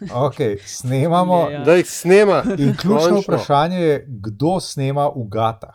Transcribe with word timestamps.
Okay, 0.00 0.56
snemamo. 0.64 1.48
Je, 1.48 1.54
ja. 1.54 1.64
Da 1.64 1.74
jih 1.74 1.90
snema. 1.90 2.42
In 2.58 2.76
ključno 2.76 2.98
Končno. 2.98 3.20
vprašanje 3.20 3.78
je, 3.80 4.04
kdo 4.08 4.60
snema 4.60 5.08
v 5.08 5.28
gata. 5.28 5.72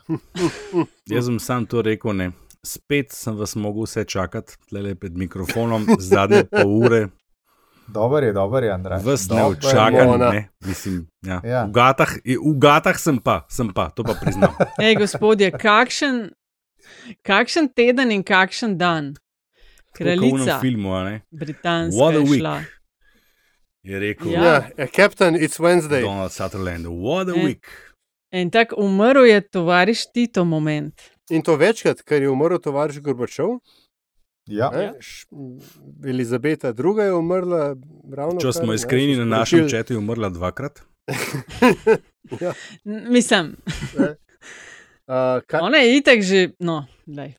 Jaz 1.14 1.26
sem 1.26 1.40
sam 1.40 1.66
to 1.66 1.82
rekel, 1.82 2.14
ne. 2.14 2.32
Spet 2.64 3.12
sem 3.12 3.38
vas 3.38 3.56
mogel 3.56 3.84
vse 3.84 4.04
čakati, 4.04 4.58
tle 4.70 4.96
pred 4.96 5.18
mikrofonom, 5.18 5.88
zadnje 6.12 6.44
pol 6.44 6.78
ure, 6.86 7.08
Dober 7.94 8.24
je, 8.24 8.34
dober 8.34 8.64
je, 8.64 8.72
Andrej. 8.72 9.00
ne 9.04 9.72
čakam. 9.72 10.08
Mona. 10.08 10.30
Ne, 10.30 10.50
mislim, 10.66 11.08
ja. 11.26 11.42
Ja. 11.44 11.66
V, 11.66 11.72
gatah, 11.72 12.10
v 12.26 12.60
gatah 12.60 12.98
sem 13.00 13.18
pa, 13.20 13.46
sem 13.50 13.74
pa, 13.74 13.90
to 13.90 14.04
pa 14.04 14.16
priznam. 14.22 14.56
Ej, 14.86 14.96
gospodje, 14.96 15.52
kakšen, 15.52 16.32
kakšen 17.24 17.68
teden 17.76 18.12
in 18.12 18.24
kakšen 18.24 18.78
dan. 18.78 19.14
Tako 19.92 19.92
kot 19.92 20.00
v 20.00 20.16
Kraljica 20.16 20.60
filmu, 20.62 20.94
a 20.96 21.04
ne, 21.04 21.16
britanska 21.36 22.00
What 22.00 22.16
a 22.16 22.24
week. 22.24 22.40
šla. 22.40 22.56
Je 23.84 24.00
rekel 24.00 24.32
Ja. 24.32 24.44
Ja, 24.44 24.70
ja, 24.78 24.88
Captain, 24.88 25.36
it's 25.36 25.60
Wednesday. 25.60 26.02
Donald 26.02 26.32
Sutherland. 26.32 26.86
What 26.86 27.30
a 27.30 27.34
Eh. 27.34 27.44
week. 27.44 27.66
In 28.32 28.50
tako 28.50 28.76
umrl 28.78 29.26
je 29.26 29.42
tovariš 29.44 30.06
Tito 30.08 30.46
moment. 30.46 31.02
In 31.30 31.42
to 31.42 31.56
večkrat, 31.56 32.02
ker 32.02 32.22
je 32.22 32.30
umrl 32.30 32.58
tovariš 32.58 33.00
Gorbačov. 33.00 33.60
Ja. 34.46 34.70
Ne? 34.70 34.94
M, 35.32 35.60
Elizabeta 36.06 36.68
II. 36.70 37.04
je 37.04 37.14
umrla 37.14 37.76
ravno. 38.12 38.40
Če 38.40 38.52
smo 38.54 38.66
ne, 38.66 38.76
iskreni, 38.76 39.16
na 39.16 39.26
našem 39.28 39.70
četu 39.70 39.94
je 39.94 39.98
umrla 39.98 40.30
dvakrat. 40.30 40.82
N- 42.86 43.06
Mislim, 43.10 43.56
Uh, 43.94 45.42
kaj, 45.48 45.60
ona 45.60 45.78
je 45.78 45.98
itek 45.98 46.22
že, 46.22 46.50
no, 46.60 46.86
daj, 47.06 47.34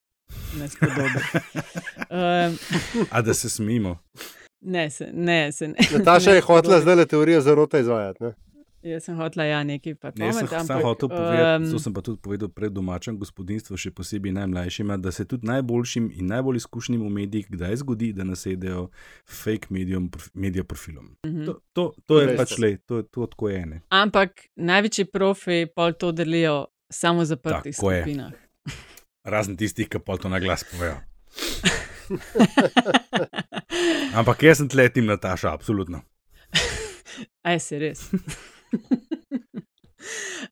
ne 0.54 0.68
spodobi. 0.68 1.20
Um, 2.04 2.58
A 3.10 3.22
da 3.22 3.34
se 3.34 3.50
smimo. 3.50 3.98
Ne, 4.62 4.90
se, 4.90 5.10
ne, 5.12 5.52
se 5.52 5.68
ne. 5.68 5.74
Nataša 5.98 6.30
ne 6.34 6.36
je 6.36 6.40
hotela 6.40 6.80
zdaj 6.80 6.94
le 6.96 7.06
teorijo 7.06 7.40
zarota 7.40 7.78
izvajati. 7.78 8.24
Ne? 8.24 8.32
Jaz 8.82 9.04
sem 9.06 9.14
hotela, 9.16 9.44
ja, 9.46 9.60
nekaj 9.62 9.94
pa 9.94 10.10
Ne, 10.18 10.26
jaz 10.26 10.40
sem 10.40 10.48
ampak, 10.58 10.82
hotel 10.82 11.08
povedati, 11.08 11.64
em, 11.64 11.70
to 11.70 11.78
sem 11.78 11.94
pa 11.94 12.02
tudi 12.02 12.18
povedal 12.18 12.50
pred 12.50 12.72
domačem 12.74 13.14
gospodinstvu, 13.18 13.78
še 13.78 13.92
posebej 13.94 14.34
najmlajšima, 14.34 14.96
da 14.98 15.12
se 15.14 15.22
tudi 15.24 15.46
najboljšim 15.46 16.08
in 16.18 16.32
najbolj 16.32 16.58
izkušenim 16.64 17.04
v 17.06 17.10
medijih 17.14 17.46
kdaj 17.50 17.78
zgodi, 17.84 18.10
da 18.12 18.26
nasedejo 18.26 18.88
fake 19.30 19.70
medium, 19.70 20.10
medija 20.34 20.64
profilom. 20.66 21.14
mhm. 21.26 21.44
To, 21.46 21.60
to, 21.72 21.84
to 22.06 22.20
je 22.20 22.36
pač 22.36 22.56
le, 22.58 22.72
to, 22.82 23.02
to 23.02 23.26
tako 23.30 23.52
je 23.52 23.60
ene. 23.62 23.80
Ampak 23.88 24.48
največji 24.56 25.06
profi 25.14 25.66
pol 25.70 25.94
to 25.94 26.10
delijo 26.12 26.66
samo 26.90 27.24
zaprtih 27.24 27.76
Tako 27.76 27.92
je. 27.92 28.02
skupinah. 28.02 28.32
Razen 29.22 29.54
tistih, 29.56 29.86
ki 29.86 30.02
pa 30.02 30.18
to 30.18 30.28
na 30.28 30.42
glas 30.42 30.66
povejo. 30.66 30.98
Ampak 34.18 34.42
jaz 34.42 34.60
sem 34.60 34.68
tle 34.68 34.88
tim 34.92 35.06
Nataša, 35.06 35.52
absolutno. 35.52 36.02
Aj 37.48 37.60
se 37.60 37.78
res. 37.78 38.00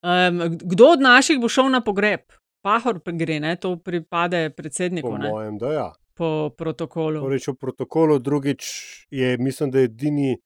um, 0.03 0.59
kdo 0.59 0.93
od 0.97 1.05
naših 1.05 1.41
bo 1.41 1.48
šel 1.48 1.71
na 1.73 1.83
pogreb? 1.84 2.21
Pahor 2.61 3.01
gre, 3.01 3.41
ne? 3.41 3.56
to 3.56 3.77
pripade 3.81 4.51
Po 4.51 4.62
predsedniku 4.62 5.19
ne? 5.19 5.31
mojem, 5.31 5.59
da 5.59 5.73
ja. 5.73 5.89
po 6.15 6.51
protokolu. 6.53 7.23
Torej, 7.25 7.41
v 7.47 7.55
protokolu 7.56 8.19
drugič 8.19 8.65
je, 9.11 9.37
mislim, 9.41 9.71
da 9.71 9.81
je 9.81 9.89
edini 9.89 10.37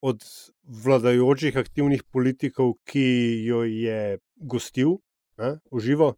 od 0.00 0.24
vladajočih 0.64 1.56
aktivnih 1.56 2.02
politikov, 2.08 2.78
ki 2.88 3.04
jo 3.44 3.62
je 3.68 4.18
gostil 4.36 4.96
ne, 5.38 5.58
v 5.72 5.84
živo. 5.84 6.14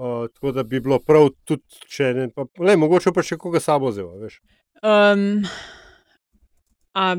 Uh, 0.00 0.28
tako 0.32 0.52
da 0.56 0.62
bi 0.62 0.80
bilo 0.80 0.96
prav 1.04 1.26
tudi, 1.44 1.62
če 1.92 2.06
ne, 2.16 2.28
pa, 2.32 2.46
le, 2.64 2.76
mogoče 2.80 3.12
pa 3.12 3.20
še 3.20 3.36
koga 3.36 3.60
sabo 3.60 3.90
zelo. 3.92 4.30
Um, 4.80 5.42
a 6.96 7.10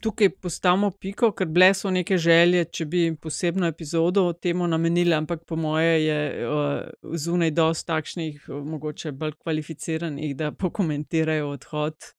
tukaj 0.00 0.30
postavimo 0.40 0.88
piko, 1.00 1.34
ker 1.36 1.50
bile 1.52 1.68
so 1.76 1.92
neke 1.92 2.16
želje, 2.16 2.64
če 2.72 2.86
bi 2.88 3.02
posebno 3.20 3.68
epizodo 3.68 4.24
temu 4.32 4.64
namenili, 4.72 5.12
ampak 5.12 5.44
po 5.44 5.60
moje 5.60 5.98
je 6.06 6.48
uh, 6.48 7.12
zunaj 7.26 7.52
dosti 7.60 7.88
takšnih, 7.92 8.48
mogoče 8.72 9.12
bolj 9.12 9.36
kvalificiranih, 9.44 10.32
da 10.40 10.52
pokomentirajo 10.52 11.52
odhod 11.58 12.12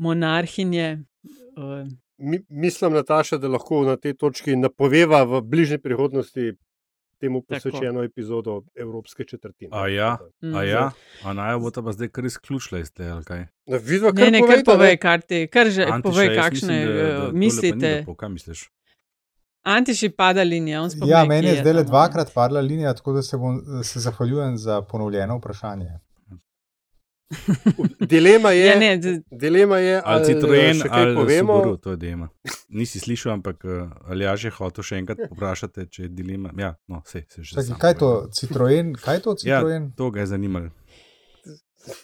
monarhinje. 0.00 0.94
Uh, 1.60 1.84
Mi, 2.20 2.40
mislim, 2.48 2.92
Nataša, 2.92 3.38
da 3.40 3.48
lahko 3.48 3.78
na 3.84 3.94
tej 3.96 4.12
točki 4.20 4.56
napoveva 4.56 5.22
v 5.24 5.40
bližnji 5.40 5.78
prihodnosti 5.80 6.50
temu 7.20 7.42
posvečeno 7.42 8.02
epizodo 8.02 8.62
Evropske 8.74 9.24
četrtine. 9.24 9.70
A 9.72 9.88
ja, 9.88 10.16
mm. 10.42 10.54
a 10.56 10.62
ja, 10.64 10.90
a 11.24 11.32
naj 11.32 11.58
bo 11.58 11.70
ta 11.70 11.82
pa 11.82 11.92
zdaj 11.92 12.08
kar 12.08 12.24
izključila 12.24 12.80
iz 12.80 12.92
tega, 12.92 13.14
ali 13.14 13.24
kaj? 13.24 13.46
No, 13.66 13.78
Vidva, 13.78 14.12
Ne, 14.12 14.30
ne, 14.30 14.40
kar 14.40 14.48
povejta, 14.48 14.72
povej, 14.72 14.96
kar 14.96 15.20
ti, 15.20 15.46
kar 15.46 15.70
že 15.70 15.82
Antiša, 15.84 16.02
povej, 16.02 16.36
kakšne 16.36 16.76
mislim, 16.76 16.88
da- 16.88 16.94
da 16.94 17.24
eh, 17.24 17.32
ni 17.32 17.38
mislite. 17.38 17.94
lepo, 17.94 18.14
Kaj 18.14 18.28
misliš? 18.28 18.70
Antiši 19.62 20.08
pada 20.08 20.42
linija, 20.42 20.82
on 20.82 20.90
spomni. 20.90 21.10
Ja, 21.10 21.24
meni 21.24 21.48
je 21.48 21.60
zdaj 21.60 21.72
le 21.72 21.84
dvakrat 21.84 22.30
padla 22.34 22.60
linija, 22.60 22.94
tako 22.94 23.12
da 23.12 23.22
se, 23.22 23.36
bom, 23.36 23.60
se 23.84 24.00
zahvaljujem 24.00 24.56
za 24.56 24.82
ponovljeno 24.82 25.36
vprašanje. 25.36 25.90
Dilema 28.00 28.50
je, 28.50 28.66
Ja, 28.66 28.78
ne, 28.78 28.98
dilema 29.30 29.78
je 29.78 30.02
Ali 30.04 30.16
ali 30.16 30.24
Citroen 30.24 30.82
ali 30.90 31.14
povemo. 31.16 31.56
Subaru, 31.56 31.76
to 31.76 31.90
je 31.90 31.96
dilema. 31.96 32.28
Nisi 32.68 32.98
slišal, 32.98 33.32
ampak 33.32 33.64
uh, 33.64 33.70
ali 34.06 34.24
ja 34.24 34.36
že 34.36 34.50
hotel 34.50 34.82
še 34.84 34.98
enkrat 34.98 35.18
vprašati, 35.30 35.86
če 35.90 36.02
je 36.02 36.08
dilema. 36.08 36.50
Ja, 36.58 36.74
no, 36.88 37.02
vse 37.06 37.24
se 37.28 37.42
že 37.42 37.62
sam 37.62 37.78
kaj 37.78 37.94
to. 37.94 38.10
Citroen? 38.34 38.94
Kaj 38.98 39.16
je 39.16 39.22
to, 39.22 39.36
Ja, 39.44 39.60
Citroen? 39.60 39.92
to 39.96 40.10
ga 40.10 40.20
je 40.20 40.26
zanimalo. 40.26 40.70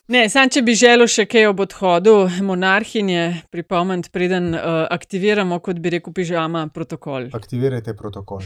Ne, 0.09 0.29
sam 0.33 0.49
če 0.49 0.63
bi 0.63 0.73
želel 0.79 1.07
še 1.11 1.27
kaj 1.29 1.51
ob 1.51 1.61
odhodu 1.61 2.15
monarhinje 2.43 3.43
pripomniti, 3.53 4.09
preden 4.11 4.55
uh, 4.55 4.87
aktiviramo, 4.91 5.59
kot 5.61 5.83
bi 5.83 5.91
rekel, 5.99 6.15
pižama 6.17 6.69
protokol. 6.75 7.29
Aktivirajte 7.37 7.93
protokol. 7.99 8.41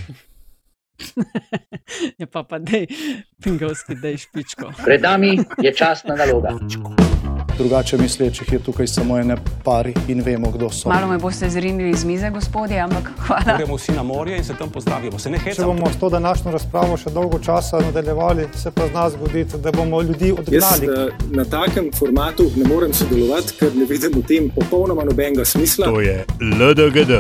Ja, 2.19 2.27
pa 2.27 2.43
pa 2.43 2.59
dej, 2.59 2.87
pingovski, 3.43 3.95
dej 3.95 4.17
špičko. 4.17 4.73
Pred 4.85 5.03
nami 5.03 5.39
je 5.63 5.75
časna 5.75 6.15
naloga. 6.17 6.55
Drugače 7.59 7.99
mislečih 7.99 8.53
je 8.53 8.59
tukaj 8.59 8.87
samo 8.87 9.19
ene 9.19 9.37
pari 9.65 9.95
in 10.09 10.23
vemo, 10.23 10.51
kdo 10.51 10.71
so. 10.71 10.89
Malo 10.89 11.09
me 11.09 11.19
boste 11.19 11.51
zrinili 11.51 11.95
z 11.95 12.05
mize, 12.05 12.31
gospodje, 12.31 12.79
ampak 12.81 13.11
hvala. 13.27 13.57
Gremo 13.57 13.77
vsi 13.77 13.93
na 13.93 14.03
morje 14.03 14.37
in 14.39 14.45
se 14.45 14.55
tam 14.55 14.71
pozdravimo. 14.71 15.19
Se 15.19 15.31
ne 15.31 15.39
Če 15.55 15.65
bomo 15.65 15.91
s 15.93 15.99
to 16.01 16.09
današnjo 16.09 16.51
razpravo 16.53 16.97
še 16.97 17.11
dolgo 17.11 17.39
časa 17.39 17.81
nadaljevali, 17.81 18.47
se 18.55 18.71
pa 18.71 18.87
zna 18.87 19.11
zgoditi, 19.11 19.59
da 19.59 19.73
bomo 19.73 20.03
ljudi 20.03 20.29
Jaz 20.29 20.39
odgnali. 20.39 20.87
eh, 20.87 21.13
na 21.31 21.45
takem 21.45 21.91
formatu 21.99 22.51
ne 22.57 22.65
morem 22.65 22.95
sodelovati, 22.95 23.53
ker 23.59 23.75
ne 23.75 23.85
vidim 23.85 24.13
v 24.15 24.23
tem 24.23 24.51
popolnoma 24.55 25.05
nobenega 25.05 25.45
smisla. 25.45 25.87
To 25.87 26.01
je 26.01 26.25
LDGD, 26.41 27.13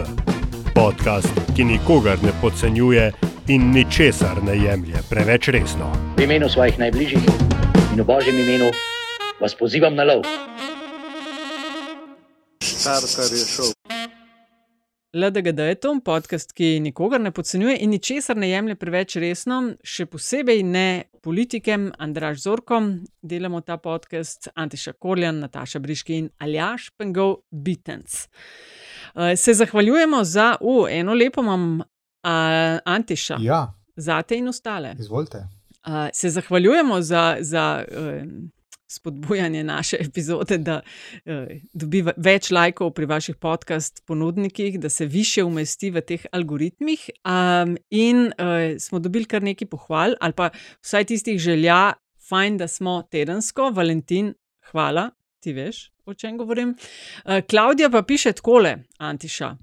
podcast, 0.75 1.29
ki 1.57 1.65
nikogar 1.65 2.17
ne 2.23 2.33
podcenjuje 2.41 3.13
in 3.49 3.73
ničesar 3.73 4.43
ne 4.43 4.57
jemlje 4.57 5.03
preveč 5.11 5.49
resno. 5.49 5.93
V 6.17 6.23
imenu 6.23 6.49
svojih 6.49 6.79
najbližjih 6.79 7.25
in 7.93 8.01
v 8.01 8.05
božjem 8.05 8.39
imenu 8.39 8.71
vas 9.41 9.55
pozivam 9.55 9.95
na 9.95 10.05
lov. 10.05 10.23
Štartar 12.63 13.33
je 13.33 13.45
šel. 13.45 13.73
LDGD 15.15 15.59
je 15.59 15.75
to 15.75 15.91
podcast, 16.05 16.53
ki 16.53 16.81
nikogar 16.81 17.21
ne 17.21 17.33
podcenjuje 17.35 17.79
in 17.83 17.91
ničesar 17.91 18.37
ne 18.37 18.51
jemlje 18.51 18.77
preveč 18.79 19.17
resno, 19.19 19.73
še 19.83 20.07
posebej 20.07 20.63
ne 20.63 21.11
politikem, 21.19 21.89
Andraš 21.99 22.45
Zorkom. 22.45 22.93
Delamo 23.23 23.59
ta 23.61 23.75
podcast 23.83 24.53
Antiša 24.55 24.93
Korjan, 24.93 25.41
Nataša 25.43 25.83
Briški 25.83 26.15
in 26.15 26.29
Aljaš 26.39 26.93
Pengov 26.95 27.41
Bitens. 27.51 28.29
Uh, 29.15 29.35
se 29.35 29.55
zahvaljujemo 29.55 30.23
za, 30.25 30.55
uh, 30.61 30.87
eno 30.87 31.15
lepo 31.15 31.43
imam, 31.43 31.83
uh, 32.25 32.31
Antiša, 32.85 33.37
Ja, 33.41 33.75
zate 33.97 34.37
in 34.37 34.49
ostale. 34.49 34.95
izvolite. 34.99 35.39
Uh, 35.87 35.93
se 36.13 36.31
zahvaljujemo 36.31 37.01
za, 37.03 37.37
za 37.41 37.85
um, 37.91 38.51
spodbujanje 38.87 39.65
naše 39.65 39.97
epizode, 40.01 40.59
da 40.59 40.81
uh, 41.25 41.33
dobi 41.73 42.03
ve- 42.03 42.13
več 42.17 42.51
lajkov 42.51 42.91
pri 42.91 43.07
vaših 43.07 43.37
podcast 43.37 44.03
ponudnikih, 44.07 44.81
da 44.81 44.89
se 44.89 45.07
više 45.07 45.45
umesti 45.45 45.91
v 45.91 46.01
teh 46.01 46.27
algoritmih. 46.33 47.11
Um, 47.25 47.77
in 47.91 48.27
uh, 48.27 48.33
smo 48.79 48.99
dobili 48.99 49.25
kar 49.25 49.43
nekaj 49.43 49.69
pohval, 49.69 50.15
ali 50.21 50.33
pa 50.33 50.51
vsaj 50.83 51.05
tistih 51.05 51.39
želja, 51.39 51.93
fajn, 52.29 52.59
da 52.59 52.69
smo 52.69 53.03
tedensko, 53.03 53.71
Valentin, 53.71 54.35
hvala, 54.71 55.11
ti 55.41 55.53
veš. 55.53 55.93
O 56.11 56.15
čem 56.15 56.39
govorim? 56.39 56.75
Uh, 57.25 57.41
Klaudija 57.51 57.91
pa 57.91 58.03
piše 58.03 58.33
takole, 58.33 58.77
Antiša. 58.99 59.57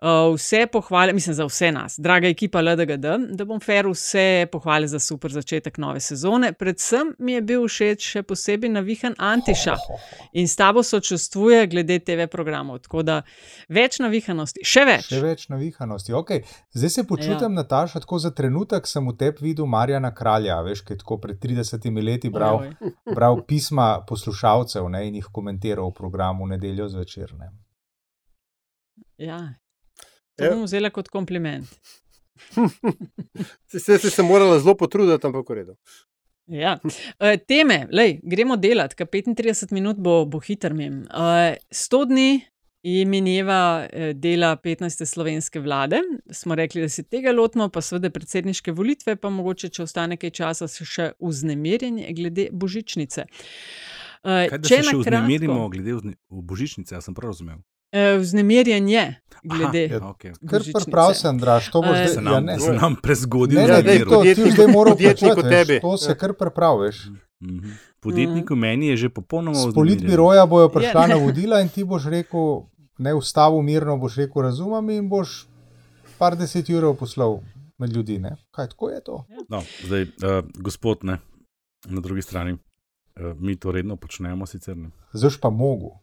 Uh, 0.00 0.34
vse 0.34 0.66
pohvale, 0.72 1.12
mislim, 1.12 1.34
za 1.34 1.44
vse 1.44 1.72
nas, 1.72 1.94
draga 1.98 2.28
ekipa 2.28 2.60
LDGD, 2.60 3.06
da 3.30 3.44
bom 3.44 3.60
fair, 3.60 3.86
vse 3.88 4.46
pohvale 4.52 4.86
za 4.86 4.98
super 4.98 5.32
začetek 5.32 5.78
nove 5.78 6.00
sezone. 6.00 6.52
Predvsem 6.52 7.14
mi 7.18 7.32
je 7.32 7.42
bil 7.42 7.64
všeč 7.68 8.04
še 8.12 8.22
posebej 8.22 8.70
navihan 8.70 9.14
Antiša 9.18 9.76
in 10.32 10.48
s 10.48 10.56
tabo 10.56 10.82
sočustvuje 10.82 11.66
glede 11.66 11.98
TV 11.98 12.28
programov. 12.30 12.82
Tako 12.84 13.02
da 13.02 13.22
več 13.68 13.98
navihanosti, 14.02 14.64
še 14.64 14.84
več. 14.84 15.08
Še 15.08 15.22
več 15.24 15.48
navihanosti. 15.48 16.12
Okay. 16.12 16.44
Zdaj 16.74 16.90
se 16.90 17.06
počutim, 17.08 17.48
ja. 17.48 17.62
Nataša, 17.62 18.04
tako 18.04 18.18
za 18.18 18.30
trenutek 18.30 18.86
sem 18.90 19.08
v 19.08 19.16
tebi 19.18 19.48
videl 19.48 19.66
Marjana 19.66 20.12
Kralja, 20.14 20.60
veš, 20.66 20.84
ki 20.84 20.94
je 20.94 21.02
tako 21.02 21.18
pred 21.22 21.40
30 21.40 21.88
leti 22.04 22.30
bral, 22.30 22.66
bral 23.08 23.40
pisma 23.48 24.04
poslušalcev 24.06 24.88
ne, 24.92 25.06
in 25.08 25.20
jih 25.22 25.32
komentiral 25.32 25.93
programu 25.94 26.46
nedeljo 26.46 26.88
zvečer. 26.88 27.34
Ne. 27.38 27.50
Ja, 29.18 29.54
to 30.36 30.44
Ja. 30.44 30.54
bom 30.54 30.64
vzela 30.64 30.90
kot 30.90 31.08
kompliment. 31.08 31.66
Se 33.70 33.98
si 33.98 34.10
se 34.10 34.22
morala 34.22 34.58
zelo 34.58 34.74
potruditi, 34.74 35.26
ampak 35.26 35.50
v 35.50 35.54
redu. 35.54 35.76
Ja. 36.46 36.78
Uh, 36.84 37.38
teme, 37.48 37.86
lej, 37.92 38.18
gremo 38.22 38.56
delati, 38.56 38.98
ker 38.98 39.06
35 39.06 39.72
minut 39.72 39.96
bo, 39.96 40.24
bo 40.26 40.40
hiter 40.44 40.74
mem. 40.74 41.04
Uh, 41.08 41.54
100 41.72 42.02
dni 42.10 42.42
je 42.84 43.04
mineva 43.08 43.86
eh, 43.88 44.12
dela 44.12 44.50
15. 44.60 45.06
slovenske 45.08 45.60
vlade. 45.64 46.02
Smo 46.30 46.54
rekli, 46.54 46.82
da 46.84 46.88
se 46.92 47.02
tega 47.02 47.32
lotimo, 47.32 47.70
pa 47.72 47.80
seveda 47.80 48.10
predsedniške 48.12 48.74
volitve, 48.76 49.16
pa 49.16 49.30
mogoče, 49.32 49.70
če 49.72 49.86
ostane 49.86 50.18
kaj 50.20 50.34
časa, 50.36 50.68
se 50.68 50.84
še 50.84 51.06
vznemirjenje 51.16 52.12
glede 52.12 52.50
božičnice. 52.52 53.24
Uh, 53.24 53.93
Kaj, 54.24 54.58
da 54.58 54.68
se 54.68 54.82
še 54.82 54.96
vznemirimo 54.96 55.68
glede 55.68 55.94
vzne, 55.94 56.14
v 56.32 56.42
božičnice, 56.42 56.94
jaz 56.96 57.04
sem 57.04 57.14
prav 57.14 57.34
razumel. 57.34 57.58
Uh, 57.94 58.16
vznemirjenje 58.20 59.20
glede. 59.44 59.84
Aha, 59.96 60.08
okay. 60.10 60.32
Kar 60.48 60.64
Božičnice. 60.64 60.90
prav 60.90 61.14
se, 61.14 61.28
Andraš, 61.28 61.68
to 61.70 61.82
bo 61.82 61.92
Eh, 61.92 62.08
zdaj. 62.08 62.08
Se 62.08 62.18
ja, 62.18 62.22
nam, 62.22 62.44
ne, 62.44 62.58
se 62.58 62.72
nam 62.72 62.96
prezgodil 62.96 63.60
ne, 63.60 63.66
ne, 63.68 63.82
ne, 63.82 63.98
to 64.04 64.22
ti 64.22 64.34
zdaj 64.34 64.66
veš, 64.98 65.20
tebi. 65.50 65.80
To 65.80 65.96
se 65.96 66.16
kar 66.18 66.32
prepraviš. 66.32 67.04
Mhm. 67.44 67.76
Podjetniku 68.00 68.56
meni 68.56 68.88
je 68.88 68.96
že 68.96 69.08
popolnoma 69.08 69.58
vznemirjen. 69.58 69.74
politbiroja 69.74 70.46
bojo 70.46 70.68
prišla 70.68 71.00
Ja. 71.00 71.06
navodila 71.06 71.60
in 71.60 71.68
ti 71.68 71.84
boš 71.84 72.04
rekel, 72.04 72.66
ne 72.98 73.14
ustavu 73.14 73.62
mirno, 73.62 73.96
boš 73.96 74.16
rekel 74.16 74.42
razumem 74.42 74.90
in 74.90 75.08
boš 75.08 75.46
par 76.18 76.36
deset 76.36 76.70
evrov 76.70 76.96
poslal 76.96 77.40
med 77.78 77.92
ljudi. 77.92 78.18
Ne? 78.18 78.36
Kaj 78.50 78.68
tako 78.68 78.90
je 78.90 79.00
to? 79.04 79.24
No, 79.48 79.62
zdaj, 79.84 80.02
uh, 80.02 80.44
gospod, 80.58 81.04
ne, 81.04 81.18
na 81.86 82.00
drugi 82.00 82.22
strani, 82.22 82.52
uh, 82.52 82.58
mi 83.38 83.56
to 83.56 83.72
redno 83.72 83.96
počnemo, 83.96 84.46
sicer 84.46 84.76
ne. 84.76 84.90
Zdaj 85.12 85.38
pa 85.40 85.50
mogo. 85.50 86.00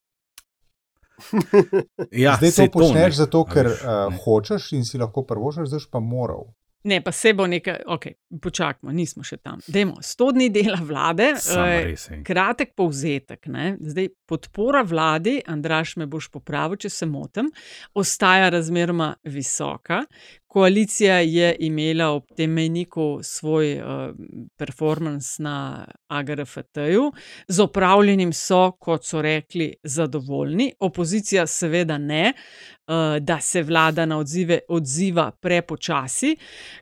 Ja, 2.11 2.35
zdaj 2.39 2.51
to 2.51 2.71
počneš 2.79 3.13
ne. 3.13 3.17
zato, 3.19 3.43
ker 3.45 3.67
veš, 3.67 3.83
uh, 3.83 4.23
hočeš 4.23 4.71
in 4.73 4.85
si 4.85 4.97
lahko 4.97 5.21
prvošaš, 5.27 5.69
zdaj 5.69 5.85
pa 5.91 5.99
moral. 5.99 6.49
Ne, 6.83 6.97
pa 7.01 7.11
se 7.11 7.33
bo 7.33 7.45
nekaj, 7.47 7.83
ok, 7.93 8.05
počakajmo, 8.41 8.93
nismo 8.95 9.21
še 9.25 9.37
tam. 9.37 9.59
Dajmo, 9.69 9.99
100 10.01 10.29
dni 10.33 10.47
dela 10.49 10.79
vlade. 10.81 11.27
Eh, 11.37 11.91
ej. 11.93 12.21
Kratek 12.25 12.73
povzetek. 12.77 13.45
Ne? 13.53 13.75
Zdaj, 13.77 14.09
podpora 14.25 14.81
vladi, 14.81 15.37
Andraš, 15.45 15.93
me 16.01 16.07
boš 16.09 16.31
popravil, 16.33 16.79
če 16.81 16.89
se 16.89 17.05
motim, 17.05 17.51
ostaja 17.93 18.49
razmeroma 18.49 19.11
visoka. 19.29 20.01
Koalicija 20.51 21.19
je 21.19 21.55
imela 21.59 22.09
ob 22.11 22.23
tem 22.35 22.51
mejniku 22.51 23.19
svoj 23.23 23.77
uh, 23.79 24.15
performance 24.57 25.43
na 25.43 25.87
AGRFT-ju, 26.07 27.11
z 27.47 27.59
opravljenim 27.59 28.33
so, 28.33 28.71
kot 28.71 29.05
so 29.07 29.21
rekli, 29.21 29.69
zadovoljni, 29.83 30.73
opozicija 30.79 31.47
seveda 31.47 31.97
ne, 31.97 32.33
uh, 32.33 32.93
da 33.19 33.39
se 33.39 33.63
vlada 33.63 34.05
na 34.05 34.17
odzive 34.17 34.59
odziva 34.67 35.31
prepočasi. 35.31 36.35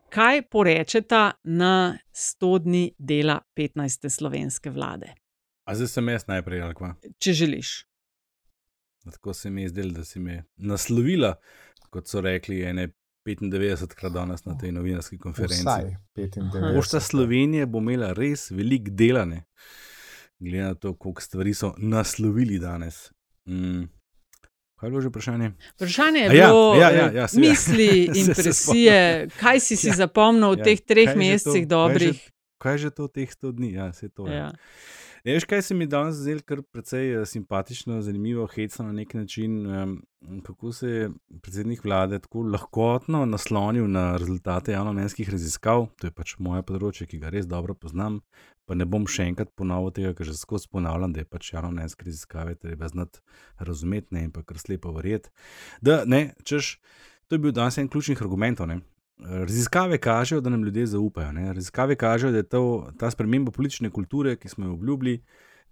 Kaj 0.09 0.41
porečeta 0.49 1.31
na 1.43 1.97
100 2.13 2.59
dni 2.59 2.83
dela 2.97 3.39
15. 3.55 4.09
slovenske 4.09 4.69
vlade? 4.69 5.13
A 5.65 5.75
zdaj 5.75 5.87
sem 5.87 6.09
jaz 6.09 6.25
najprej, 6.27 6.61
ali 6.61 6.73
kva? 6.73 6.95
Če 7.21 7.33
želiš. 7.33 7.83
Tako 9.11 9.33
se 9.33 9.49
mi 9.49 9.61
je 9.61 9.69
zdelo, 9.69 9.91
da 9.91 10.05
si 10.05 10.19
me 10.19 10.43
naslovila, 10.57 11.35
kot 11.89 12.09
so 12.09 12.21
rekli, 12.21 12.63
ene 12.65 12.89
95 13.35 13.93
krat 13.95 14.13
danes 14.13 14.45
na 14.45 14.57
tej 14.57 14.71
novinarski 14.71 15.17
konferenci. 15.17 15.61
Vsaj 15.61 15.95
95. 16.15 16.75
Pošta 16.75 16.99
Slovenije 16.99 17.65
bo 17.65 17.79
imela 17.79 18.13
res 18.13 18.51
veliko 18.51 18.91
delane, 18.91 19.45
glede 20.39 20.63
na 20.63 20.75
to, 20.75 20.93
koliko 20.93 21.21
stvari 21.21 21.53
so 21.53 21.73
naslovili 21.77 22.59
danes. 22.59 23.11
Mm. 23.45 23.83
Kaj 24.79 24.87
je 24.87 24.91
bilo 24.91 25.01
že 25.01 25.09
vprašanje? 25.09 25.51
Vprašanje 25.75 26.19
je 26.19 26.25
ja, 26.25 26.47
bilo, 26.47 26.75
ja, 26.75 26.89
ja, 26.91 27.11
ja, 27.11 27.27
seveda. 27.27 27.49
misli, 27.49 27.89
Se- 28.07 28.13
se 28.13 28.19
impresije, 28.19 29.27
kaj 29.39 29.59
si 29.59 29.75
si 29.75 29.87
Ja, 29.87 29.95
zapomnil 29.95 30.55
v 30.55 30.59
ja, 30.59 30.63
teh 30.63 30.79
treh 30.81 31.15
mesecih 31.15 31.67
dobrih? 31.67 32.15
Kaj 32.57 32.73
je 32.73 32.77
že 32.77 32.89
to 32.91 33.07
teh 33.07 33.27
100 33.27 33.51
dni? 33.51 33.73
Ja, 33.73 33.91
se 33.93 34.09
to 34.09 34.27
je. 34.27 34.35
Ja. 34.35 34.51
Ne, 35.25 35.33
veš, 35.33 35.45
kaj 35.49 35.61
se 35.61 35.75
mi 35.75 35.87
danes 35.89 36.15
zdelo 36.15 36.43
kar 36.47 36.61
precej 36.71 37.13
eh, 37.13 37.25
simpatično, 37.25 38.01
zanimivo, 38.01 38.45
hecno 38.47 38.85
na 38.85 38.93
nek 38.93 39.13
način, 39.13 39.65
um, 39.67 39.95
kako 40.45 40.71
se 40.71 40.89
je 40.89 41.09
predsednik 41.41 41.83
vlade 41.83 42.19
tako 42.19 42.41
lahkotno 42.41 43.25
naslonil 43.25 43.87
na 43.91 44.17
rezultate 44.17 44.71
javnomnenjskih 44.71 45.29
raziskav. 45.29 45.87
To 45.99 46.07
je 46.07 46.15
pač 46.15 46.37
moje 46.39 46.63
področje, 46.63 47.07
ki 47.07 47.19
ga 47.19 47.33
res 47.33 47.47
dobro 47.47 47.75
poznam. 47.75 48.21
Pa 48.69 48.77
ne 48.77 48.85
bom 48.85 49.07
še 49.09 49.25
enkrat 49.31 49.51
ponovil 49.57 49.91
tega, 49.91 50.13
ker 50.15 50.29
že 50.29 50.37
skozi 50.37 50.69
ponavljam, 50.71 51.13
da 51.13 51.23
je 51.23 51.27
pač 51.27 51.51
javnomnenjske 51.53 52.05
raziskave 52.05 52.55
treba 52.55 52.87
znati 52.87 53.19
razumeti 53.57 54.15
ne, 54.15 54.27
in 54.29 54.31
pa 54.31 54.45
kar 54.45 54.61
slepo 54.61 54.93
verjeti. 54.95 55.33
Da, 55.81 56.03
ne, 56.05 56.35
češ, 56.45 56.77
to 57.27 57.35
je 57.35 57.43
bil 57.43 57.55
danes 57.55 57.77
en 57.81 57.89
ključnih 57.91 58.21
argumentov. 58.21 58.69
Ne. 58.71 58.79
Raziskave 59.19 59.97
kažejo, 59.97 60.41
da 60.41 60.49
nam 60.49 60.63
ljudje 60.63 60.85
zaupajo. 60.85 61.31
Ne? 61.31 61.53
Raziskave 61.53 61.95
kažejo, 61.95 62.31
da 62.31 62.37
je 62.37 62.43
to, 62.43 62.91
ta 62.99 63.11
sprememba 63.11 63.51
politične 63.51 63.89
kulture, 63.89 64.35
ki 64.35 64.49
smo 64.49 64.65
jo 64.65 64.73
obljubili, 64.73 65.23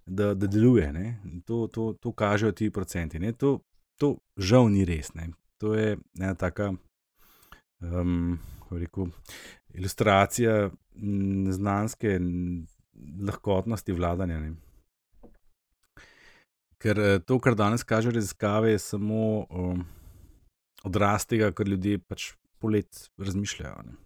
da, 0.06 0.34
da 0.34 0.46
deluje. 0.46 0.92
Ne? 0.92 1.20
To, 1.46 1.66
to, 1.66 1.94
to 2.00 2.12
kažejo 2.12 2.52
ti 2.52 2.70
procenti. 2.70 3.18
Ne? 3.18 3.32
To, 3.32 3.60
to 3.96 4.16
žal 4.36 4.68
ni 4.70 4.84
res. 4.84 5.14
Ne? 5.14 5.30
To 5.58 5.74
je 5.74 5.96
ena 6.20 6.34
taka 6.34 6.72
um, 7.80 8.38
rekel, 8.70 9.08
ilustracija 9.74 10.70
neznanske 10.94 12.18
lahkotnosti 13.26 13.92
vladanja. 13.92 14.40
Ne? 14.40 14.52
Ker 16.78 17.00
eh, 17.00 17.18
to, 17.26 17.40
kar 17.42 17.56
danes 17.58 17.82
kaže 17.82 18.10
raziskave, 18.10 18.70
je 18.70 18.78
samo 18.78 19.46
um, 19.50 19.86
odraz 20.84 21.26
tega, 21.26 21.50
kar 21.52 21.66
ljudje 21.68 21.98
pač 21.98 22.32
polet 22.60 23.10
razmišljajo. 23.18 23.82
Ne. 23.86 23.96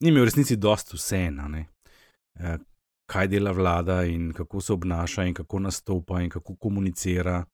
Ni 0.00 0.12
mi 0.12 0.20
v 0.20 0.24
resnici 0.28 0.56
dosti 0.56 0.96
vseeno, 0.96 1.48
eh, 1.56 2.58
kaj 3.06 3.28
dela 3.28 3.52
vlada 3.52 4.02
in 4.04 4.32
kako 4.32 4.60
se 4.60 4.72
obnaša 4.72 5.24
in 5.24 5.34
kako 5.34 5.58
nastopa 5.58 6.20
in 6.20 6.30
kako 6.30 6.56
komunicira. 6.56 7.44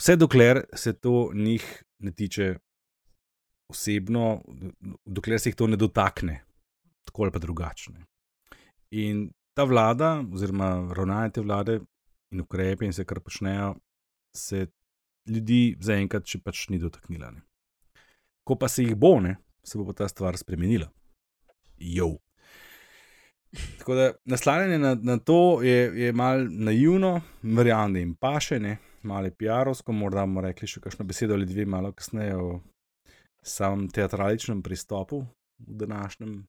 Vse 0.00 0.16
dokler 0.16 0.64
se 0.74 0.92
to 0.92 1.30
njih 1.34 1.84
ne 1.98 2.12
tiče 2.12 2.54
osebno, 3.68 4.42
dokler 5.04 5.40
se 5.40 5.48
jih 5.48 5.56
to 5.56 5.66
ne 5.66 5.76
dotakne, 5.76 6.44
tako 7.04 7.22
ali 7.22 7.32
pa 7.32 7.38
drugačne. 7.38 8.04
In 8.90 9.30
ta 9.54 9.64
vlada, 9.64 10.24
oziroma 10.32 10.92
ravnanje 10.96 11.30
te 11.30 11.40
vlade 11.40 11.80
in 12.32 12.40
ukrepe 12.40 12.84
in 12.84 12.90
vse, 12.90 13.04
kar 13.04 13.20
počnejo, 13.20 13.74
se 14.36 14.66
ljudi 15.30 15.76
zaenkrat 15.80 16.26
še 16.26 16.42
pač 16.42 16.68
ni 16.68 16.78
dotaknila. 16.82 17.30
Ne. 17.30 17.42
Ko 18.44 18.56
pa 18.60 18.68
se 18.68 18.82
jih 18.82 18.94
bo, 18.96 19.18
ne, 19.20 19.36
se 19.64 19.78
bo 19.78 19.92
ta 19.92 20.08
stvar 20.08 20.36
spremenila. 20.36 20.90
Jo. 21.78 22.16
Tako 23.78 23.94
da 23.94 24.12
naslanjanje 24.24 24.78
na, 24.78 24.94
na 24.94 25.18
to 25.18 25.62
je, 25.62 26.00
je 26.00 26.12
malo 26.12 26.46
naivno, 26.50 27.20
verjamem, 27.42 27.92
da 27.92 27.98
jim 27.98 28.14
paše, 28.14 28.58
ne, 28.60 28.78
malo 29.02 29.30
PR-ovsko, 29.30 29.92
morda 29.92 30.26
bomo 30.26 30.42
rekli 30.44 30.68
še 30.68 30.80
kakšno 30.80 31.06
besedo 31.06 31.36
ali 31.38 31.46
dve, 31.46 31.66
malo 31.66 31.92
kasneje 31.92 32.36
o 32.36 32.60
samem 33.44 33.88
teatraličnem 33.92 34.62
pristopu 34.62 35.22
v 35.58 35.76
današnjem 35.84 36.46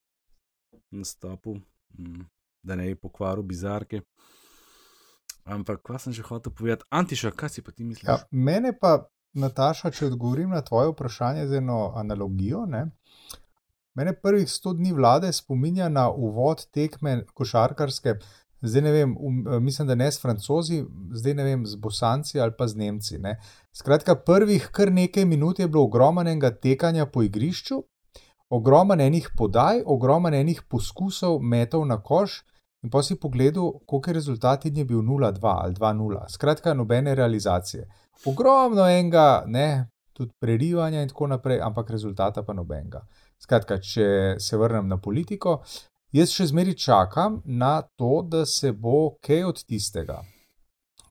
nastopu, 0.92 1.56
mm, 2.00 2.26
da 2.64 2.76
ne 2.76 2.88
bi 2.88 2.96
pokvaril 2.96 3.44
bizarke. 3.44 4.02
Ampak, 5.46 5.84
kaj 5.86 6.00
sem 6.00 6.14
že 6.14 6.24
hotel 6.26 6.54
povedati, 6.54 6.88
Antiša, 6.90 7.32
kaj 7.32 7.50
si 7.50 7.62
pa 7.62 7.72
ti 7.72 7.84
misliš? 7.84 8.08
Ja, 8.08 8.18
mene 8.32 8.74
pa, 8.80 9.06
Nataša, 9.36 9.92
če 9.92 10.08
odgovorim 10.08 10.54
na 10.56 10.62
tvoje 10.64 10.94
vprašanje 10.94 11.48
z 11.48 11.60
eno 11.60 11.92
analogijo. 11.96 12.66
Ne? 12.66 12.86
Mene 13.96 14.14
prvih 14.16 14.48
100 14.48 14.74
dni 14.78 14.94
vlade 14.94 15.32
spominja 15.34 15.90
na 15.90 16.10
uvod 16.10 16.66
tekme 16.72 17.22
košarkarske, 17.34 18.16
zdaj 18.62 18.82
ne 18.82 18.92
vem, 18.92 19.16
um, 19.20 19.44
mislim, 19.64 19.88
da 19.88 19.96
ne 19.96 20.08
s 20.12 20.22
francozi, 20.22 20.82
zdaj 21.12 21.34
ne 21.34 21.44
vem, 21.44 21.66
z 21.66 21.76
bosanci 21.76 22.40
ali 22.40 22.56
pa 22.58 22.68
z 22.68 22.76
nemci. 22.76 23.20
Ne? 23.20 23.38
Skratka, 23.76 24.16
prvih 24.16 24.70
kar 24.72 24.92
nekaj 24.92 25.26
minut 25.26 25.60
je 25.60 25.68
bilo 25.68 25.84
ogromnega 25.84 26.52
tekanja 26.52 27.06
po 27.06 27.24
igrišču, 27.24 27.82
ogromnenih 28.50 29.30
podaj, 29.38 29.84
ogromnenih 29.86 30.64
poskusov 30.70 31.42
metov 31.42 31.86
na 31.88 32.02
koš. 32.02 32.44
In 32.86 32.92
pa 32.94 33.02
si 33.02 33.16
pogledal, 33.18 33.80
koliko 33.90 34.10
je 34.10 34.14
rezultat 34.14 34.66
in 34.66 34.76
je 34.78 34.84
bil 34.86 35.00
0-2 35.02 35.40
ali 35.42 35.74
2-0. 35.74 36.26
Skratka, 36.30 36.74
nobene 36.74 37.16
realizacije. 37.16 37.88
Ogromno 38.26 38.88
enega, 38.88 39.44
ne, 39.48 39.90
tudi 40.16 40.32
prerivanja 40.40 41.02
in 41.02 41.12
tako 41.12 41.28
naprej, 41.28 41.60
ampak 41.62 41.90
rezultata 41.90 42.44
pa 42.44 42.54
nobenega. 42.54 43.04
Skratka, 43.42 43.78
če 43.84 44.08
se 44.40 44.58
vrnem 44.58 44.88
na 44.88 44.98
politiko, 44.98 45.60
jaz 46.16 46.32
še 46.32 46.48
zmeri 46.54 46.78
čakam 46.80 47.42
na 47.46 47.82
to, 48.00 48.24
da 48.24 48.46
se 48.46 48.72
bo 48.72 49.18
kaj 49.22 49.44
od 49.50 49.62
tistega, 49.68 50.22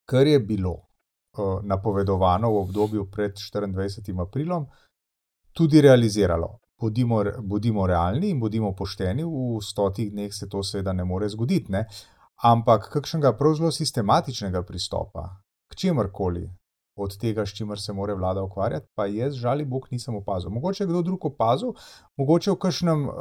kar 0.08 0.26
je 0.26 0.40
bilo 0.40 0.72
uh, 0.72 1.60
napovedovano 1.62 2.50
v 2.50 2.64
obdobju 2.64 3.06
pred 3.12 3.36
24. 3.36 4.20
aprilom, 4.24 4.66
tudi 5.52 5.84
realiziralo. 5.84 6.58
Bodimo, 6.80 7.22
bodimo 7.40 7.86
realni 7.86 8.32
in 8.34 8.40
bodimo 8.40 8.72
pošteni, 8.74 9.22
v 9.24 9.60
stotih 9.62 10.10
dneh 10.12 10.32
se 10.34 10.48
to 10.50 10.62
seveda 10.62 10.92
ne 10.92 11.04
more 11.04 11.28
zgoditi, 11.28 11.72
ne? 11.72 11.84
ampak 12.42 12.88
kakšnega 12.92 13.32
prav 13.38 13.54
zelo 13.54 13.70
sistematičnega 13.72 14.64
pristopa 14.66 15.28
k 15.70 15.78
čemorkoli, 15.78 16.48
od 16.96 17.16
tega, 17.18 17.46
s 17.46 17.54
čimer 17.54 17.80
se 17.80 17.92
mora 17.92 18.14
vlada 18.14 18.42
ukvarjati, 18.42 18.86
pa 18.94 19.06
jaz, 19.06 19.34
žali 19.34 19.64
Bog, 19.64 19.88
nisem 19.90 20.14
opazil. 20.14 20.50
Mogoče 20.50 20.84
je 20.84 20.88
kdo 20.88 21.02
drug 21.02 21.24
opazil, 21.26 21.72
mogoče 22.16 22.50
v 22.50 22.58
kakšnem, 22.58 23.08
uh, 23.08 23.14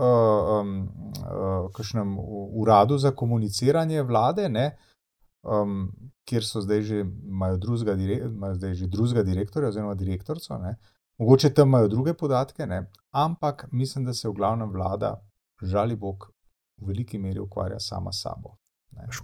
um, 0.60 0.74
uh, 1.18 1.72
kakšnem 1.74 2.15
uradu 2.53 2.98
za 2.98 3.12
komuniciranje 3.12 4.03
vlade, 4.03 4.50
ne, 4.50 4.77
um, 5.42 5.89
kjer 6.30 6.46
so 6.46 6.62
zdaj 6.62 6.82
že, 6.82 7.06
imajo 7.25 7.58
drugega, 7.58 7.98
imajo 8.25 8.56
zdaj 8.56 8.74
že 8.74 8.88
drugega 8.88 9.24
direktorja 9.24 9.70
oziroma 9.70 9.94
direktorca, 9.94 10.58
ne. 10.58 10.75
mogoče 11.18 11.53
tam 11.53 11.68
imajo 11.68 11.88
druge 11.88 12.13
podatke, 12.13 12.65
ne. 12.65 12.86
ampak 13.12 13.68
mislim, 13.72 14.06
da 14.06 14.13
se 14.13 14.30
v 14.30 14.34
glavnem 14.34 14.70
vlada, 14.70 15.15
žali 15.62 15.96
Bog, 15.96 16.30
v 16.77 16.88
veliki 16.88 17.18
meri 17.18 17.39
ukvarja 17.39 17.80
sama 17.80 18.12
s 18.12 18.22
sabo. 18.22 18.58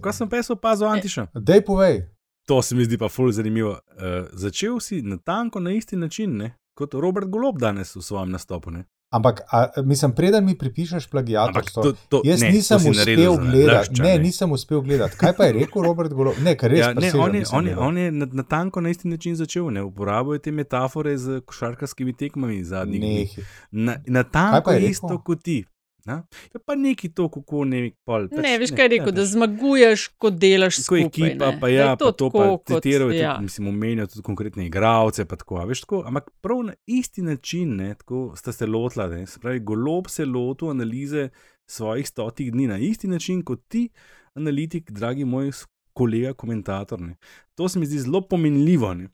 Kaj 0.00 0.12
sem 0.12 0.28
pa 0.28 0.36
jaz 0.36 0.50
opazil, 0.50 0.88
Antiša? 0.88 1.26
Dej 1.34 1.62
povej. 1.64 2.02
To 2.50 2.62
se 2.62 2.74
mi 2.74 2.84
zdi 2.84 2.98
pa 2.98 3.06
fully 3.06 3.32
zanimivo. 3.32 3.70
Uh, 3.70 4.26
začel 4.32 4.80
si 4.80 5.02
na 5.02 5.16
tanko 5.16 5.60
na 5.60 5.70
isti 5.70 5.96
način, 5.96 6.36
ne? 6.36 6.56
kot 6.74 6.94
Robert 6.94 7.28
Golob 7.28 7.58
danes 7.58 7.96
v 7.96 8.02
svojem 8.02 8.30
nastopu. 8.30 8.70
Ne? 8.70 8.84
Ampak, 9.10 9.40
a, 9.52 9.68
mislim, 9.84 10.12
preden 10.12 10.44
mi 10.44 10.58
pripišeš 10.58 11.06
plagiatorstvo, 11.06 11.82
to- 11.82 11.92
to- 12.08 12.20
jaz 12.24 12.40
ne, 12.40 12.50
nisem 12.50 12.78
to 12.78 12.90
uspel 12.90 13.36
gledati. 13.36 14.02
Ne, 14.02 14.08
ne. 14.08 14.18
nisem 14.18 14.52
uspel 14.52 14.80
gledati. 14.80 15.16
Kaj 15.16 15.32
pa 15.36 15.44
je 15.44 15.52
rekel 15.52 15.82
Robert 15.82 16.12
Golob? 16.12 16.34
Ne, 16.42 16.56
ker 16.56 16.70
res 16.70 16.78
Ja, 16.78 16.92
ne, 16.94 17.12
on 17.14 17.34
je, 17.34 17.44
on 17.52 17.66
je, 17.66 17.76
on 17.78 17.98
je 17.98 18.12
na, 18.12 18.28
na 18.32 18.42
tanko 18.42 18.80
na 18.80 18.90
isti 18.90 19.08
način 19.08 19.36
začel, 19.36 19.70
ne 19.70 19.82
uporabljal 19.82 20.38
te 20.38 20.52
metafore 20.52 21.18
z 21.18 21.40
košarkarskimi 21.40 22.12
tekmami 22.12 22.64
zadnjih 22.64 23.00
dni. 23.00 23.28
Na, 23.70 23.96
na 24.06 24.22
tanko 24.22 24.70
je 24.72 24.88
isto 24.88 25.18
kot 25.18 25.42
ti. 25.42 25.64
Na? 26.10 26.16
Je 26.50 26.60
pa 26.60 26.74
neki 26.74 27.08
to, 27.08 27.28
kako 27.28 27.64
ne 27.64 27.80
vem, 27.80 27.92
pol. 28.04 28.26
pač 28.26 28.38
Ne, 28.38 28.58
veš 28.58 28.70
ne, 28.70 28.76
kaj 28.76 28.84
je 28.84 28.90
rekel, 28.90 29.06
ne, 29.06 29.12
da 29.12 29.22
pač. 29.22 29.30
zmaguješ, 29.30 30.00
ko 30.16 30.30
delaš 30.32 30.80
skupaj. 30.80 31.06
ekipa, 31.06 31.46
ne. 31.46 31.56
pa 31.56 31.66
Da 31.66 31.68
ja, 31.68 31.86
pa 31.88 31.96
to 31.96 32.06
pa 32.06 32.18
tako 32.18 32.44
kot- 32.58 32.66
citiral, 32.74 33.12
ja. 33.12 33.34
tudi, 33.34 33.44
mislim, 33.44 33.68
omenjal 33.68 34.06
tudi 34.06 34.22
konkretne 34.22 34.66
igralce, 34.66 35.24
pa 35.24 35.36
tako, 35.36 35.56
a 35.56 35.64
veš 35.64 35.80
tako, 35.80 36.02
ampak 36.04 36.30
prav 36.40 36.62
na 36.64 36.74
isti 36.88 37.22
način, 37.22 37.76
ne, 37.76 37.94
tako 37.94 38.34
sta 38.34 38.52
se 38.52 38.66
lotila, 38.66 39.06
ne, 39.08 39.26
se 39.26 39.38
pravi, 39.38 39.60
golob 39.60 40.08
se 40.08 40.24
lotil 40.26 40.70
analize 40.70 41.28
svojih 41.66 42.08
stotih 42.08 42.52
dni 42.52 42.66
na 42.66 42.78
isti 42.80 43.06
način 43.06 43.42
kot 43.42 43.62
ti, 43.68 43.88
analitik, 44.34 44.90
dragi 44.90 45.24
moj 45.24 45.50
kolega, 45.92 46.34
komentator. 46.34 47.00
Ne. 47.00 47.14
To 47.54 47.68
se 47.68 47.78
mi 47.78 47.86
zdi 47.86 47.98
zelo 48.00 48.20
pomenljivo. 48.22 48.94
Ne. 48.94 49.08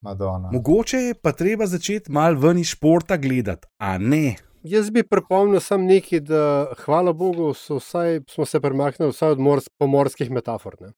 Madonna. 0.00 0.50
Mogoče 0.52 0.96
je 0.98 1.14
pa 1.14 1.32
treba 1.32 1.66
začeti 1.66 2.12
malo 2.12 2.38
ven 2.38 2.58
iz 2.58 2.66
športa 2.68 3.16
gledati, 3.16 3.66
a 3.78 3.98
ne. 3.98 4.36
Jaz 4.62 4.90
bi 4.90 5.02
pripomnil 5.02 5.60
samo 5.60 5.84
nekaj, 5.84 6.20
da 6.22 6.42
hvala 6.78 7.12
Bogu 7.14 7.54
so 7.54 7.76
vsaj, 7.76 8.20
smo 8.28 8.44
se 8.44 8.60
premaknili 8.60 9.12
vsaj 9.12 9.30
od 9.30 9.38
mors, 9.40 9.68
pomorskih 9.78 10.30
metafor. 10.30 10.76
Ne? 10.80 10.92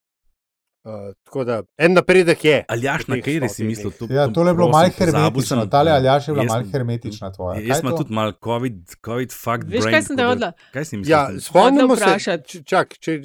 Uh, 0.85 0.93
tako 1.25 1.45
da 1.45 1.63
en 1.77 1.93
napredek 1.93 2.45
je. 2.45 2.65
Aljaš, 2.67 3.03
v 3.03 3.09
na 3.09 3.15
teh 3.17 3.23
kateri 3.23 3.49
si 3.49 3.55
stotih 3.55 3.67
mislil? 3.67 3.91
dneh. 3.91 3.99
To, 4.01 4.15
Ja, 4.15 4.25
to 4.25 4.33
tole 4.33 4.51
je 4.51 4.55
bilo 4.55 4.69
malo 4.69 4.89
hermetično. 4.91 5.61
sem, 5.61 5.71
Tale 5.71 5.91
ja, 5.91 5.95
Aljaš 5.95 6.29
je 6.29 6.35
bila 6.35 6.45
malo 6.47 6.65
hermetična 6.73 7.31
tvoja. 7.31 7.55
Jaz 7.57 7.67
Kaj 7.69 7.81
sem 7.81 7.97
tudi 7.97 8.15
malo 8.15 8.33
COVID, 8.35 8.77
COVID 9.03 9.33
fuck 9.35 9.65
Veš, 9.65 9.81
brain. 9.81 9.93
kaj 9.93 10.03
sem 10.03 10.17
da- 10.17 10.27
hodila? 10.27 10.53
Kaj 10.73 10.85
si 10.85 10.97
misliš? 10.97 11.11
Ja, 11.11 11.29
spomnimo 11.41 11.97
se, 11.97 12.03
vprašati. 12.03 12.49
č- 12.49 12.63
čak, 12.65 12.99
če, 12.99 13.21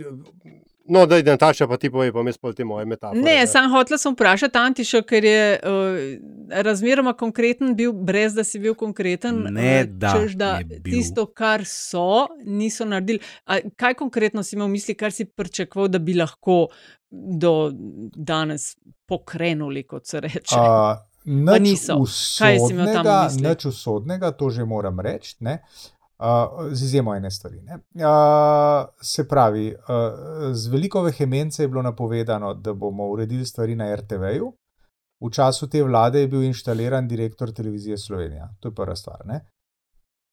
no, 0.84 1.06
da 1.06 1.18
je 1.18 1.24
Nataša, 1.24 1.68
pa 1.68 1.78
ti 1.78 1.90
povej, 1.92 2.12
pa 2.14 2.24
mi 2.24 2.34
spol 2.34 2.54
te 2.54 2.66
moje 2.66 2.86
metafore. 2.86 3.22
Ne, 3.22 3.48
sam 3.48 3.70
hotela 3.72 3.98
sem 3.98 4.14
vprašati 4.14 4.58
Antiša, 4.58 5.02
ker 5.08 5.26
je 5.26 5.44
uh, 5.60 6.00
razmeroma 6.64 7.14
konkreten 7.18 7.76
bil, 7.76 7.94
brez 7.94 8.36
da 8.36 8.44
si 8.44 8.60
bil 8.60 8.76
konkreten. 8.76 9.46
Ne, 9.54 9.70
eh, 9.80 9.86
da 9.88 10.16
češ, 10.18 10.36
da 10.40 10.52
tisto, 10.84 11.26
kar 11.26 11.66
so, 11.68 12.28
niso 12.46 12.86
naredili. 12.86 13.24
A, 13.46 13.62
kaj 13.80 13.98
konkretno 14.02 14.44
si 14.44 14.56
imel 14.58 14.68
v 14.68 14.76
misli, 14.78 14.98
kar 15.00 15.16
si 15.16 15.26
pričakoval, 15.26 15.92
da 15.94 16.04
bi 16.04 16.18
lahko 16.20 16.68
do 17.14 17.72
danes 18.16 18.74
pokrenuli, 19.08 19.84
kot 19.88 20.08
se 20.08 20.20
reče? 20.20 20.58
Uh, 20.58 20.98
nič 21.26 21.62
niso. 21.62 22.00
Kaj 22.40 22.60
si 22.60 22.74
imel 22.74 22.90
tam 22.92 23.06
usodnega, 23.08 23.50
nič 23.50 23.66
usodnega, 23.70 24.32
to 24.32 24.50
že 24.50 24.66
moram 24.66 25.00
reči, 25.00 25.38
ne. 25.40 25.62
Uh, 26.20 26.26
z 26.72 26.84
izjemo 26.84 27.16
ene 27.16 27.32
stvari. 27.32 27.62
Ne. 27.62 27.74
Uh, 27.74 28.86
se 29.02 29.28
pravi, 29.28 29.76
uh, 29.76 30.54
z 30.54 30.68
veliko 30.68 31.02
vehemence 31.02 31.64
je 31.64 31.68
bilo 31.68 31.82
napovedano, 31.82 32.54
da 32.54 32.74
bomo 32.74 33.08
uredili 33.08 33.46
stvari 33.46 33.76
na 33.76 33.96
RTV-ju. 33.96 34.54
V 35.22 35.32
času 35.32 35.68
te 35.70 35.84
vlade 35.84 36.20
je 36.20 36.28
bil 36.28 36.44
inštaliran 36.44 37.08
direktor 37.08 37.52
televizije 37.52 37.98
Slovenija. 37.98 38.50
To 38.60 38.68
je 38.70 38.76
prva 38.76 38.96
stvar. 38.96 39.26
Ne. 39.26 39.46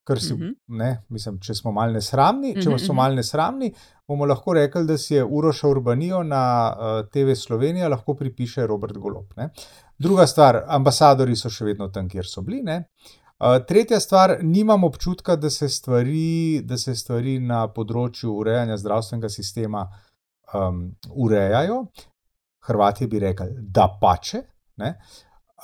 Ker 0.06 0.20
si, 0.20 0.34
Mhm. 0.34 0.49
ne, 0.68 1.02
mislim, 1.08 1.38
če 1.40 1.54
smo 1.54 1.72
malo 1.72 1.92
nesramni, 1.92 2.54
če 2.54 2.68
Mhm, 2.70 2.78
smo 2.78 2.94
mhm. 2.94 2.96
malo 2.96 3.14
nesramni, 3.14 3.72
bomo 4.08 4.25
lahko 4.26 4.52
rekli, 4.52 4.87
da 4.87 4.99
si 4.99 5.14
je 5.14 5.25
Uroša 5.25 5.68
Urbanijo 5.68 6.22
na 6.22 6.72
uh, 6.72 7.08
TV 7.08 7.34
Slovenija 7.34 7.88
lahko 7.88 8.14
pripiše 8.14 8.66
Robert 8.66 8.96
Golob. 8.99 9.25
Ne. 9.37 9.49
Druga 9.99 10.26
stvar, 10.26 10.64
ambasadori 10.68 11.37
so 11.37 11.50
še 11.50 11.64
vedno 11.64 11.88
tam, 11.88 12.08
kjer 12.08 12.26
so 12.26 12.40
bili. 12.42 12.62
Ne. 12.62 12.76
Uh, 12.76 13.20
tretja 13.66 14.00
stvar, 14.00 14.38
nimam 14.42 14.85
občutka, 14.85 15.37
da 15.37 15.50
se, 15.50 15.68
stvari, 15.68 16.61
da 16.64 16.76
se 16.78 16.94
stvari 16.94 17.38
na 17.40 17.64
področju 17.73 18.35
urejanja 18.37 18.76
zdravstvenega 18.76 19.28
sistema 19.32 19.87
um, 20.54 20.90
urejajo. 21.11 21.85
Hrvatje 22.66 23.09
bi 23.09 23.18
rekli, 23.18 23.54
da 23.56 23.88
pače. 24.00 24.42
Ne. 24.76 24.94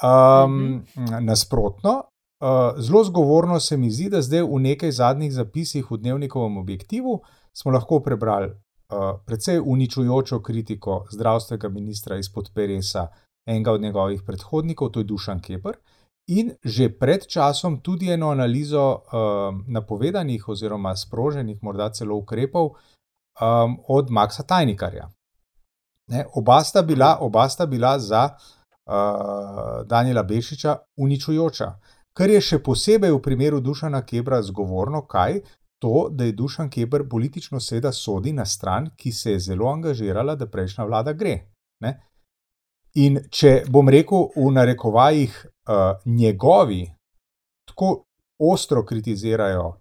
Um, 0.00 0.84
Nasprotno, 1.20 1.92
uh, 2.40 2.80
zelo 2.80 3.04
zgovorno 3.04 3.60
se 3.60 3.76
mi 3.76 3.90
zdi, 3.90 4.08
da 4.12 4.22
zdaj 4.22 4.44
v 4.48 4.60
nekaj 4.70 4.92
zadnjih 4.92 5.32
zapisih 5.32 5.90
v 5.90 6.00
dnevnikovem 6.00 6.56
objektivu 6.60 7.20
smo 7.56 7.72
lahko 7.72 8.00
prebrali 8.04 8.50
uh, 8.52 9.20
precej 9.26 9.60
uničujočo 9.60 10.40
kritiko 10.44 11.04
zdravstvenega 11.12 11.68
ministra 11.68 12.16
izpod 12.20 12.50
Peresa, 12.54 13.06
enega 13.46 13.72
od 13.72 13.80
njegovih 13.80 14.22
predhodnikov, 14.26 14.90
to 14.90 15.00
je 15.00 15.08
Dušan 15.12 15.40
Keper. 15.40 15.76
In 16.26 16.50
že 16.64 16.88
pred 16.90 17.26
časom 17.26 17.80
tudi 17.80 18.10
eno 18.10 18.30
analizo 18.30 18.82
um, 18.82 19.64
napovedanih 19.68 20.48
oziroma 20.48 20.96
sproženih, 20.96 21.62
morda 21.62 21.90
celo 21.90 22.16
ukrepov 22.16 22.74
um, 23.40 23.78
od 23.88 24.10
Maksa 24.10 24.42
Tajnikarja. 24.42 25.06
Ne, 26.08 26.24
oba, 26.34 26.64
sta 26.64 26.82
bila, 26.82 27.18
oba 27.20 27.48
sta 27.48 27.66
bila 27.66 27.98
za 27.98 28.30
uh, 28.30 29.86
Daniela 29.86 30.22
Bešiča 30.22 30.76
uničujoča. 30.96 31.72
Kar 32.16 32.30
je 32.30 32.40
še 32.40 32.58
posebej 32.58 33.12
v 33.12 33.22
primeru 33.22 33.60
Dušana 33.60 34.02
Kebra 34.02 34.42
zgovorno, 34.42 35.04
kaj? 35.06 35.40
To, 35.78 36.08
da 36.10 36.24
je 36.24 36.32
Dušan 36.32 36.70
Keber 36.70 37.04
politično 37.08 37.60
seveda 37.60 37.92
sodi 37.92 38.32
na 38.32 38.46
stran, 38.46 38.90
ki 38.96 39.12
se 39.12 39.34
je 39.34 39.40
zelo 39.40 39.68
angažirala, 39.68 40.34
da 40.34 40.48
prejšnja 40.48 40.86
vlada 40.88 41.12
gre. 41.12 41.34
Ne? 41.84 41.92
In 42.96 43.18
če 43.30 43.66
bom 43.68 43.90
rekel 43.92 44.30
v 44.36 44.48
narekovajih, 44.56 45.34
uh, 45.68 45.74
njegovi 46.06 46.90
tako 47.64 48.04
ostro 48.38 48.84
kritizirajo 48.84 49.80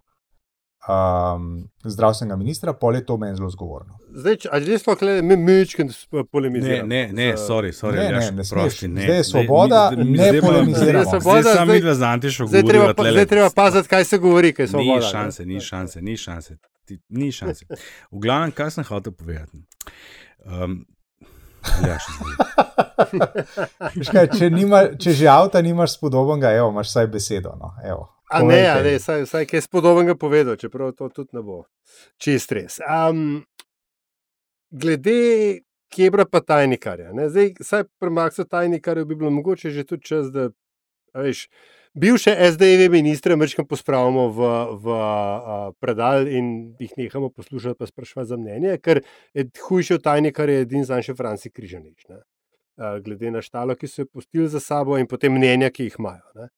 um, 0.87 1.47
zdravstvenega 1.83 2.35
ministra, 2.37 2.73
pol 2.73 2.95
je 2.95 3.05
to 3.05 3.17
meni 3.17 3.35
zelo 3.35 3.49
zgovorno. 3.49 3.97
Zdaj, 4.11 4.35
če- 4.35 4.49
ali 4.51 4.65
res 4.65 4.87
lahko 4.87 5.05
mi 5.05 5.35
mečken 5.37 5.87
Ne, 5.87 6.23
polemiziramo? 6.25 6.87
ne, 6.87 7.09
ne, 7.09 7.27
Z- 7.29 7.41
sorry, 7.41 7.71
sorry, 7.73 7.95
Ne, 7.95 8.11
ne, 8.11 8.31
ne 8.33 8.43
prosti, 8.45 8.87
ne. 8.87 9.01
Zdaj 9.01 9.15
je 9.15 9.23
Zdaj, 9.23 9.31
svoboda, 9.43 9.91
ne 9.91 10.05
zdaj 10.17 10.41
pa- 10.41 10.47
polemiziramo. 10.47 11.03
Zdaj 11.03 11.11
svoboda, 11.11 11.41
Zdaj 11.41 11.53
zdaj- 11.55 11.73
vidva 11.73 11.93
z 11.93 12.01
Antišo 12.03 12.47
Zdaj 12.47 12.63
treba, 12.63 12.93
pa, 12.93 13.03
zdaj 13.05 13.25
treba 13.25 13.49
paziti, 13.51 13.87
kaj 13.87 14.03
se 14.05 14.17
govori, 14.19 14.53
kaj 14.53 14.67
so 14.67 14.77
Ni 14.77 14.89
voda. 14.89 15.01
šanse, 15.03 15.45
ni 15.45 15.59
šanse, 15.61 16.01
ni 16.01 16.17
šanse. 16.17 16.57
Ti, 16.85 16.99
ni 17.09 17.31
šanse. 17.31 17.65
V 18.11 18.19
glavnem, 18.19 18.51
kaj 18.51 18.71
sem 18.71 18.83
hotel 18.85 19.11
povedati. 19.13 19.57
Um, 20.45 20.85
ja, 21.88 21.98
Kaj, 24.12 24.27
če, 24.38 24.50
nima, 24.50 24.81
če 25.01 25.13
že 25.17 25.29
avta 25.31 25.62
nimaš 25.65 25.98
spodobenega, 25.98 26.53
evo, 26.57 26.72
imaš 26.74 26.93
vsaj 26.93 27.10
besedo. 27.13 27.55
No, 27.60 27.74
evo. 27.84 28.07
A 28.31 28.41
ne, 28.43 28.62
a 28.67 28.81
ne, 28.84 28.95
saj, 29.00 29.27
saj 29.29 29.45
kaj 29.50 29.65
spodobenega 29.67 30.15
povedal, 30.17 30.57
čeprav 30.57 30.95
to 30.98 31.10
tudi 31.13 31.38
ne 31.38 31.43
bo 31.45 31.63
čist 32.22 32.51
res. 32.55 32.79
Um, 32.81 33.43
glede 34.74 35.62
Kebra 35.93 36.25
pa 36.27 36.41
tajnikarja. 36.41 37.13
Ne, 37.15 37.29
zdaj, 37.29 37.53
saj 37.63 37.86
pri 38.01 38.12
Maksu 38.12 38.48
tajnikarju 38.50 39.05
bi 39.05 39.15
bilo 39.15 39.29
mogoče 39.31 39.69
že 39.72 39.86
tudi 39.86 40.10
čas, 40.10 40.31
da 40.34 40.50
veš, 41.13 41.45
bivše 41.95 42.35
SD-jeve 42.51 42.89
ministre 42.89 43.35
mečkam 43.35 43.67
pospravimo 43.67 44.27
v, 44.29 44.39
v 44.83 44.95
a, 44.99 45.71
predal 45.79 46.27
in 46.27 46.75
jih 46.79 46.93
nehamo 46.97 47.29
poslušati 47.29 47.79
pa 47.79 47.87
sprašovati 47.87 48.29
za 48.29 48.37
mnenje, 48.37 48.77
ker 48.83 49.01
je 49.33 49.47
hujše 49.67 49.95
od 49.95 50.03
tajnikarja 50.03 50.65
edin 50.65 50.85
za 50.85 51.01
še 51.01 51.15
Franci 51.15 51.51
Križanič. 51.51 52.07
Ne. 52.09 52.21
Glede 53.01 53.31
na 53.31 53.41
štalo, 53.41 53.75
ki 53.79 53.87
so 53.87 54.03
jo 54.03 54.11
pustili 54.11 54.49
za 54.51 54.59
sabo 54.59 54.99
in 54.99 55.07
potem 55.07 55.33
mnenja, 55.33 55.71
ki 55.71 55.87
jih 55.87 55.95
imajo. 55.99 56.27
Ne. 56.35 56.49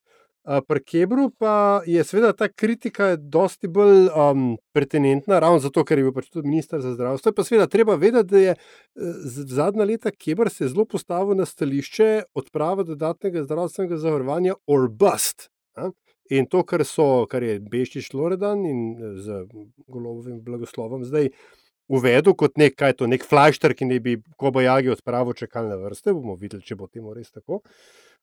Pri 0.48 0.80
Kebru 0.80 1.27
pa 1.36 1.82
je 1.86 2.04
seveda 2.08 2.32
ta 2.34 2.48
kritika 2.48 3.16
dosti 3.20 3.68
bolj 3.68 4.06
um, 4.08 4.54
pertinentna, 4.72 5.42
ravno 5.44 5.60
zato, 5.60 5.84
ker 5.84 6.00
je 6.00 6.06
bil 6.08 6.16
pač 6.16 6.30
tudi 6.32 6.48
ministr 6.48 6.80
za 6.80 6.94
zdravstvo. 6.96 7.34
Pa 7.36 7.44
seveda 7.44 7.68
treba 7.68 7.98
vedeti, 8.00 8.30
da 8.32 8.39
je 8.39 8.54
eh, 8.56 9.20
zadnja 9.51 9.84
leta 9.84 10.13
Kebr 10.16 10.48
se 10.50 10.70
zelo 10.72 10.88
postavil 10.88 11.36
na 11.36 11.46
stališče 11.46 12.10
odprave 12.39 12.88
dodatnega 12.88 13.44
zdravstvenega 13.44 14.00
zavarovanja 14.00 14.56
or 14.72 14.88
bust. 14.88 15.50
In 16.32 16.48
to, 16.48 16.63
kar, 16.63 16.86
so, 16.88 17.25
kar 17.27 17.44
je 17.44 17.60
Beštič 17.60 18.13
Loredan 18.16 18.63
in 18.63 18.82
eh, 18.96 19.13
z 19.20 19.44
golovim 19.92 20.39
blagoslovom 20.48 21.04
zdaj 21.04 21.34
uvedel 21.92 22.36
kot 22.39 22.56
nek, 22.56 22.80
kaj 22.80 22.96
je 22.96 23.01
to, 23.04 23.08
nek 23.12 23.27
flashter, 23.27 23.75
ki 23.75 23.92
ne 23.92 24.00
bi 24.00 24.16
kobajagi 24.39 24.96
odpravil 24.96 25.36
čakalne 25.36 25.75
vrste. 25.84 26.16
Bomo 26.16 26.39
videli, 26.39 26.63
če 26.63 26.80
bo 26.80 26.88
temu 26.88 27.12
res 27.12 27.36
tako. 27.36 27.66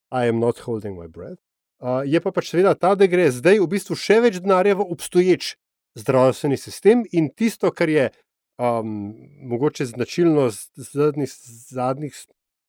I 0.09 0.33
am 0.33 0.40
not 0.40 0.64
holding 0.64 0.97
my 0.97 1.04
breath. 1.04 1.43
Uh, 1.83 2.02
je 2.07 2.21
pa 2.23 2.31
pač 2.33 2.52
seveda 2.52 2.75
ta, 2.78 2.95
da 2.95 3.09
gre 3.11 3.26
zdaj 3.35 3.59
v 3.61 3.71
bistvu 3.75 3.97
še 3.99 4.21
več 4.25 4.38
denarja 4.40 4.78
v 4.78 4.87
obstoječ 4.95 5.54
zdravstveni 5.99 6.57
sistem 6.59 7.02
in 7.12 7.31
tisto, 7.35 7.71
kar 7.75 7.90
je 7.90 8.09
um, 8.59 9.14
mogoče 9.50 9.87
značilno 9.87 10.49
zadnjih, 10.76 11.35
zadnjih 11.71 12.14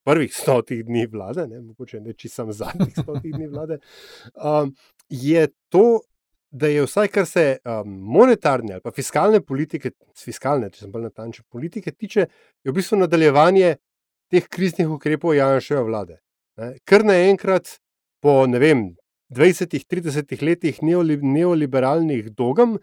prvih 0.05 0.33
stotih 0.35 0.83
dni 0.85 1.07
vlade, 1.11 1.47
ne, 1.47 1.61
mogoče 1.61 2.01
ne 2.01 2.13
čisto 2.13 2.45
zadnjih 2.51 2.93
stotih 2.97 3.33
dni 3.33 3.47
vlade, 3.47 3.79
um, 4.35 4.75
je 5.09 5.47
to, 5.69 6.01
da 6.55 6.67
je 6.67 6.85
vsaj 6.85 7.07
kar 7.11 7.25
se 7.25 7.57
um, 7.65 7.97
monetarne 8.15 8.77
ali 8.77 8.81
pa 8.81 8.91
fiskalne 8.91 9.41
politike, 9.41 9.91
fiskalne, 10.15 10.69
če 10.71 10.85
sem 10.85 10.91
bolj 10.91 11.09
natančen, 11.09 11.45
politike 11.51 11.91
tiče, 11.91 12.27
je 12.63 12.71
v 12.71 12.75
bistvu 12.75 13.01
nadaljevanje 13.01 13.75
teh 14.31 14.45
kriznih 14.49 14.89
ukrepov 14.89 15.35
Janševe 15.35 15.83
vlade. 15.83 16.21
Ne. 16.61 16.75
Ker 16.87 17.03
naenkrat 17.03 17.75
po 18.25 18.45
ne 18.49 18.59
vem. 18.59 18.87
20-30 19.35 20.41
letih 20.45 20.79
neoliberalnih 20.81 22.29
dogam, 22.37 22.77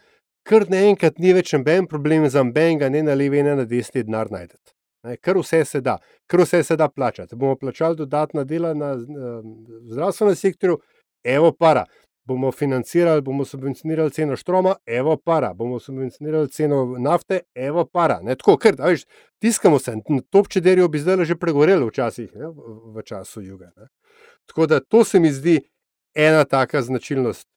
kar 0.46 0.66
naenkrat 0.70 1.18
ni 1.22 1.34
več 1.34 1.52
noben 1.54 1.86
problem 1.90 2.26
za 2.30 2.42
nobenega, 2.42 2.90
ne 2.90 3.02
na 3.06 3.14
levi, 3.18 3.42
ne 3.46 3.56
na 3.58 3.66
desni, 3.66 4.02
denar 4.06 4.30
najdete. 4.30 4.74
Ker 5.22 5.38
vse 5.38 5.64
se 5.66 5.80
da, 5.82 5.96
ker 6.30 6.42
vse 6.44 6.62
se 6.66 6.76
da 6.78 6.88
plačati. 6.90 7.38
Bomo 7.38 7.56
plačali 7.58 7.98
dodatna 7.98 8.44
dela 8.46 8.74
na 8.74 8.92
zdravstvenem 8.98 10.38
sektorju, 10.38 10.78
evo 11.26 11.52
para. 11.54 11.86
Bomo 12.24 12.52
financirali, 12.52 13.22
bomo 13.22 13.44
subvencionirali 13.44 14.10
ceno 14.10 14.36
štroma, 14.36 14.76
evo 14.86 15.16
para. 15.16 15.54
Bomo 15.54 15.80
subvencionirali 15.80 16.48
ceno 16.48 16.84
nafte, 16.98 17.40
evo 17.54 17.84
para. 17.84 18.20
Ne, 18.22 18.36
tako, 18.38 18.56
ker, 18.62 18.76
veš, 18.78 19.04
tiskamo 19.42 19.78
se, 19.78 19.96
top 20.30 20.48
čederijo 20.48 20.88
bi 20.88 21.02
zdaj 21.02 21.24
že 21.24 21.36
pregorelo 21.36 21.88
včasih, 21.90 22.30
ne, 22.34 22.46
v, 22.46 22.76
v 22.94 23.02
času 23.02 23.42
juga. 23.42 23.72
Ne. 23.76 23.88
Tako 24.46 24.66
da 24.66 24.80
to 24.80 25.04
se 25.04 25.20
mi 25.20 25.32
zdi 25.32 25.60
ena 26.14 26.44
taka 26.44 26.82
značilnost 26.82 27.48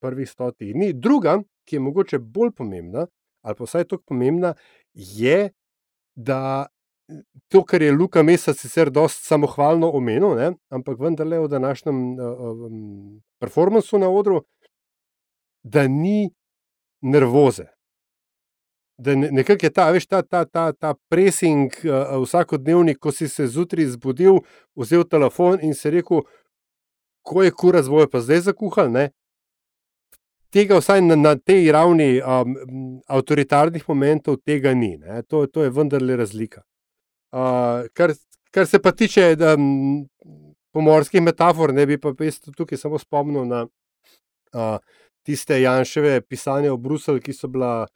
prvih 0.00 0.30
stotih 0.30 0.72
dni. 0.74 0.92
Druga, 0.92 1.38
ki 1.64 1.76
je 1.76 1.80
mogoče 1.80 2.18
bolj 2.18 2.50
pomembna, 2.56 3.06
ali 3.42 3.56
pa 3.56 3.64
vsaj 3.64 3.84
tako 3.84 4.02
pomembna, 4.06 4.54
je, 4.94 5.50
da 6.16 6.66
to, 7.48 7.64
kar 7.64 7.82
je 7.82 7.92
Luka 7.92 8.22
Mesa 8.22 8.54
sicer 8.54 8.90
dosti 8.90 9.26
samohvalno 9.26 9.90
omenil, 9.90 10.34
ne, 10.36 10.52
ampak 10.68 11.00
vendarle 11.00 11.40
v 11.40 11.48
današnjem 11.48 11.96
um, 12.20 13.20
performancu 13.40 13.98
na 13.98 14.10
odru, 14.10 14.42
da 15.62 15.88
ni 15.88 16.30
nervoze. 17.00 17.66
Da 18.98 19.14
nekako 19.14 19.66
je 19.66 19.70
ta, 19.70 19.90
veš, 19.90 20.06
ta, 20.06 20.22
ta, 20.22 20.44
ta, 20.44 20.72
ta 20.72 20.94
pressing 21.08 21.72
uh, 21.84 22.18
vsakodnevni, 22.22 22.94
ko 22.94 23.12
si 23.12 23.28
se 23.28 23.46
zjutraj 23.46 23.86
zbudil, 23.94 24.42
vzel 24.76 25.04
telefon 25.04 25.58
in 25.62 25.74
si 25.74 25.90
rekel, 25.90 26.26
ko 27.22 27.42
je 27.42 27.50
kura 27.50 27.82
zvoje, 27.82 28.08
pa 28.10 28.20
zdaj 28.20 28.40
zakuhal, 28.50 28.90
ne, 28.92 29.10
tega 30.50 30.80
vsaj 30.80 31.00
na, 31.04 31.16
na 31.16 31.36
tej 31.36 31.70
ravni 31.72 32.18
um, 32.20 32.56
avtoritarnih 33.06 33.84
momentov 33.88 34.40
tega 34.44 34.74
ni. 34.74 34.96
To, 35.28 35.46
to 35.46 35.62
je 35.62 35.70
vendarle 35.70 36.16
razlika. 36.16 36.64
Uh, 37.32 37.88
kar, 37.92 38.14
kar 38.50 38.66
se 38.66 38.78
pa 38.82 38.92
tiče 38.92 39.36
um, 39.54 40.06
pomorskih 40.72 41.22
metafor, 41.22 41.74
ne 41.74 41.86
bi 41.86 41.98
pa 42.00 42.14
tukaj 42.56 42.78
samo 42.78 42.98
spomnil 42.98 43.44
na 43.44 43.66
uh, 43.66 44.78
tiste 45.26 45.60
Janševe 45.60 46.20
pisanja 46.20 46.72
o 46.72 46.76
Bruselju, 46.76 47.20
ki 47.20 47.32
so 47.32 47.48
bila. 47.48 47.86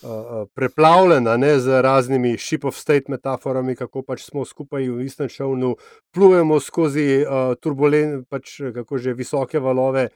Uh, 0.00 0.46
preplavljena 0.54 1.34
ne, 1.36 1.58
z 1.60 1.80
raznimi 1.82 2.38
ship 2.38 2.64
of 2.64 2.76
state 2.76 3.10
metaforami, 3.12 3.74
kako 3.76 4.02
pač 4.06 4.22
smo 4.24 4.44
skupaj 4.48 4.86
v 4.88 5.04
istem 5.04 5.28
čovnu, 5.28 5.74
plujemo 6.14 6.60
skozi 6.60 7.20
uh, 7.20 7.52
turbulentne, 7.60 8.22
pač, 8.30 8.54
kako 8.76 9.00
že 9.02 9.16
visoke 9.18 9.60
valove, 9.60 10.06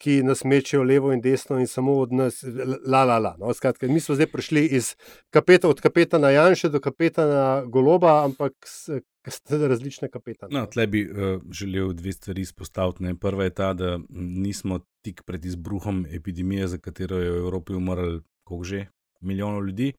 ki 0.00 0.22
nas 0.24 0.44
mečejo 0.48 0.82
levo 0.82 1.12
in 1.12 1.20
desno, 1.20 1.58
in 1.60 1.68
samo 1.68 1.98
od 2.00 2.12
nas, 2.16 2.40
la, 2.86 3.04
la, 3.04 3.18
la. 3.18 3.34
No, 3.38 3.52
skratka, 3.54 3.88
mi 3.88 4.00
smo 4.00 4.14
zdaj 4.16 4.30
prišli 4.32 4.64
iz 4.78 4.94
kapeta, 5.30 5.68
od 5.68 5.80
kapetana 5.80 6.30
Janša 6.30 6.70
do 6.72 6.80
kapetana 6.80 7.64
Goloba, 7.68 8.22
ampak 8.24 8.52
ste 8.64 9.58
različne 9.68 10.08
kapetane. 10.08 10.54
No, 10.56 10.64
tle 10.66 10.86
bi 10.86 11.04
uh, 11.04 11.42
želel 11.52 11.92
dve 11.92 12.12
stvari 12.12 12.40
izpostaviti. 12.40 13.02
Ne. 13.04 13.14
Prva 13.14 13.44
je 13.44 13.54
ta, 13.54 13.74
da 13.74 13.98
nismo 14.08 14.80
tik 15.04 15.22
pred 15.26 15.44
izbruhom 15.44 16.06
epidemije, 16.10 16.68
za 16.68 16.78
katero 16.78 17.18
je 17.18 17.30
v 17.30 17.44
Evropi 17.44 17.76
umrl, 17.76 18.18
kako 18.44 18.64
že. 18.64 18.86
Milijonov 19.20 19.66
ljudi, 19.66 19.92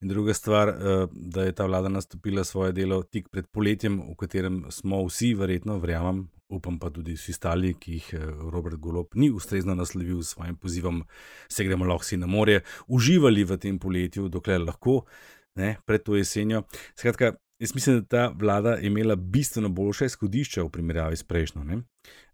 in 0.00 0.08
druga 0.08 0.34
stvar, 0.34 0.68
eh, 0.68 1.06
da 1.12 1.42
je 1.44 1.52
ta 1.52 1.66
vlada 1.66 1.88
nastopila 1.88 2.44
svoje 2.44 2.72
delo 2.72 3.02
tik 3.02 3.28
pred 3.28 3.44
poletjem, 3.52 3.98
v 4.00 4.14
katerem 4.16 4.62
smo 4.70 5.02
vsi, 5.04 5.34
verjetno, 5.34 5.76
verjamem, 5.78 6.30
upam 6.52 6.78
pa 6.78 6.90
tudi 6.90 7.16
vsi 7.16 7.34
ostali, 7.34 7.74
ki 7.74 7.98
jih 7.98 8.08
eh, 8.18 8.26
Robert 8.52 8.80
Golop 8.80 9.14
ni 9.14 9.30
ustrezno 9.30 9.74
naslovil 9.74 10.22
s 10.22 10.34
svojim 10.34 10.56
pozivom, 10.56 11.02
se 11.48 11.64
gremo 11.64 11.88
lahko 11.88 12.04
si 12.04 12.16
na 12.16 12.26
morje, 12.26 12.62
uživali 12.86 13.44
v 13.44 13.58
tem 13.58 13.78
poletju, 13.78 14.28
dokler 14.28 14.60
lahko, 14.60 15.02
ne, 15.56 15.76
pred 15.86 16.04
to 16.04 16.16
jesenjo. 16.16 16.64
Skratka, 16.96 17.34
jaz 17.62 17.74
mislim, 17.74 18.00
da 18.00 18.04
ta 18.04 18.34
vlada 18.38 18.74
je 18.74 18.86
imela 18.86 19.16
bistveno 19.16 19.68
boljše 19.68 20.06
izhodišče 20.06 20.62
v 20.62 20.70
primerjavi 20.70 21.16
s 21.16 21.24
prejšnjo. 21.24 21.64
Ne. 21.64 21.82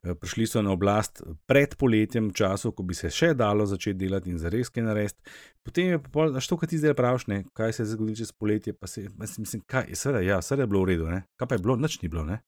Eh, 0.02 0.14
prišli 0.14 0.46
so 0.46 0.62
na 0.62 0.72
oblast 0.72 1.22
pred 1.46 1.74
poletjem, 1.74 2.28
v 2.30 2.32
času, 2.32 2.72
ko 2.72 2.82
bi 2.86 2.94
se 2.94 3.10
še 3.10 3.32
dalo 3.34 3.66
začeti 3.66 3.98
delati 3.98 4.30
in 4.30 4.38
za 4.38 4.48
res 4.48 4.70
kaj 4.70 4.86
narediti. 4.86 5.18
Potem 5.66 5.90
je 5.90 5.98
pa 5.98 6.28
to, 6.38 6.56
kar 6.56 6.70
ti 6.70 6.78
zdaj 6.78 6.94
praviš, 6.94 7.26
ne? 7.26 7.42
kaj 7.52 7.72
se 7.72 7.82
je 7.82 7.90
zgodilo 7.96 8.16
čez 8.16 8.32
poletje. 8.32 8.74
Se, 8.86 9.08
mislim, 9.18 9.62
kaj, 9.66 9.90
seveda, 9.94 10.22
ja, 10.24 10.38
seveda 10.42 10.64
je 10.64 10.72
bilo 10.72 10.84
v 10.86 10.90
redu, 10.92 11.10
ne? 11.10 11.24
kaj 11.36 11.48
pa 11.48 11.58
je 11.58 11.64
bilo, 11.66 11.76
nič 11.76 12.00
ni 12.02 12.08
bilo. 12.08 12.24
Ne? 12.24 12.40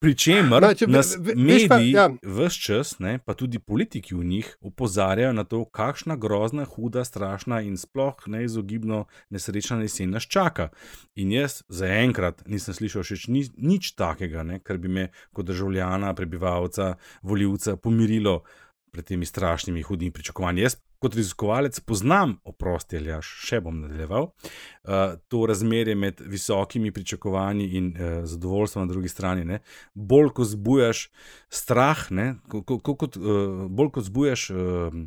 Pričemer 0.00 0.62
no, 0.62 0.72
nas 0.88 1.16
mediji, 1.18 1.68
pa, 1.68 1.78
ja. 1.80 2.08
vse 2.22 2.60
čas, 2.60 2.98
ne, 2.98 3.18
pa 3.18 3.34
tudi 3.34 3.58
politiki 3.58 4.14
v 4.14 4.24
njih, 4.24 4.56
opozarjajo 4.60 5.32
na 5.32 5.44
to, 5.44 5.64
kakšna 5.64 6.16
grozna, 6.16 6.64
huda, 6.64 7.04
strašna 7.04 7.60
in 7.60 7.76
sploh 7.76 8.26
neizogibno 8.26 9.04
nesrečna 9.30 9.80
jesen 9.82 10.10
nas 10.10 10.26
čaka. 10.28 10.68
In 11.14 11.32
jaz 11.32 11.62
zaenkrat 11.68 12.44
nisem 12.46 12.74
slišal 12.74 13.06
še 13.06 13.20
ni, 13.32 13.46
nič 13.56 13.94
takega, 13.96 14.42
ne, 14.42 14.60
kar 14.60 14.78
bi 14.78 14.88
me 14.88 15.08
kot 15.32 15.46
državljana, 15.46 16.14
prebivalca, 16.14 16.94
voljivca 17.22 17.76
pomirilo 17.76 18.42
pred 18.92 19.04
temi 19.04 19.26
strašnimi, 19.26 19.82
hudimi 19.82 20.10
pričakovanji. 20.10 20.62
Jaz, 20.62 20.76
kot 20.98 21.14
raziskovalec, 21.14 21.80
poznam, 21.80 22.36
oprosti 22.44 22.96
ali 22.96 23.10
jaš, 23.12 23.30
še 23.46 23.60
bom 23.64 23.80
nadaljeval, 23.82 24.30
uh, 24.30 25.16
to 25.28 25.44
razmerje 25.46 25.94
med 25.94 26.22
visokimi 26.24 26.92
pričakovanji 26.92 27.68
in 27.78 27.90
uh, 27.92 28.22
zadovoljstvom 28.24 28.86
na 28.86 28.92
drugi 28.92 29.12
strani. 29.12 29.44
Ne? 29.44 29.60
Bolj 29.94 30.32
ko 30.36 30.46
zbujaš 30.48 31.08
strah, 31.52 32.06
ne? 32.10 32.34
ko, 32.48 32.62
ko, 32.62 32.78
ko, 32.78 32.96
kot, 33.04 33.20
uh, 33.20 33.66
bolj 33.68 33.92
ko 33.98 34.06
zbujaš. 34.08 34.48
Uh, 34.54 35.04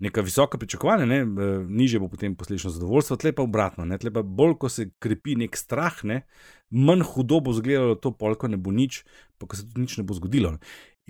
Neka 0.00 0.22
visoka 0.24 0.56
pričakovanja, 0.56 1.04
ne, 1.04 1.16
niže 1.68 1.98
bo 2.00 2.06
potem 2.08 2.32
posledično 2.32 2.70
zadovoljstvo, 2.72 3.18
tle 3.20 3.34
pa 3.36 3.44
obratno. 3.44 3.84
Ne, 3.84 3.98
tle 4.00 4.08
pa 4.08 4.22
bolj, 4.24 4.54
ko 4.62 4.70
se 4.72 4.86
krepi 4.96 5.34
nek 5.36 5.58
strah, 5.60 5.98
ne, 6.08 6.22
manj 6.72 7.04
hudo 7.04 7.42
bo 7.44 7.52
izgledalo 7.52 7.98
to, 8.00 8.14
polko 8.16 8.48
ne 8.48 8.56
bo 8.56 8.72
nič, 8.72 9.02
pa 9.36 9.44
ko 9.44 9.60
se 9.60 9.66
tudi 9.68 9.84
nič 9.84 9.98
ne 10.00 10.06
bo 10.08 10.16
zgodilo. 10.16 10.54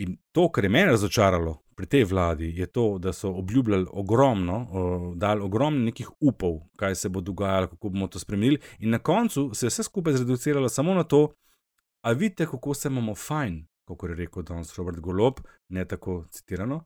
In 0.02 0.18
to, 0.34 0.48
kar 0.50 0.66
je 0.66 0.72
meni 0.74 0.90
razočaralo 0.90 1.60
pri 1.81 1.88
tej 1.88 2.05
vladi, 2.05 2.53
je 2.53 2.66
to, 2.66 2.99
da 3.01 3.12
so 3.12 3.31
obljubljali 3.40 3.87
ogromno, 3.90 4.57
dali 5.16 5.40
ogromno 5.40 5.81
nekih 5.85 6.11
upov, 6.21 6.59
kaj 6.77 6.95
se 6.95 7.09
bo 7.09 7.21
dogajalo, 7.25 7.71
kako 7.73 7.88
bomo 7.88 8.09
to 8.09 8.21
spremenili. 8.21 8.59
In 8.79 8.90
na 8.90 8.99
koncu 8.99 9.51
se 9.55 9.66
je 9.66 9.71
vse 9.73 9.83
skupaj 9.83 10.12
zreduciralo 10.12 10.69
samo 10.69 10.95
na 10.95 11.05
to, 11.05 11.33
a 12.05 12.12
vidite, 12.12 12.47
kako 12.47 12.75
se 12.75 12.88
imamo 12.88 13.14
fajn, 13.14 13.64
kako 13.88 14.07
je 14.07 14.14
rekel 14.14 14.43
danes 14.43 14.75
Robert 14.77 15.01
Golob, 15.01 15.40
ne 15.69 15.85
tako 15.88 16.25
citirano. 16.31 16.85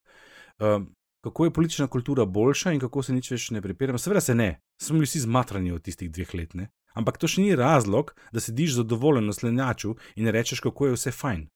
Um, 0.58 0.94
kako 1.24 1.44
je 1.44 1.52
politična 1.52 1.86
kultura 1.86 2.24
boljša 2.24 2.72
in 2.72 2.80
kako 2.80 3.02
se 3.02 3.12
nič 3.12 3.30
več 3.30 3.50
ne 3.50 3.62
pripiramo. 3.62 3.98
Seveda 3.98 4.20
se 4.20 4.34
ne, 4.34 4.60
smo 4.82 4.94
bili 4.94 5.10
vsi 5.10 5.24
zmatrani 5.26 5.72
od 5.72 5.82
tistih 5.82 6.10
dveh 6.10 6.34
let. 6.34 6.54
Ne? 6.54 6.68
Ampak 6.94 7.18
to 7.18 7.26
še 7.26 7.42
ni 7.42 7.56
razlog, 7.58 8.14
da 8.32 8.40
sediš 8.40 8.76
zadovoljen 8.78 9.26
na 9.26 9.32
slednjaču 9.32 9.96
in 10.14 10.30
rečeš, 10.30 10.62
kako 10.62 10.86
je 10.86 10.98
vse 11.00 11.10
fajn. 11.10 11.48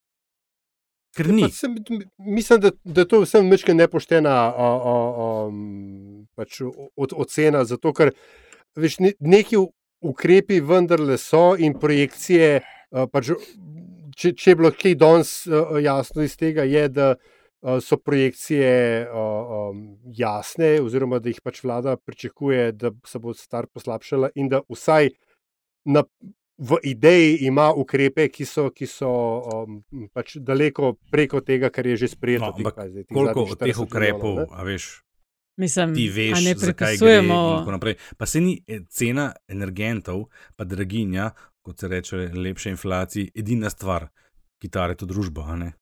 Ker 1.16 1.30
ni. 1.32 1.46
Ja, 1.46 1.52
sem, 1.54 1.76
mislim, 2.18 2.60
da, 2.60 2.72
da 2.84 3.04
to 3.08 3.22
je 3.22 3.28
vsem 3.28 3.48
nekaj 3.48 3.74
nepoštena 3.74 4.34
a, 4.34 4.68
a, 4.92 4.94
a, 5.24 5.28
pač 6.38 6.60
od, 6.64 7.14
ocena, 7.16 7.64
zato 7.64 7.92
ker 7.96 8.12
veš, 8.76 8.98
neki 9.20 9.58
ukrepi 10.04 10.60
vendarle 10.60 11.16
so 11.18 11.56
in 11.58 11.78
projekcije. 11.80 12.60
A, 12.92 13.08
pač, 13.10 13.32
če, 14.18 14.34
če 14.34 14.52
je 14.52 14.58
bilo 14.60 14.70
kaj 14.74 14.98
danes 15.00 15.32
jasno 15.82 16.26
iz 16.26 16.36
tega, 16.38 16.66
je, 16.68 16.86
da 16.92 17.14
so 17.82 17.96
projekcije 17.96 19.08
jasne, 20.14 20.68
oziroma 20.80 21.18
da 21.18 21.32
jih 21.32 21.40
pač 21.42 21.62
vlada 21.64 21.96
pričakuje, 21.96 22.72
da 22.72 22.92
se 23.06 23.18
bo 23.18 23.34
stvar 23.34 23.66
poslabšala 23.66 24.30
in 24.38 24.48
da 24.48 24.62
vsaj 24.70 25.10
na 25.84 26.04
v 26.58 26.78
ideji 26.82 27.36
ima 27.46 27.72
ukrepe, 27.72 28.28
ki 28.28 28.44
so, 28.44 28.68
ki 28.74 28.86
so 28.86 29.08
um, 29.08 29.82
pač 30.12 30.36
daleko 30.42 30.96
preko 31.10 31.40
tega, 31.40 31.70
kar 31.70 31.86
je 31.86 31.96
že 31.96 32.08
sprejeto. 32.08 32.50
No, 32.50 32.54
ampak, 32.56 33.06
koliko 33.12 33.46
od 33.54 33.58
teh 33.62 33.78
ukrepov, 33.78 34.46
a 34.50 34.66
veš, 34.66 34.88
Mislim, 35.58 35.94
ti 35.94 36.06
a 36.10 36.14
veš, 36.14 36.44
ne 36.44 36.54
naprej. 37.72 37.94
Pa 38.16 38.26
se 38.26 38.40
ni 38.40 38.62
eh, 38.66 38.84
cena 38.90 39.32
energentov, 39.48 40.28
pa 40.56 40.64
draginja, 40.64 41.30
kot 41.62 41.80
se 41.80 41.88
reče, 41.88 42.16
lepše 42.34 42.70
inflacije, 42.70 43.30
edina 43.34 43.70
stvar, 43.70 44.08
ki 44.58 44.70
tare 44.70 44.94
to 44.94 45.06
družbo. 45.06 45.42
a 45.42 45.56
ne. 45.56 45.72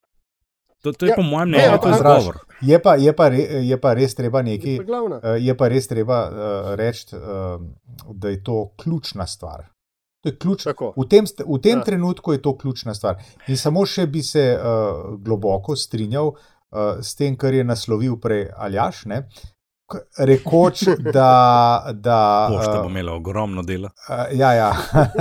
To, 0.83 0.93
to 0.93 1.07
je 1.07 1.11
Ja, 1.11 1.17
po 1.17 1.23
mojem 1.23 1.51
ne, 1.51 1.59
mnenju 1.59 1.79
to 1.83 1.91
izgovor. 1.91 2.37
Je 2.61 2.83
pa, 2.83 2.95
je, 2.97 3.13
pa 3.17 3.29
re, 3.29 3.39
je 3.65 3.81
pa 3.81 3.95
res 3.95 4.15
treba 4.15 4.43
nekaj. 4.43 4.73
Je 4.73 4.85
pa 4.85 5.21
eh, 5.23 5.39
Je 5.41 5.57
pa 5.57 5.69
res 5.69 5.89
treba 5.89 6.19
uh, 6.29 6.75
reči, 6.75 7.17
uh, 7.17 7.61
da 8.13 8.29
je 8.29 8.43
to 8.43 8.73
ključna 8.77 9.27
stvar. 9.27 9.67
To 10.27 10.31
je 10.31 10.39
ključ, 10.39 10.65
Tako. 10.65 10.93
v 10.97 11.09
tem, 11.09 11.25
v 11.47 11.59
tem 11.63 11.79
Ja. 11.79 11.85
trenutku 11.85 12.33
je 12.33 12.43
to 12.43 12.57
ključna 12.59 12.95
stvar. 12.95 13.23
In 13.47 13.57
samo 13.57 13.87
še 13.87 14.07
bi 14.07 14.23
se 14.23 14.59
uh, 14.59 15.15
globoko 15.23 15.77
strinjal 15.77 16.27
uh, 16.27 16.99
s 17.01 17.15
tem, 17.15 17.37
kar 17.37 17.55
je 17.55 17.65
naslovil 17.65 18.17
prej 18.19 18.49
Aljaš. 18.57 19.05
Ne? 19.07 19.29
Rekoč, 20.19 20.83
da. 21.15 21.93
da 21.95 22.49
Pošta 22.51 22.75
eh, 22.75 22.83
bo 22.83 22.91
imela 22.91 23.15
ogromno 23.15 23.63
dela. 23.63 23.93
Uh, 24.11 24.35
ja, 24.35 24.53
ja. 24.53 24.73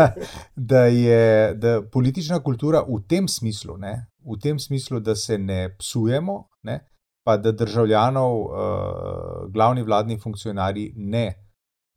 da 0.72 0.86
je 0.86 1.54
da 1.54 1.82
politična 1.92 2.40
kultura 2.40 2.82
v 2.82 3.04
tem 3.08 3.28
smislu, 3.28 3.78
ne, 3.78 4.08
v 4.26 4.42
tem 4.42 4.60
smislu, 4.60 5.00
da 5.00 5.16
se 5.16 5.38
ne 5.38 5.70
psujemo, 5.78 6.48
ne, 6.64 6.80
pa 7.24 7.38
da 7.38 7.52
državljanov, 7.52 8.42
uh, 8.42 9.54
glavni 9.54 9.84
vladni 9.84 10.18
funkcionarji 10.18 10.94
ne 10.98 11.45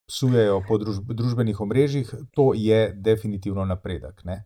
psujejo 0.08 0.62
po 0.68 0.78
družb, 0.78 1.12
družbenih 1.14 1.60
omrežjih, 1.60 2.14
to 2.34 2.52
je 2.56 2.92
definitivno 2.96 3.64
napredek. 3.64 4.24
Ne. 4.24 4.44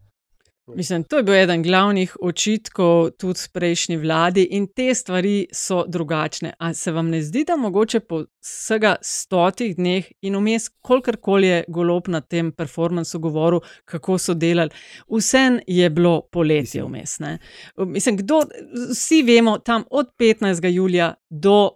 Mislim, 0.67 1.05
to 1.05 1.17
je 1.17 1.23
bil 1.23 1.35
eden 1.35 1.63
glavnih 1.63 2.17
očitkov 2.21 3.11
tudi 3.19 3.41
prejšnji 3.53 3.97
vladi, 3.97 4.45
in 4.51 4.67
te 4.67 4.95
stvari 4.95 5.49
so 5.53 5.83
drugačne. 5.89 6.53
A 6.59 6.75
se 6.75 6.93
vam 6.93 7.11
ne 7.11 7.23
zdi, 7.23 7.45
da 7.45 7.57
mogoče 7.57 8.01
po 8.01 8.25
vsega 8.41 8.95
stotih 9.03 9.75
dneh 9.77 10.07
in 10.23 10.37
vmes, 10.39 10.69
kolikorkoli 10.81 11.47
je 11.47 11.65
golob 11.69 12.09
na 12.09 12.21
tem 12.21 12.53
performansu 12.53 13.19
govoril, 13.19 13.61
kako 13.85 14.19
so 14.19 14.35
delali, 14.35 14.71
vsem 15.11 15.59
je 15.67 15.91
bilo 15.91 16.21
poletje 16.33 16.85
vmes. 16.85 17.19
Ne? 17.19 17.39
Mislim, 17.77 18.17
kdo, 18.17 18.43
vsi 18.91 19.23
vemo, 19.23 19.59
tam 19.59 19.85
od 19.91 20.15
15. 20.19 20.67
julija 20.71 21.15
do 21.31 21.71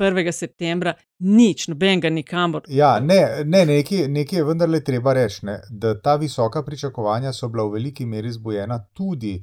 1. 0.00 0.32
septembra 0.32 0.94
nič, 1.20 1.68
nobenega 1.68 2.10
nikamor. 2.10 2.62
Ja, 2.70 3.00
ne, 3.00 3.20
ne 3.44 3.66
nekaj, 3.66 4.08
nekaj 4.08 4.38
je 4.38 4.44
vendarle 4.44 4.80
treba 4.82 5.12
reči, 5.14 5.44
ne, 5.44 5.60
da 5.70 5.94
ta 5.96 6.16
visoka 6.16 6.62
pričakovanja 6.62 7.32
so 7.32 7.48
bila 7.48 7.64
v 7.64 7.72
veliki 7.72 8.06
meri 8.06 8.30
zbujena 8.30 8.78
tudi 8.92 9.42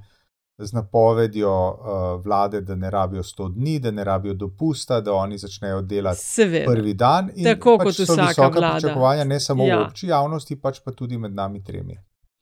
z 0.59 0.73
napovedjo 0.73 1.49
uh, 1.69 1.77
vlade, 2.17 2.61
da 2.61 2.75
ne 2.75 2.89
rabijo 2.89 3.23
100 3.23 3.53
dni, 3.53 3.79
da 3.79 3.91
ne 3.91 4.03
rabijo 4.03 4.33
dopusta, 4.35 5.01
da 5.01 5.13
oni 5.13 5.37
začnejo 5.37 5.81
delati 5.83 6.19
Seveda. 6.19 6.65
prvi 6.67 6.93
dan. 6.95 7.29
In 7.35 7.43
Tako 7.45 7.77
pač 7.77 7.85
kot 7.85 7.95
so 7.95 8.03
vsaka 8.05 8.27
visoka 8.27 8.59
vlada. 8.59 8.73
pričakovanja 8.75 9.23
ne 9.25 9.39
samo 9.39 9.65
Ja. 9.65 9.77
v 9.77 9.83
obči 9.83 10.07
javnosti, 10.07 10.55
pač 10.57 10.79
pa 10.81 10.91
tudi 10.93 11.17
med 11.17 11.33
nami 11.33 11.63
tremi. 11.63 11.97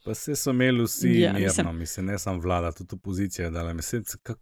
Pa 0.06 0.13
se 0.13 0.36
so 0.36 0.49
imeli 0.51 0.84
vsi 0.84 1.10
Ja, 1.12 1.34
mirno, 1.34 1.45
mislim- 1.47 1.78
mislim, 1.78 2.06
ne 2.06 2.17
samo 2.17 2.39
vlada, 2.39 2.71
tudi 2.71 2.95
opozicija. 2.95 3.49
Dala. 3.49 3.73
Mislim, 3.73 4.04
kak, 4.23 4.38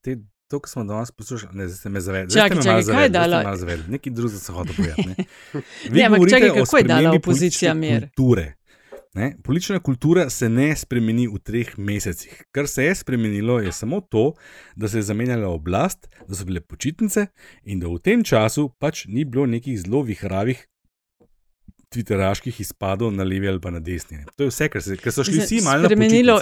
te, 0.00 0.16
to, 0.48 0.60
kar 0.60 0.70
smo 0.70 0.84
danes 0.84 1.10
poslušali, 1.10 1.56
ne, 1.56 1.68
zdaj 1.68 1.92
me. 1.92 2.00
Zdaj 2.00 2.26
Čakaj, 2.26 2.62
čakaj, 2.62 2.84
kaj 2.84 3.04
je 3.04 3.08
dala? 3.08 3.56
zavedli. 3.56 3.84
Nekaj 3.88 4.12
drugega 4.12 4.38
se 4.38 4.52
hoče 4.52 4.72
povedati. 4.76 5.08
Ne? 5.08 5.14
Ne, 5.90 6.04
ampak 6.04 6.30
čakaj, 6.30 6.48
kako 6.48 6.76
je 6.78 6.84
dala 6.84 7.12
opozicija 7.12 7.74
mir? 7.74 8.08
Kulture. 8.16 8.54
Ne? 9.14 9.36
Politična 9.44 9.80
kultura 9.80 10.30
se 10.30 10.48
ne 10.48 10.76
spremeni 10.76 11.26
v 11.28 11.38
treh 11.38 11.78
mesecih. 11.78 12.42
Kar 12.52 12.68
se 12.68 12.84
je 12.84 12.94
spremenilo, 12.94 13.60
je 13.60 13.72
samo 13.72 14.00
to, 14.00 14.32
da 14.76 14.88
se 14.88 14.98
je 14.98 15.02
zamenjala 15.02 15.48
oblast, 15.48 16.08
da 16.28 16.34
so 16.34 16.44
bile 16.44 16.60
počitnice 16.60 17.26
in 17.64 17.80
da 17.80 17.88
v 17.88 17.98
tem 17.98 18.24
času 18.24 18.68
pač 18.78 19.06
ni 19.08 19.24
bilo 19.24 19.46
nekih 19.46 19.80
zelo 19.80 20.02
vihravih 20.02 20.66
Twitteraških 21.96 22.60
izpadov 22.60 23.12
na 23.12 23.24
levi 23.24 23.48
ali 23.48 23.60
pa 23.60 23.70
na 23.70 23.80
desni. 23.80 24.18
To 24.36 24.42
je 24.42 24.48
vse, 24.48 24.68
kar, 24.68 24.82
se, 24.82 24.96
ker 24.96 25.12
so 25.12 25.24
šli 25.24 25.38
vsi 25.38 25.60
malo 25.60 25.88
spremenilo- 25.88 26.40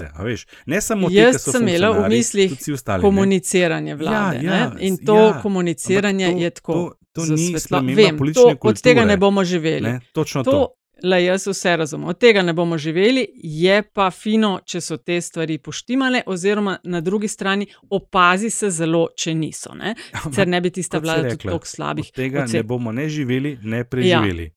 ne 0.67 0.81
samo 0.81 1.09
ti, 1.09 1.15
Jaz 1.15 1.43
sem 1.43 1.69
imela 1.69 1.91
v 1.91 2.09
mislih 2.09 2.53
ostali. 2.75 3.01
komuniciranje 3.01 3.95
vlade. 3.95 4.37
Ja, 4.37 4.55
ja, 4.55 4.71
ne? 4.71 4.77
In 4.81 4.97
to 4.97 5.17
ja, 5.17 5.41
komuniciranje 5.43 6.33
to- 6.33 6.39
je 6.39 6.51
tako. 6.51 6.73
to- 6.73 6.95
to 7.13 7.27
ni 7.27 7.37
svetlo- 7.55 7.95
Vem, 7.97 8.19
to, 8.35 8.43
od 8.43 8.47
tega 8.47 8.57
kulture. 8.57 9.05
ne 9.05 9.17
bomo 9.17 9.45
živeli. 9.45 9.81
Ne, 9.83 10.01
točno 10.13 10.45
to. 10.45 10.51
to 10.51 10.69
Le 11.03 11.25
jaz 11.25 11.47
vse 11.47 11.77
razumem, 11.77 12.09
od 12.09 12.19
tega 12.19 12.43
ne 12.43 12.53
bomo 12.53 12.79
živeli, 12.79 13.27
je 13.35 13.83
pa 13.85 14.11
fino, 14.11 14.61
če 14.65 14.81
so 14.81 14.97
te 14.97 15.21
stvari 15.21 15.59
poštimale, 15.59 16.23
oziroma 16.27 16.79
na 16.85 17.01
drugi 17.01 17.29
strani 17.29 17.67
opazi 17.91 18.51
se 18.51 18.71
zelo, 18.71 19.09
če 19.17 19.35
niso. 19.35 19.75
Ne? 19.75 19.95
Sicer 20.25 20.49
ne 20.49 20.61
bi 20.61 20.71
tista 20.71 20.99
vlada 20.99 21.29
tudi 21.31 21.43
tako 21.45 21.67
slabih. 21.67 22.05
Od 22.05 22.13
tega 22.13 22.43
ocen. 22.45 22.57
ne 22.57 22.63
bomo 22.63 22.93
ne 22.93 23.09
živeli, 23.09 23.59
ne 23.63 23.85
preživeli. 23.85 24.51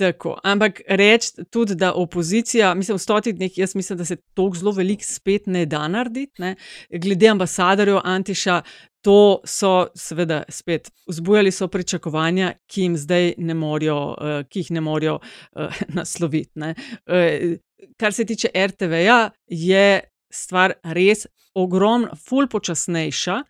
Tako, 0.00 0.38
ampak 0.44 0.80
reči 0.88 1.44
tudi, 1.50 1.74
da 1.74 1.92
opozicija, 1.92 2.74
mislim, 2.74 2.96
v 2.96 3.02
stotih 3.02 3.34
dneh, 3.36 3.58
jaz 3.58 3.74
mislim, 3.76 3.98
da 3.98 4.04
se 4.04 4.16
to 4.16 4.46
zelo 4.56 4.72
veliko 4.72 5.04
spet 5.04 5.46
ne 5.46 5.66
da 5.66 5.88
narediti. 5.88 6.40
Ne? 6.40 6.54
Glede 6.88 7.28
ambasadorjev 7.28 7.98
Antiša, 8.04 8.62
to 9.04 9.42
so 9.44 9.90
seveda 9.94 10.42
spet 10.48 10.88
vzbujali 11.08 11.52
so 11.52 11.68
pričakovanja, 11.68 12.54
ki 12.66 12.82
jim 12.82 12.96
zdaj 12.96 13.34
ne 13.38 13.54
morejo, 13.54 13.98
uh, 14.16 14.40
ki 14.48 14.64
jih 14.64 14.72
ne 14.78 14.80
morejo 14.80 15.18
uh, 15.20 15.82
nasloviti. 16.00 16.52
Ne? 16.54 16.74
Uh, 17.04 17.60
kar 18.00 18.16
se 18.16 18.24
tiče 18.24 18.48
RTV-ja, 18.56 19.20
je 19.48 20.00
stvar 20.32 20.78
res 20.96 21.26
ogromno, 21.54 22.16
ful 22.16 22.48
počasnejša, 22.48 23.42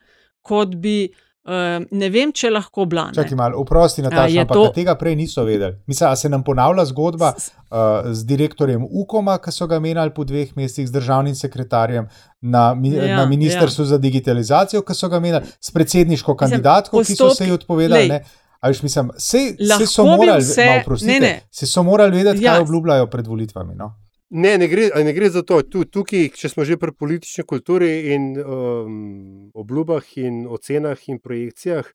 kot 0.42 0.74
bi. 0.74 1.12
Uh, 1.42 1.52
ne 1.90 2.08
vem, 2.08 2.32
če 2.32 2.50
lahko 2.50 2.84
bila. 2.84 3.06
Čakaj 3.12 3.32
malo, 3.34 3.58
oprosti, 3.58 4.02
Nataša, 4.02 4.42
ampak 4.42 4.54
to- 4.54 4.72
tega 4.74 4.94
prej 4.94 5.16
niso 5.16 5.40
vedeli. 5.42 5.78
Mislim, 5.86 6.10
a 6.10 6.16
se 6.16 6.28
nam 6.28 6.42
ponavlja 6.42 6.84
zgodba 6.84 7.30
uh, 7.30 7.78
z 8.06 8.24
direktorjem 8.24 8.84
Ukoma, 8.84 9.38
ki 9.38 9.50
so 9.50 9.66
ga 9.66 9.78
menjali 9.78 10.10
po 10.10 10.22
dveh 10.22 10.52
mesecih, 10.54 10.84
z 10.84 10.92
državnim 10.92 11.34
sekretarjem 11.34 12.08
na, 12.42 12.74
mi, 12.74 12.90
Ja, 12.90 13.04
ja, 13.04 13.16
na 13.16 13.24
ministrstvu 13.26 13.82
ja. 13.82 13.86
za 13.86 13.98
digitalizacijo, 13.98 14.82
ki 14.82 14.94
so 14.94 15.08
ga 15.08 15.18
menjali, 15.18 15.48
s 15.58 15.70
predsedniško 15.70 16.36
kandidatko, 16.36 17.00
ki 17.00 17.16
so 17.16 17.30
se 17.30 17.46
ji 17.46 17.52
odpovedali. 17.52 18.08
Lej. 18.08 18.20
A 18.60 18.68
veš, 18.68 18.82
mislim, 18.82 19.10
se, 19.16 19.38
se 19.78 19.86
so 19.86 20.04
morali, 20.06 20.42
vse- 20.42 20.66
malo 20.66 20.80
oprostite, 20.80 21.12
ne, 21.14 21.20
ne. 21.20 21.40
se 21.50 21.66
so 21.66 21.82
morali 21.82 22.12
vedeti, 22.14 22.44
Ja. 22.44 22.52
kaj 22.52 22.60
obljubljajo 22.60 23.06
pred 23.06 23.26
volitvami. 23.26 23.74
No? 23.74 23.94
Ne, 24.30 24.58
ne 24.58 24.68
gre, 24.68 24.90
ne 25.04 25.12
gre 25.12 25.28
za 25.30 25.42
to. 25.42 25.58
Tu, 25.66 25.82
tukaj, 25.90 26.28
če 26.38 26.48
smo 26.52 26.62
že 26.66 26.76
pri 26.78 26.92
politični 26.94 27.42
kulturi 27.42 28.14
in 28.14 28.36
um, 28.38 29.48
obljubah, 29.58 30.06
in 30.22 30.44
ocenah 30.46 31.00
in 31.10 31.18
projekcijah, 31.18 31.88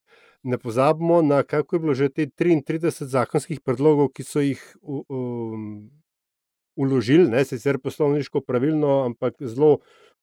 ne 0.43 0.59
pozabimo 0.59 1.21
na 1.23 1.43
kako 1.43 1.75
je 1.75 1.79
bilo 1.79 1.93
že 1.95 2.09
te 2.09 2.25
33 2.27 3.07
zakonskih 3.07 3.61
predlogov, 3.63 4.11
ki 4.11 4.27
so 4.27 4.43
jih 4.43 4.59
um, 4.83 5.87
uložili, 6.75 7.29
ne 7.31 7.45
sicer 7.47 7.79
poslovniško 7.79 8.43
pravilno, 8.43 9.05
ampak 9.05 9.39
zelo 9.39 9.79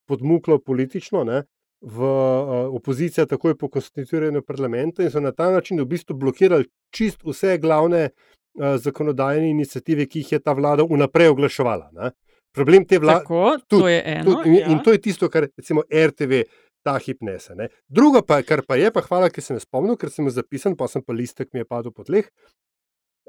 podmuklo 0.07 0.61
politično. 0.61 1.25
Ne, 1.25 1.42
V 1.83 1.98
uh, 1.98 2.68
opozicijo, 2.77 3.25
takoj 3.27 3.57
po 3.59 3.66
konstituiranju 3.66 4.44
parlamenta, 4.46 5.03
in 5.03 5.11
so 5.11 5.18
na 5.18 5.33
ta 5.35 5.48
način 5.51 5.81
v 5.81 5.88
bistvu 5.90 6.14
blokirali 6.14 6.68
čist 6.94 7.25
vse 7.27 7.57
glavne 7.59 8.12
zakonodajne 8.54 9.50
inicijative, 9.50 10.06
ki 10.06 10.18
jih 10.18 10.32
je 10.32 10.38
ta 10.38 10.52
vlada 10.52 10.84
vnaprej 10.88 11.32
oglaševala. 11.32 11.90
Ne. 11.92 12.10
Problem 12.52 12.84
te 12.84 12.98
vlade. 12.98 13.24
Tako, 13.24 13.56
to 13.68 13.88
je 13.88 14.02
eno. 14.06 14.42
In, 14.44 14.54
ja. 14.54 14.66
in 14.68 14.82
to 14.84 14.92
je 14.92 15.00
tisto, 15.00 15.28
kar 15.32 15.48
recimo 15.56 15.84
RTV 15.88 16.42
ta 16.84 16.98
hip 16.98 17.22
nese. 17.22 17.54
Ne. 17.56 17.68
Drugo, 17.88 18.22
pa, 18.26 18.42
kar 18.42 18.64
pa 18.68 18.76
je, 18.76 18.90
pa 18.92 19.00
hvala, 19.06 19.30
ker 19.32 19.44
sem 19.44 19.56
se 19.56 19.64
spomnil, 19.64 19.96
ker 19.96 20.10
sem 20.12 20.26
jo 20.26 20.34
zapisal, 20.34 20.76
pa 20.76 20.90
sem 20.90 21.04
pa 21.04 21.16
listek 21.16 21.52
mi 21.54 21.62
je 21.62 21.68
padel 21.68 21.94
po 21.94 22.04
tleh. 22.04 22.28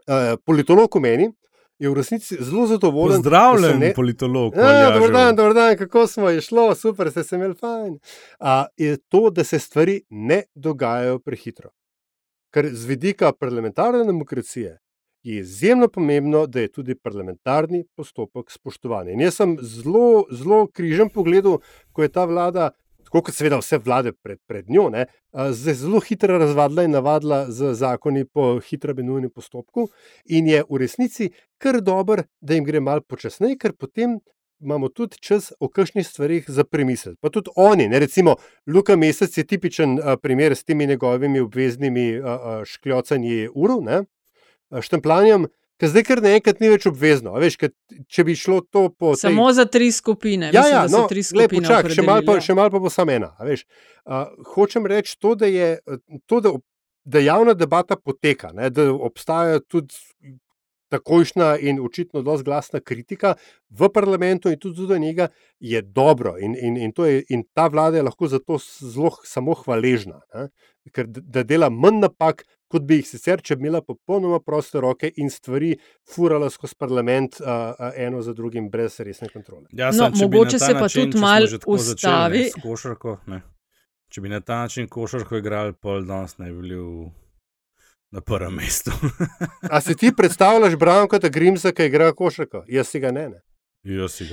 Uh, 0.04 0.34
politolog 0.44 0.98
meni 1.00 1.30
je 1.80 1.90
v 1.90 1.96
resnici 1.96 2.36
zelo 2.40 2.66
zadovoljen. 2.68 3.10
da 3.10 3.16
sem 3.16 3.24
Pozdravljen, 3.24 3.80
ne- 3.80 3.94
politolog. 3.96 4.58
Ja, 4.58 4.92
dober 4.92 5.12
dan, 5.12 5.36
dober 5.36 5.54
dan, 5.54 5.78
kako 5.78 6.08
smo 6.08 6.30
je 6.30 6.42
šlo, 6.42 6.74
super, 6.76 7.12
ste 7.12 7.24
se 7.24 7.36
imeli 7.36 7.56
fajn. 7.56 7.98
A, 8.40 8.66
je 8.78 8.98
to, 9.10 9.30
da 9.30 9.44
se 9.44 9.60
stvari 9.60 10.02
ne 10.10 10.44
dogajajo 10.56 11.20
prehitro. 11.20 11.72
Ker 12.54 12.70
z 12.70 12.86
vidika 12.86 13.32
parlamentarne 13.32 14.04
demokracije 14.06 14.78
je 15.24 15.40
izjemno 15.40 15.88
pomembno, 15.88 16.46
da 16.48 16.60
je 16.60 16.72
tudi 16.72 16.96
parlamentarni 16.96 17.84
postopek 17.96 18.52
spoštovan. 18.52 19.10
In 19.10 19.22
jaz 19.24 19.40
sem 19.40 19.58
zelo, 19.62 20.26
zelo 20.32 20.68
križem 20.68 21.10
pogledal, 21.10 21.60
ko 21.92 22.04
je 22.04 22.12
ta 22.12 22.26
vlada, 22.26 22.72
tako 23.04 23.22
kot 23.28 23.36
seveda 23.36 23.60
vse 23.62 23.78
vlade 23.78 24.12
pred, 24.14 24.40
pred 24.48 24.70
njo, 24.70 24.90
ne, 24.90 25.06
zelo 25.54 26.02
hitro 26.04 26.38
razvadila 26.38 26.84
in 26.84 26.92
navadila 26.92 27.46
z 27.52 27.74
zakoni 27.80 28.26
po 28.26 28.60
hitrem 28.60 29.00
in 29.00 29.12
nujnem 29.12 29.32
postopku. 29.32 29.88
In 30.26 30.48
je 30.48 30.64
v 30.70 30.84
resnici 30.84 31.32
kar 31.58 31.80
dober, 31.82 32.26
da 32.42 32.58
jim 32.58 32.68
gre 32.68 32.84
malo 32.84 33.02
počasneje, 33.08 33.58
ker 33.58 33.74
potem 33.80 34.20
imamo 34.64 34.88
tudi 34.90 35.20
čas 35.20 35.52
o 35.60 35.68
kakšnih 35.68 36.08
stvarih 36.08 36.46
za 36.48 36.64
premisliti. 36.64 37.18
Pa 37.22 37.30
tudi 37.30 37.52
oni, 37.56 37.88
ne, 37.88 38.00
recimo 38.00 38.36
Luka 38.68 38.96
Mesec 38.96 39.38
je 39.38 39.44
tipičen 39.44 40.00
a, 40.04 40.18
primer 40.18 40.56
s 40.56 40.64
temi 40.64 40.88
njegovimi 40.88 41.40
obveznimi 41.40 42.16
a, 42.18 42.34
a, 42.34 42.62
škljocanji 42.66 43.50
ur, 43.56 43.72
štempljanjem. 44.80 45.48
Ker 45.78 45.90
zdaj, 45.90 46.04
ker 46.04 46.22
naenkrat 46.22 46.60
ni 46.62 46.70
več 46.70 46.86
obvezno. 46.86 47.34
Veš, 47.34 47.58
če 48.08 48.24
bi 48.24 48.36
šlo 48.36 48.62
to 48.62 48.90
po. 48.90 49.14
tej- 49.14 49.26
Samo 49.26 49.52
za 49.52 49.66
tri 49.66 49.92
skupine. 49.92 50.52
Ja, 50.54 50.62
Mislim, 50.62 50.76
ja, 50.76 50.84
no, 50.88 51.08
tri 51.08 51.24
skupine. 51.24 51.50
počak, 51.50 51.90
še 51.90 52.02
malo 52.02 52.22
pa, 52.26 52.34
ja. 52.34 52.42
še 52.42 52.54
malo 52.54 52.70
pa 52.70 52.80
bo 52.80 52.90
samo 52.90 53.12
ena. 53.12 53.34
Veš, 53.40 53.66
uh, 54.06 54.30
hočem 54.54 54.86
reči 54.86 55.18
to, 55.20 55.34
da 55.36 55.46
je 55.46 55.80
to, 56.26 56.40
da 56.40 56.54
da 57.06 57.20
javna 57.20 57.54
debata 57.54 57.96
poteka, 57.96 58.52
ne, 58.54 58.70
da 58.70 58.94
obstaja 58.94 59.60
tudi 59.60 59.92
takojšnja 60.94 61.50
in 61.66 61.82
očitno 61.82 62.22
dosti 62.22 62.46
glasna 62.48 62.80
kritika 62.80 63.36
v 63.70 63.90
parlamentu 63.94 64.52
in 64.54 64.60
tudi 64.62 64.88
do 64.88 64.98
njega, 64.98 65.28
je 65.60 65.82
dobro. 65.82 66.36
In, 66.40 66.56
in, 66.60 66.78
in, 66.78 66.94
je, 66.98 67.24
in 67.30 67.44
ta 67.54 67.68
vlada 67.68 67.98
je 67.98 68.04
lahko 68.10 68.28
zato 68.28 68.60
zelo 68.80 69.16
samo 69.24 69.56
hvaležna, 69.64 70.22
ne? 70.34 70.50
ker 70.92 71.08
da 71.08 71.46
dela 71.48 71.70
manj 71.72 72.02
napak, 72.04 72.44
kot 72.68 72.84
bi 72.88 72.98
jih 73.00 73.08
sicer, 73.08 73.42
če 73.42 73.56
bi 73.56 73.68
imela 73.68 73.84
popolnoma 73.86 74.42
proste 74.44 74.82
roke 74.84 75.12
in 75.22 75.30
stvari 75.32 75.72
furala 76.10 76.50
skozi 76.52 76.76
parlament, 76.80 77.40
a, 77.40 77.56
a, 77.72 77.92
eno 78.08 78.22
za 78.26 78.34
drugim, 78.34 78.70
brez 78.74 79.00
resne 79.00 79.30
kontrole. 79.32 79.70
Ja, 79.72 79.92
no, 79.96 80.10
mogoče 80.10 80.60
se 80.60 80.74
pa 80.74 80.88
način, 80.88 81.12
tudi 81.12 81.22
malo 81.24 81.60
ustavi. 81.78 82.48
Če 84.14 84.22
bi 84.22 84.30
na 84.30 84.42
ta 84.46 84.64
način 84.66 84.90
košarko 84.90 85.40
igrali, 85.40 85.74
pol 85.74 86.04
danes 86.06 86.38
ne 86.38 86.52
bi 86.52 86.68
bil 86.68 86.90
na 88.14 88.22
prvem 88.22 88.54
mestu. 88.62 88.92
A 89.62 89.82
si 89.82 89.96
ti 89.96 90.12
predstavljaš 90.18 90.76
Branko, 90.76 91.20
da 91.20 91.30
Grimsa, 91.30 91.72
ki 91.72 91.90
igra 91.90 92.14
košarko? 92.14 92.66
Jaz 92.68 92.94
si 92.94 93.00
ga 93.00 93.12
ne. 93.12 93.30
ne. 93.30 93.42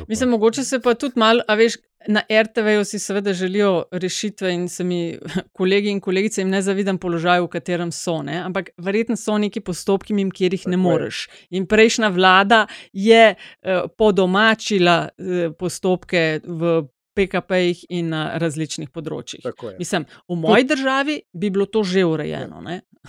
Mislim, 0.08 0.30
mogoče 0.30 0.62
se 0.64 0.78
pa 0.80 0.94
tudi 0.94 1.18
malo, 1.18 1.42
a 1.48 1.54
veš, 1.58 1.74
na 2.08 2.22
RTV-ju 2.30 2.84
si 2.84 2.98
seveda 2.98 3.32
želijo 3.32 3.82
rešitve 3.90 4.52
in 4.54 4.68
se 4.68 4.84
mi 4.84 5.18
kolegi 5.58 5.90
in 5.90 6.00
kolegice 6.00 6.40
jim 6.40 6.50
ne 6.50 6.62
zavidam 6.62 6.98
položaju, 6.98 7.44
v 7.44 7.48
katerem 7.48 7.92
so. 7.92 8.22
Ne? 8.22 8.38
Ampak 8.38 8.70
verjetno 8.78 9.16
so 9.16 9.38
neki 9.38 9.60
postopki, 9.60 10.14
mim, 10.14 10.30
kjer 10.30 10.54
jih 10.54 10.68
ne 10.70 10.76
moreš. 10.76 11.26
In 11.50 11.66
prejšnja 11.66 12.08
vlada 12.08 12.66
je 12.92 13.34
eh, 13.34 13.82
podomačila 13.98 15.08
eh, 15.08 15.50
postopke 15.58 16.40
v 16.44 16.82
PKP-jih 17.16 17.84
in 17.88 18.12
na 18.14 18.22
različnih 18.38 18.90
področjih. 18.94 19.44
Mislim, 19.78 20.06
v 20.28 20.36
moji 20.38 20.66
državi 20.68 21.16
bi 21.32 21.50
bilo 21.50 21.66
to 21.66 21.82
že 21.84 22.04
urejeno. 22.06 22.62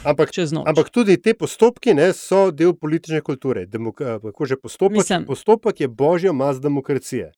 Ampak, 0.03 0.31
ampak 0.65 0.89
tudi 0.89 1.17
te 1.21 1.33
postopki 1.37 1.93
ne, 1.93 2.11
so 2.15 2.49
del 2.51 2.73
politične 2.79 3.21
kulture. 3.21 3.65
Demok 3.67 4.01
postopek, 4.61 4.97
Mislim, 4.97 5.25
postopek 5.25 5.81
je 5.81 5.87
božja 5.87 6.33
maz 6.33 6.61
demokracije. 6.61 7.31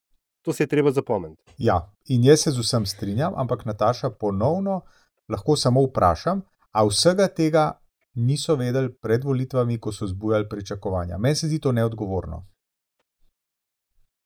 To 0.44 0.54
se 0.54 0.64
je 0.64 0.68
treba 0.68 0.92
zapomniti. 0.92 1.42
Ja, 1.58 1.94
in 2.12 2.24
jaz 2.24 2.44
se 2.44 2.52
z 2.52 2.60
vsem 2.60 2.86
strinjam, 2.86 3.34
ampak 3.40 3.66
Nataša 3.66 4.10
ponovno 4.20 4.82
lahko 5.30 5.56
samo 5.56 5.86
vprašam, 5.88 6.42
a 6.72 6.84
vsega 6.86 7.28
tega 7.28 7.72
niso 8.16 8.56
vedeli 8.56 8.92
pred 8.94 9.24
volitvami, 9.24 9.80
ko 9.80 9.92
so 9.92 10.08
zbujali 10.08 10.50
pričakovanja. 10.50 11.18
Meni 11.18 11.36
se 11.36 11.48
zdi 11.48 11.60
to 11.60 11.72
neodgovorno. 11.72 12.46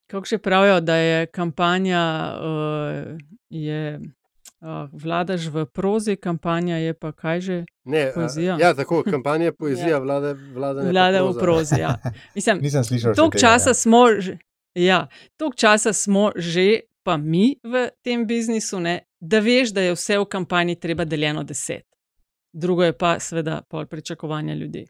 Kako 0.08 0.26
še 0.26 0.38
pravijo, 0.40 0.80
da 0.82 0.96
je 0.96 1.26
kampanja, 1.36 2.02
uh, 2.40 3.18
je 3.50 4.00
uh, 4.00 4.88
vladaš 4.92 5.50
v 5.52 5.66
prozi, 5.66 6.16
kampanja 6.16 6.78
je 6.78 6.94
pa 6.94 7.12
kaj 7.12 7.42
že? 7.42 7.58
Ne, 7.84 8.12
poezija. 8.16 8.56
Uh, 8.56 8.62
ja, 8.62 8.74
tako, 8.74 9.04
kampanja 9.04 9.52
je 9.52 9.56
poezija, 9.62 9.98
ja. 9.98 10.00
vlada, 10.00 10.34
vlada, 10.54 10.88
vlada 10.88 11.24
v 11.28 11.36
prozi. 11.40 11.82
Ja. 11.84 11.98
Mislim, 12.36 12.64
Nisem 12.64 12.84
slišal. 12.84 13.16
Tok 13.20 13.36
časa, 13.36 13.76
ja. 14.76 15.08
ja, 15.40 15.52
časa 15.56 15.94
smo 15.94 16.32
že, 16.36 16.88
pa 17.04 17.18
mi 17.18 17.60
v 17.64 17.90
tem 18.04 18.24
biznisu, 18.28 18.80
ne, 18.80 19.02
da 19.20 19.44
veš, 19.44 19.76
da 19.76 19.90
je 19.90 19.96
vse 19.96 20.20
v 20.24 20.26
kampanji 20.26 20.80
treba 20.80 21.06
deljeno 21.06 21.44
deset. 21.44 21.84
Drugo 22.54 22.84
je 22.84 22.96
pa, 22.96 23.20
seveda, 23.20 23.62
pol 23.70 23.86
pričakovanja 23.86 24.56
ljudi 24.56 24.88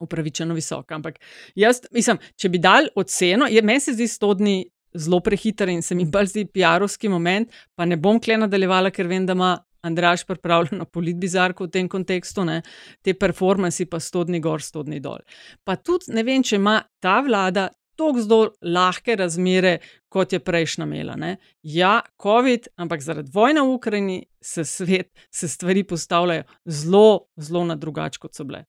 upravičeno 0.00 0.54
visoka. 0.54 0.94
Ampak 0.94 1.20
jaz, 1.54 1.82
mislim, 1.92 2.18
če 2.36 2.48
bi 2.48 2.58
dal 2.58 2.90
oceno, 2.96 3.48
je 3.50 3.62
meni 3.62 3.80
se 3.80 3.94
zdi 3.96 4.08
sto 4.08 4.34
dni 4.34 4.64
zelo 4.94 5.20
prehiter 5.20 5.68
in 5.68 5.82
se 5.82 5.94
mi 5.94 6.04
bolj 6.04 6.32
zdi 6.32 6.46
PR-ovski 6.50 7.08
moment, 7.08 7.50
pa 7.74 7.86
ne 7.86 7.96
bom 7.96 8.20
kle 8.20 8.40
nadaljevala, 8.40 8.90
ker 8.90 9.06
vem, 9.06 9.26
da 9.26 9.36
ima 9.38 9.56
Andraš 9.82 10.26
pripravljeno 10.28 10.84
politbizarko 10.84 11.64
v 11.64 11.70
tem 11.70 11.88
kontekstu, 11.88 12.44
ne? 12.44 12.60
te 13.02 13.14
performansi 13.14 13.86
pa 13.88 14.00
sto 14.00 14.24
dni 14.28 14.40
gor, 14.40 14.62
sto 14.62 14.82
dni 14.84 15.00
dol. 15.00 15.22
Pa 15.64 15.76
tudi 15.76 16.12
ne 16.12 16.24
vem, 16.26 16.42
če 16.44 16.58
ima 16.60 16.80
ta 17.00 17.20
vlada. 17.24 17.70
Tako 18.00 18.22
zelo 18.24 18.44
lahke 18.64 19.12
razmere, 19.16 19.74
kot 20.08 20.32
je 20.32 20.38
prejšnja 20.40 20.86
imela. 20.86 21.18
Ne? 21.20 21.34
Ja, 21.68 21.98
COVID, 22.22 22.70
ampak 22.80 23.02
zaradi 23.04 23.28
vojne 23.34 23.60
v 23.60 23.74
Ukrajini 23.74 24.16
se 24.40 24.64
svet, 24.64 25.10
se 25.28 25.48
stvari 25.48 25.84
postavljajo 25.84 26.46
zelo, 26.64 27.26
zelo 27.36 27.64
na 27.68 27.76
drugače, 27.76 28.22
kot 28.22 28.34
so 28.34 28.46
bile. 28.48 28.64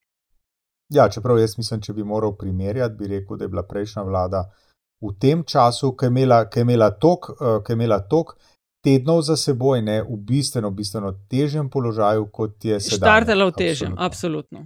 Ja, 0.92 1.08
čeprav 1.10 1.40
jaz 1.40 1.56
mislim, 1.58 1.82
če 1.82 1.94
bi 1.94 2.04
moral 2.04 2.36
primerjati, 2.38 2.96
bi 3.00 3.08
rekel, 3.08 3.38
da 3.38 3.46
je 3.48 3.50
bila 3.50 3.64
prejšnja 3.64 4.04
vlada 4.04 4.46
v 5.02 5.14
tem 5.20 5.44
času, 5.48 5.94
ki 5.96 6.06
je 6.06 6.12
imela, 6.12 6.44
imela 6.56 6.92
tok, 6.92 7.32
ki 7.66 7.72
je 7.72 7.78
imela 7.80 8.02
tok 8.10 8.36
tednov 8.84 9.22
za 9.22 9.38
seboj, 9.38 9.82
ne 9.82 10.02
v 10.02 10.18
bistveno, 10.28 10.72
bistveno 10.72 11.14
težjem 11.30 11.70
položaju, 11.70 12.28
kot 12.34 12.66
je 12.66 12.80
sedaj. 12.80 12.98
Štartala 12.98 13.48
v 13.50 13.56
težjem, 13.58 13.96
absolutno. 13.98 14.66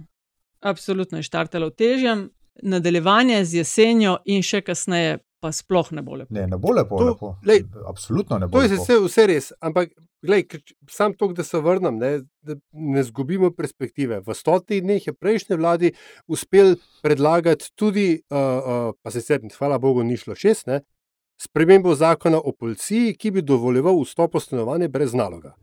Absolutno 0.60 1.20
je 1.20 1.28
štartala 1.28 1.68
v 1.70 1.76
težjem, 1.76 2.26
nadaljevanje 2.62 3.44
z 3.44 3.60
jesenjo 3.60 4.16
in 4.24 4.42
še 4.42 4.62
kasneje 4.64 5.18
pa 5.40 5.52
sploh 5.52 5.92
ne 5.92 6.02
bo 6.02 6.16
lepo. 6.16 6.34
Ne, 6.34 6.46
ne 6.46 6.58
bo 6.60 6.72
lepo. 6.72 6.98
To, 6.98 7.08
lepo. 7.10 7.30
Lej, 7.46 7.64
Absolutno 7.86 8.38
ne 8.38 8.48
bo. 8.48 8.58
To 8.58 8.64
je 8.64 8.76
vse, 8.76 8.98
vse 9.04 9.26
res. 9.30 9.50
Ampak, 9.60 9.92
gledaj, 10.24 10.62
sam 10.90 11.14
to, 11.14 11.28
da 11.36 11.44
se 11.44 11.60
vrnem, 11.60 11.98
ne, 12.00 12.10
da 12.46 12.56
ne 12.72 13.04
zgubimo 13.06 13.50
perspektive. 13.54 14.22
V 14.26 14.34
stotih 14.34 14.82
dneh 14.84 15.06
je 15.06 15.14
prejšnji 15.14 15.60
vladi 15.60 15.92
uspel 16.26 16.76
predlagati 17.02 17.70
tudi, 17.74 18.08
uh, 18.30 18.38
uh, 18.38 18.90
pa 19.02 19.12
se 19.14 19.22
sedem, 19.24 19.52
hvala 19.58 19.78
Bogu, 19.82 20.04
ni 20.04 20.16
šlo 20.20 20.34
šest, 20.34 20.66
ne, 20.72 20.80
spremembo 21.40 21.94
zakona 21.94 22.40
o 22.40 22.52
policiji, 22.52 23.14
ki 23.14 23.36
bi 23.36 23.44
dovoljeval 23.44 24.00
vstop 24.02 24.38
v 24.38 24.44
stanovanje 24.44 24.88
brez 24.88 25.14
naloga. 25.14 25.54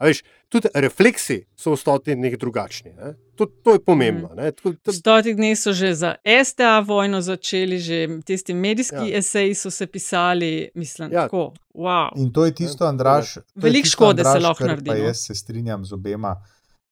Veš, 0.00 0.22
tudi 0.48 0.68
refleksi 0.74 1.38
so 1.56 1.72
v 1.72 1.80
stotih 1.80 2.16
dneh 2.16 2.36
drugačni. 2.36 2.92
To, 3.36 3.46
to 3.46 3.76
je 3.76 3.80
pomembno. 3.80 4.28
Mm. 4.36 4.76
V 4.84 4.92
stotih 4.92 5.36
dneh 5.36 5.56
so 5.56 5.72
že 5.72 5.94
za 5.96 6.10
STA 6.20 6.80
vojno 6.84 7.20
začeli, 7.24 7.78
že 7.80 8.20
tisti 8.24 8.54
medijski 8.54 9.08
ja. 9.08 9.18
eseji 9.18 9.54
so 9.54 9.70
se 9.70 9.86
pisali. 9.86 10.68
Mislim, 10.74 11.12
ja. 11.12 11.24
tako, 11.24 11.54
wow. 11.74 12.12
In 12.16 12.32
to 12.32 12.44
je 12.44 12.54
tisto, 12.54 12.84
Andraš. 12.84 13.38
Veliko 13.54 13.88
škode 13.88 14.24
se 14.24 14.38
lahko 14.40 14.66
naredi. 14.66 14.90
No. 14.90 14.96
Jaz 14.96 15.26
se 15.26 15.34
strinjam 15.34 15.84
z 15.84 15.92
obema 15.92 16.36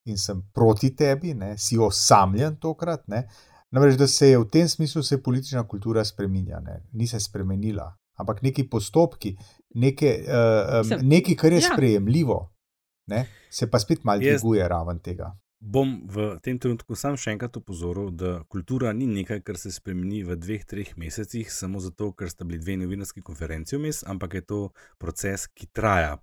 in 0.04 0.16
sem 0.18 0.40
proti 0.54 0.96
tebi, 0.96 1.34
ne? 1.34 1.58
si 1.58 1.78
osamljen 1.78 2.56
tokrat. 2.56 3.04
Ne? 3.08 3.28
Namreč, 3.70 3.98
da 4.00 4.06
se 4.06 4.28
je 4.28 4.38
v 4.38 4.48
tem 4.48 4.68
smislu 4.68 5.02
se 5.02 5.22
politična 5.22 5.68
kultura 5.68 6.04
spremenila, 6.04 6.60
ni 6.92 7.06
se 7.06 7.20
spremenila, 7.20 7.88
ampak 8.16 8.42
neki 8.42 8.68
postopki, 8.68 9.36
neke, 9.74 10.24
uh, 10.24 10.80
um, 10.80 11.08
nekaj, 11.08 11.34
kar 11.36 11.52
je 11.52 11.60
ja. 11.60 11.70
sprejemljivo 11.72 12.53
ne, 13.06 13.26
se 13.50 13.70
pa 13.70 13.78
spet 13.78 14.04
malo 14.04 14.20
dviguje 14.20 14.68
raven 14.68 15.00
tega. 15.04 15.32
Bom 15.64 16.02
v 16.04 16.34
tem 16.44 16.58
trenutku 16.60 16.92
sam 16.92 17.14
še 17.16 17.32
enkrat 17.32 17.54
upozoril, 17.56 18.10
da 18.12 18.42
kultura 18.52 18.90
ni 18.92 19.06
nekaj, 19.08 19.38
kar 19.46 19.56
se 19.56 19.70
spremeni 19.72 20.20
v 20.26 20.36
dveh, 20.36 20.66
treh 20.68 20.90
mesecih, 21.00 21.48
samo 21.48 21.80
zato, 21.80 22.10
ker 22.12 22.28
sta 22.28 22.44
bili 22.44 22.60
dve 22.60 22.76
novinarski 22.82 23.24
konferenci 23.24 23.78
vmes, 23.78 24.02
ampak 24.04 24.36
je 24.36 24.42
to 24.44 24.58
proces, 25.00 25.46
ki 25.48 25.70
traja. 25.72 26.18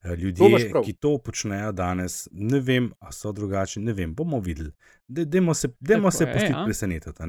Eh, 0.00 0.16
ljudje, 0.16 0.70
to 0.72 0.80
ki 0.86 0.96
to 0.96 1.12
počnejo 1.20 1.74
danes, 1.76 2.22
ne 2.32 2.62
vem, 2.64 2.88
ali 3.04 3.18
so 3.18 3.34
drugačni, 3.36 3.84
ne 3.84 3.92
vem, 3.92 4.16
bomo 4.16 4.40
videli. 4.40 4.72
Dajmo 5.08 5.52
se, 5.54 5.68
se 5.68 6.30
pustiti 6.32 6.54
ja. 6.54 6.64
presenetiti. 6.64 7.28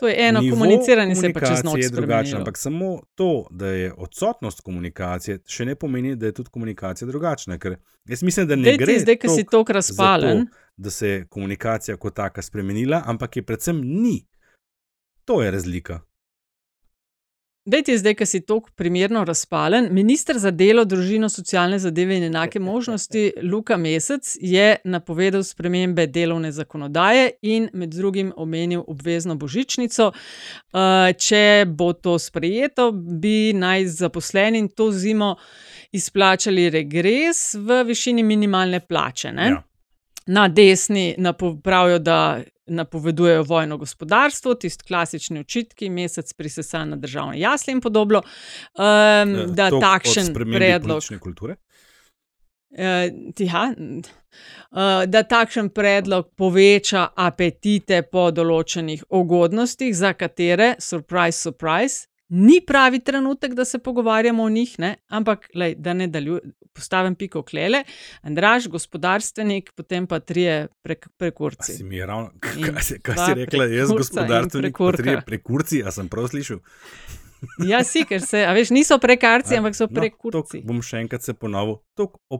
To 0.00 0.08
je 0.08 0.14
eno, 0.28 0.40
komuniciranje 0.50 1.14
se 1.14 1.32
pa 1.32 1.40
čez 1.40 1.64
noč. 1.64 1.80
Drugače, 1.92 2.36
ampak 2.36 2.58
samo 2.58 3.00
to, 3.14 3.46
da 3.50 3.66
je 3.66 3.92
odsotnost 3.96 4.60
komunikacije, 4.60 5.40
še 5.46 5.64
ne 5.64 5.74
pomeni, 5.74 6.16
da 6.16 6.26
je 6.26 6.32
tudi 6.32 6.50
komunikacija 6.50 7.08
drugačna. 7.08 7.58
Ker 7.58 7.76
jaz 8.08 8.22
mislim, 8.22 8.46
da 8.46 8.56
ne 8.56 8.62
Dej 8.70 8.78
gre. 8.78 8.98
Zdaj, 9.02 9.16
ki 9.16 9.28
si 9.28 9.46
tok 9.50 9.70
razpalen. 9.70 10.46
To, 10.46 10.66
da 10.76 10.90
se 10.90 11.08
je 11.08 11.24
komunikacija 11.26 11.96
kot 11.96 12.14
taka 12.14 12.42
spremenila, 12.42 13.02
ampak 13.06 13.36
je 13.36 13.42
predvsem 13.42 13.80
ni. 13.82 14.20
To 15.24 15.42
je 15.42 15.50
razlika. 15.50 16.00
Dajte 17.68 17.98
zdaj, 17.98 18.14
ki 18.14 18.26
si 18.26 18.38
tako 18.40 18.70
primerno 18.76 19.24
razpalen. 19.28 19.88
Ministr 19.92 20.38
za 20.40 20.50
delo, 20.50 20.86
družino, 20.88 21.28
socialne 21.28 21.76
zadeve 21.78 22.16
in 22.16 22.24
enake 22.24 22.60
možnosti 22.60 23.32
Luka 23.42 23.76
Mesec 23.76 24.38
je 24.40 24.76
napovedal 24.84 25.44
spremembe 25.44 26.06
delovne 26.06 26.52
zakonodaje 26.52 27.30
in 27.42 27.68
med 27.72 27.92
drugim 27.92 28.32
omenil 28.36 28.86
obvezno 28.86 29.36
božičnico. 29.36 30.06
Uh, 30.08 30.80
če 31.12 31.66
bo 31.68 31.92
to 31.92 32.16
sprejeto, 32.18 32.88
bi 32.92 33.52
naj 33.52 33.84
zaposlenim 34.00 34.68
to 34.68 34.88
zimo 34.92 35.34
izplačali 35.92 36.70
regres 36.70 37.52
v 37.54 37.82
višini 37.84 38.22
minimalne 38.22 38.80
plače. 38.80 39.34
Ja. 39.36 39.62
Na 40.26 40.48
desni 40.48 41.16
pravijo, 41.62 41.98
da 41.98 42.40
napovedujejo 42.68 43.42
vojno 43.42 43.76
gospodarstvo, 43.76 44.54
tisti 44.54 44.84
klasični 44.84 45.40
očitki, 45.40 45.90
mesec 45.90 46.32
prisesan 46.32 46.88
na 46.88 46.96
državne 46.96 47.40
jasle 47.40 47.72
in 47.72 47.80
podobno. 47.80 48.22
Um, 48.22 48.84
ja, 48.84 49.46
da 49.46 49.70
takšen 49.80 50.34
predlog. 50.34 51.02
Uh, 52.68 53.32
tiha, 53.34 53.64
uh, 53.72 55.04
da 55.06 55.22
takšen 55.22 55.70
predlog 55.72 56.28
poveča 56.36 57.06
apetite 57.16 58.02
po 58.02 58.28
določenih 58.30 59.06
ugodnostih, 59.08 59.96
za 59.96 60.12
katere, 60.12 60.74
surprise, 60.78 61.40
surprise, 61.40 62.06
ni 62.28 62.60
pravi 62.66 63.00
trenutek, 63.00 63.54
da 63.54 63.64
se 63.64 63.78
pogovarjamo 63.78 64.42
o 64.42 64.48
njih, 64.48 64.78
ne? 64.78 64.96
ampak 65.08 65.48
lej, 65.54 65.74
da 65.74 65.92
ne 65.92 66.06
daljujem, 66.06 66.52
postavim 66.72 67.14
piko 67.14 67.42
klele, 67.42 67.82
Andraž, 68.22 68.68
gospodarstvenik, 68.68 69.72
potem 69.76 70.06
pa 70.06 70.20
trije 70.20 70.68
prek, 70.82 71.08
prekurci. 71.16 71.72
Si 71.72 71.84
mi 71.84 71.96
je 71.96 72.06
ravno, 72.06 72.30
kaj 72.40 72.98
kaj 73.02 73.24
si 73.26 73.34
rekla, 73.34 73.64
jaz 73.64 73.92
gospodarstvenik, 73.92 74.78
pa 74.78 74.92
trije 74.92 75.22
prekurci, 75.26 75.82
a 75.84 75.92
sem 75.94 76.08
prav 76.08 76.28
slišal? 76.28 76.60
Ja, 77.70 77.84
si, 77.84 78.02
ker 78.08 78.22
se, 78.24 78.40
a 78.46 78.52
veš, 78.56 78.70
niso 78.74 78.98
prekarci, 78.98 79.56
ampak 79.58 79.76
so 79.78 79.86
No, 79.86 79.94
prekurci. 80.00 80.60
tok 80.60 80.66
bom 80.66 80.80
še 80.82 81.02
enkrat 81.04 81.22
se 81.22 81.34
ponovil, 81.38 81.78
tok 81.98 82.16
o, 82.30 82.38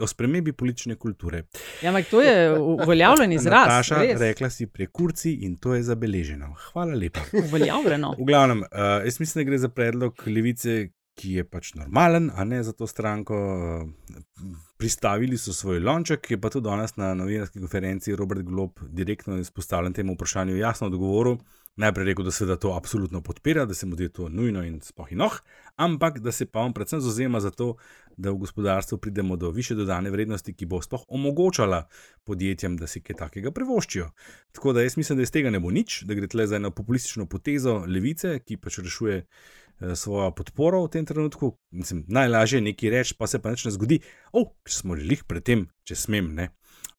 o 0.00 0.08
spremembi 0.10 0.52
politične 0.52 0.96
kulture. 0.98 1.44
Ja, 1.82 1.90
ampak 1.92 2.08
to 2.10 2.22
je 2.22 2.34
uveljavljen 2.58 3.32
izraz. 3.32 3.68
Nataša, 3.70 4.00
res. 4.02 4.18
rekla 4.20 4.50
si 4.50 4.66
prekurci 4.66 5.36
in 5.46 5.56
to 5.56 5.74
je 5.74 5.82
zabeleženo. 5.86 6.54
Hvala 6.72 6.94
lepa. 6.98 7.22
Uveljavljeno. 7.44 8.16
V 8.18 8.26
glavnem, 8.26 8.64
uh, 8.66 9.04
jaz 9.06 9.20
mislim, 9.22 9.44
da 9.44 9.48
gre 9.50 9.58
za 9.62 9.68
predlog 9.68 10.26
levice, 10.26 10.90
ki 11.14 11.34
je 11.38 11.44
pač 11.44 11.74
normalen, 11.76 12.30
a 12.34 12.44
ne 12.48 12.62
za 12.64 12.72
to 12.72 12.86
stranko. 12.88 13.36
Uh, 13.36 14.52
pristavili 14.82 15.38
so 15.38 15.52
svoj 15.54 15.78
lonček, 15.78 16.30
je 16.30 16.40
pa 16.40 16.50
tudi 16.50 16.64
danes 16.66 16.96
na 16.96 17.12
novinarski 17.14 17.60
konferenci 17.62 18.16
Robert 18.18 18.42
Glob 18.42 18.80
direktno 18.90 19.36
izpostavljen 19.38 19.92
temu 19.94 20.16
vprašanju, 20.16 20.56
jasno 20.56 20.86
odgovoril. 20.90 21.36
Najprej 21.76 22.04
rekel, 22.04 22.24
da 22.24 22.30
se 22.30 22.46
da 22.46 22.56
to 22.56 22.74
absolutno 22.76 23.22
podpira, 23.22 23.64
da 23.64 23.74
se 23.74 23.86
mu 23.86 23.94
zdi 23.96 24.08
to 24.12 24.28
nujno 24.28 24.62
in 24.64 24.80
spoh 24.80 25.12
in 25.12 25.20
oh, 25.20 25.38
ampak 25.76 26.18
da 26.18 26.32
se 26.32 26.46
pa 26.46 26.60
on 26.60 26.72
predvsem 26.72 27.00
zauzema 27.00 27.40
za 27.40 27.50
to, 27.50 27.76
da 28.16 28.30
v 28.30 28.36
gospodarstvu 28.36 28.98
pridemo 28.98 29.36
do 29.36 29.50
više 29.50 29.74
dodane 29.74 30.10
vrednosti, 30.10 30.52
ki 30.54 30.66
bo 30.66 30.82
sploh 30.82 31.04
omogočala 31.08 31.86
podjetjem, 32.24 32.76
da 32.76 32.86
si 32.86 33.00
kaj 33.00 33.16
takega 33.16 33.50
privoščijo. 33.50 34.10
Tako 34.52 34.72
da 34.72 34.82
jaz 34.82 34.96
mislim, 34.96 35.16
da 35.16 35.22
iz 35.22 35.30
tega 35.32 35.50
ne 35.50 35.60
bo 35.60 35.70
nič, 35.70 36.02
da 36.04 36.14
gre 36.14 36.28
tle 36.28 36.46
za 36.46 36.56
eno 36.56 36.70
populistično 36.70 37.26
potezo 37.26 37.78
levice, 37.86 38.38
ki 38.44 38.56
pač 38.56 38.78
rešuje 38.78 39.16
eh, 39.16 39.94
svojo 39.96 40.30
podporo 40.30 40.82
v 40.84 40.90
tem 40.92 41.06
trenutku. 41.08 41.54
Mislim, 41.70 42.04
najlažje 42.08 42.60
je 42.60 42.66
nekaj 42.68 42.90
reči, 42.90 43.14
pa 43.18 43.26
se 43.26 43.40
pa 43.40 43.50
nič 43.50 43.64
ne 43.64 43.72
zgodi. 43.72 44.02
Oh, 44.32 44.50
če 44.68 44.76
smo 44.76 44.94
lih 44.94 45.24
pred 45.24 45.44
tem, 45.44 45.64
če 45.88 45.96
smem. 45.96 46.34
Ne? 46.36 46.50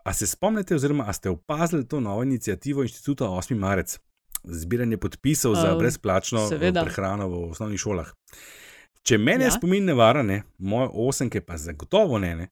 A 0.03 0.13
se 0.17 0.27
spomnite, 0.27 0.75
oziroma 0.75 1.05
a 1.07 1.13
ste 1.13 1.29
opazili 1.29 1.85
to 1.87 1.99
novo 1.99 2.23
inicijativo 2.23 2.83
inštituta 2.83 3.29
8. 3.29 3.55
marec? 3.55 3.99
Zbiranje 4.43 4.97
podpisov 4.97 5.55
za 5.55 5.73
Uh, 5.73 5.79
brezplačno 5.79 6.43
eh, 6.43 6.47
seveda. 6.49 6.83
prehrano 6.83 7.27
v 7.27 7.51
osnovnih 7.51 7.79
šolah. 7.79 8.11
Če 9.03 9.17
mene 9.17 9.45
Ja. 9.45 9.51
spomin 9.51 9.85
ne 9.85 9.93
vara, 9.93 10.23
ne, 10.23 10.43
moje 10.57 10.89
osemke 10.93 11.41
pa 11.41 11.57
zagotovo 11.57 12.19
ne, 12.19 12.35
ne, 12.35 12.47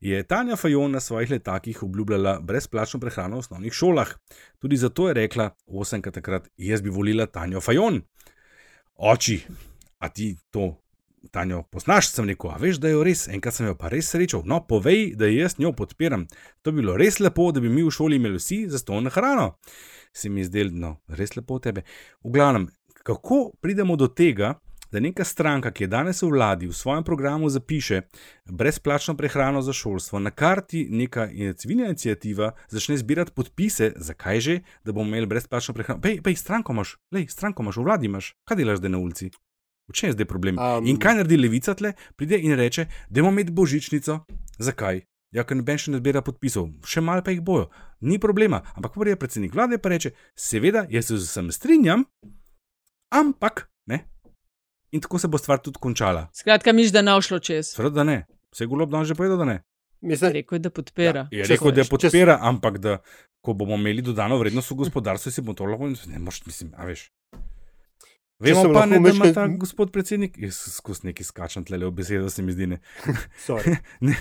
je 0.00 0.22
Tanja 0.22 0.56
Fajon 0.56 0.90
na 0.90 1.00
svojih 1.00 1.30
letakih 1.30 1.82
obljubljala 1.82 2.40
brezplačno 2.40 3.00
prehrano 3.00 3.36
v 3.36 3.38
osnovnih 3.38 3.72
šolah. 3.72 4.08
Tudi 4.58 4.76
zato 4.76 5.08
je 5.08 5.14
rekla 5.14 5.50
osemka 5.66 6.10
takrat, 6.10 6.48
jaz 6.56 6.82
bi 6.82 6.90
volila 6.90 7.26
Tanjo 7.26 7.60
Fajon. 7.60 8.02
Oči, 8.94 9.40
a 9.98 10.08
ti 10.08 10.36
to, 10.50 10.76
Tanjo, 11.30 11.62
poznaš, 11.70 12.12
sem 12.12 12.28
rekel, 12.28 12.50
a 12.50 12.58
veš, 12.60 12.78
da 12.82 12.88
je 12.88 12.94
jo 12.94 13.02
res, 13.06 13.26
enkrat 13.28 13.56
sem 13.56 13.66
jo 13.66 13.74
pa 13.78 13.90
res 13.92 14.10
srečal. 14.12 14.44
No, 14.46 14.60
povej, 14.66 15.12
da 15.18 15.26
jaz 15.26 15.58
njo 15.58 15.72
podpiram. 15.76 16.26
To 16.62 16.72
bi 16.72 16.82
bilo 16.82 16.96
res 16.96 17.18
lepo, 17.20 17.50
da 17.52 17.60
bi 17.60 17.68
mi 17.68 17.82
v 17.82 17.92
šoli 17.92 18.16
imeli 18.16 18.38
vsi 18.38 18.64
za 18.70 18.78
to 18.78 19.00
na 19.00 19.10
hrano. 19.10 19.56
Se 20.14 20.30
mi 20.30 20.40
je 20.40 20.48
zdelo, 20.48 20.70
no, 20.74 20.94
res 21.08 21.36
lepo 21.36 21.58
od 21.58 21.66
tebe. 21.66 21.84
V 22.24 22.32
glavnem, 22.32 22.68
kako 23.02 23.50
pridemo 23.60 23.96
do 23.96 24.08
tega, 24.08 24.54
da 24.92 25.00
neka 25.00 25.24
stranka, 25.24 25.70
ki 25.70 25.84
je 25.84 25.88
danes 25.92 26.22
v 26.22 26.30
vladi, 26.32 26.68
v 26.68 26.76
svojem 26.76 27.04
programu 27.04 27.48
zapiše 27.48 28.00
brezplačno 28.44 29.16
prehrano 29.16 29.62
za 29.62 29.72
šolstvo, 29.72 30.18
na 30.18 30.30
karti 30.30 30.86
neka 30.90 31.28
civilna 31.56 31.86
inicijativa 31.86 32.52
začne 32.68 32.96
zbirati 32.96 33.32
podpise, 33.32 33.92
zakaj 33.96 34.40
že, 34.40 34.60
da 34.84 34.92
bomo 34.92 35.08
imeli 35.08 35.26
brezplačno 35.26 35.74
prehrano. 35.74 36.00
Pej, 36.00 36.22
pej, 36.22 36.36
stranko 36.36 36.72
imaš, 36.72 36.96
lej, 37.12 37.26
stranko 37.28 37.62
imaš, 37.62 37.76
v 37.76 37.84
vladi 37.84 38.06
imaš, 38.06 38.32
kaj 38.44 38.56
delaš 38.56 38.78
zdaj 38.78 38.90
na 38.90 38.98
ulici? 38.98 39.30
V 39.88 39.92
čem 39.92 40.08
je 40.08 40.12
zdaj 40.12 40.26
problem? 40.26 40.58
Um, 40.58 40.84
In 40.84 40.96
kaj 40.96 41.14
naredi 41.16 41.36
levica 41.36 41.74
tle? 41.74 41.92
Pride 42.14 42.36
in 42.38 42.52
reče, 42.52 42.86
da 43.08 43.20
imamo 43.20 43.32
imeti 43.32 43.52
božičnico. 43.52 44.20
Zakaj? 44.58 45.00
Ja, 45.30 45.44
ker 45.44 45.56
noben 45.56 45.76
še 45.76 45.90
ne 45.90 45.98
zbira 45.98 46.20
podpisov, 46.20 46.70
še 46.84 47.00
malo 47.00 47.20
pa 47.20 47.30
jih 47.30 47.42
bojo, 47.42 47.66
ni 48.00 48.16
problema. 48.16 48.62
Ampak 48.74 48.94
prvi 48.94 49.10
je 49.10 49.18
predsednik 49.18 49.52
vlade 49.52 49.76
pa 49.76 49.88
reče, 49.88 50.12
seveda, 50.34 50.86
jaz 50.88 51.04
se 51.04 51.18
z 51.18 51.24
vsem 51.24 51.50
strinjam, 51.50 52.04
ampak 53.10 53.68
ne. 53.86 54.04
In 54.90 55.00
tako 55.00 55.18
se 55.18 55.28
bo 55.28 55.36
stvar 55.36 55.60
tudi 55.60 55.76
končala. 55.78 56.28
Skratka, 56.32 56.72
miš, 56.72 56.92
da 56.92 57.02
ne 57.02 57.12
bo 57.12 57.20
šlo 57.20 57.38
čez. 57.40 57.74
Seveda, 57.74 57.94
da 57.94 58.04
ne. 58.04 58.18
Vse 58.48 58.64
golob 58.64 58.88
dan 58.88 59.04
že 59.04 59.12
povedal, 59.12 59.36
da 59.36 59.44
ne. 59.46 59.58
Mislim, 60.00 60.32
Rekel 60.32 60.56
je, 60.56 60.62
da 60.62 60.70
podpira. 60.70 61.26
Je 61.28 61.44
Če 61.44 61.52
rekel, 61.52 61.72
da 61.72 61.82
če- 61.82 61.90
podpira, 61.90 62.38
ampak 62.40 62.78
da 62.78 62.98
ko 63.42 63.52
bomo 63.52 63.74
imeli 63.74 64.00
dodano 64.00 64.38
vrednost 64.38 64.70
v 64.70 64.78
gospodarstvu, 64.78 65.28
si 65.28 65.42
bomo 65.42 65.54
to 65.54 65.66
lahko, 65.66 65.90
ne 66.06 66.18
moš, 66.18 66.40
mislim, 66.46 66.70
a 66.72 66.86
veš. 66.86 67.10
Vemo 68.38 68.72
pa, 68.72 68.86
ne, 68.86 69.00
da 69.02 69.10
ima 69.10 69.32
ta 69.34 69.46
gospod 69.50 69.90
predsednik, 69.92 70.36
jaz 70.38 70.60
skozi 70.76 71.08
neki 71.08 71.24
skačem 71.26 71.64
tle 71.66 71.80
v 71.82 71.90
besedo, 71.90 72.30
se 72.30 72.42
mi 72.42 72.52
zdi 72.54 72.68
ne. 72.70 72.78
ne. 74.06 74.14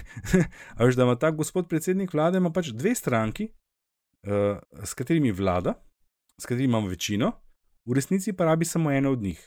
A 0.76 0.86
veš, 0.86 0.98
da 0.98 1.06
ima 1.06 1.16
ta 1.16 1.32
gospod 1.32 1.70
predsednik 1.70 2.14
vlade 2.14 2.42
ima 2.42 2.50
pač 2.54 2.72
dve 2.74 2.96
stranki, 2.96 3.52
uh, 4.26 4.58
s 4.84 4.98
katerimi 4.98 5.32
vlada, 5.32 5.76
s 6.42 6.50
katerimi 6.50 6.72
imamo 6.72 6.90
večino, 6.90 7.32
v 7.86 7.94
resnici 7.94 8.34
pa 8.34 8.50
rabi 8.50 8.66
samo 8.66 8.92
eno 8.92 9.12
od 9.12 9.22
njih. 9.22 9.42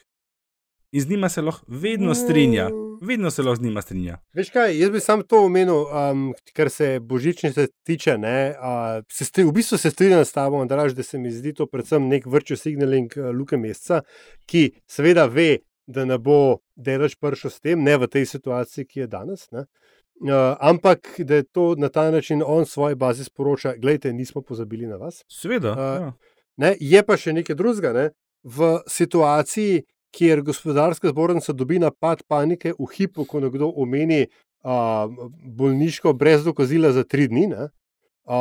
In 0.93 1.01
z 1.01 1.09
njima 1.09 1.29
se 1.29 1.43
lahko 1.43 1.65
vedno 1.69 2.15
strinja, 2.15 2.69
vedno 3.03 3.31
se 3.31 3.43
lahko 3.43 3.57
z 3.57 3.65
njima 3.65 3.83
strinja. 3.83 4.19
Veš 4.35 4.51
kaj, 4.51 4.79
jaz 4.79 4.91
bi 4.91 5.01
sam 5.01 5.23
to 5.23 5.45
omenil, 5.45 5.85
um, 5.87 6.33
kar 6.53 6.71
se 6.71 7.01
božičnice 7.01 7.67
tiče. 7.87 8.19
Ne, 8.19 8.55
uh, 8.59 9.05
se 9.13 9.25
stri, 9.25 9.45
v 9.45 9.53
bistvu 9.53 9.79
se 9.79 9.91
strinjam 9.91 10.25
s 10.25 10.33
tabo, 10.33 10.61
Andraž, 10.61 10.93
da 10.93 11.03
se 11.03 11.19
mi 11.19 11.31
zdi 11.31 11.55
to 11.55 11.67
predvsem 11.67 12.09
nek 12.09 12.27
virtual 12.27 12.59
signaling 12.59 13.13
uh, 13.17 13.31
Luke 13.31 13.57
Mesca, 13.57 14.03
ki 14.47 14.71
seveda 14.89 15.27
ve, 15.27 15.61
da 15.87 16.05
ne 16.05 16.19
bo 16.19 16.59
delač 16.77 17.15
prišel 17.21 17.51
s 17.51 17.61
tem, 17.61 17.85
ne 17.85 17.95
v 17.97 18.11
tej 18.11 18.27
situaciji, 18.27 18.87
ki 18.87 19.05
je 19.05 19.07
danes. 19.07 19.47
Ne. 19.55 19.67
Uh, 20.21 20.57
ampak 20.61 21.15
da 21.19 21.39
je 21.39 21.47
to 21.53 21.75
na 21.79 21.89
ta 21.89 22.11
način 22.11 22.43
on 22.47 22.67
svoji 22.67 22.95
bazi 22.95 23.25
sporoča, 23.25 23.77
gledajte, 23.79 24.13
nismo 24.13 24.43
pozabili 24.43 24.91
na 24.91 24.97
vas. 24.97 25.23
Seveda. 25.31 25.77
A, 25.79 25.95
ja. 26.03 26.13
Ne, 26.57 26.75
je 26.81 27.07
pa 27.07 27.17
še 27.17 27.33
nekaj 27.33 27.57
drugega. 27.57 27.95
Ne? 27.95 28.11
V 28.43 28.75
situaciji, 28.89 29.85
kjer 30.13 30.43
gospodarska 30.43 31.09
zbornica 31.09 31.53
dobi 31.53 31.79
napad 31.79 32.23
panike 32.29 32.75
v 32.79 32.89
hipu, 32.97 33.25
ko 33.25 33.41
nekdo 33.41 33.71
omeni 33.77 34.27
a, 34.63 35.07
bolniško 35.61 36.13
brez 36.13 36.45
dokazila 36.45 36.93
za 36.93 37.05
tri 37.05 37.29
dni, 37.29 37.47
ne? 37.53 37.69
a, 38.27 38.41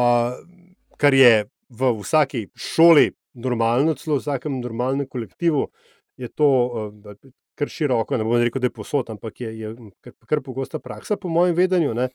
kar 0.97 1.13
je 1.13 1.45
v 1.69 1.91
vsaki 2.01 2.47
šoli 2.55 3.11
normalno, 3.33 3.93
celo 3.95 4.17
v 4.17 4.25
vsakem 4.25 4.59
normalnem 4.59 5.07
kolektivu, 5.07 5.69
je 6.17 6.27
to 6.27 6.49
a, 6.49 7.15
kar 7.59 7.71
široko. 7.71 8.17
Ne 8.17 8.25
bom 8.27 8.39
rekel, 8.39 8.63
da 8.63 8.69
je 8.69 8.75
posod, 8.75 9.09
ampak 9.11 9.41
je, 9.43 9.51
je 9.59 9.73
kar, 10.03 10.15
kar 10.29 10.43
pogosta 10.45 10.79
praksa, 10.79 11.17
po 11.19 11.31
mojem 11.31 11.57
vedenju. 11.57 11.93
Ne? 11.97 12.09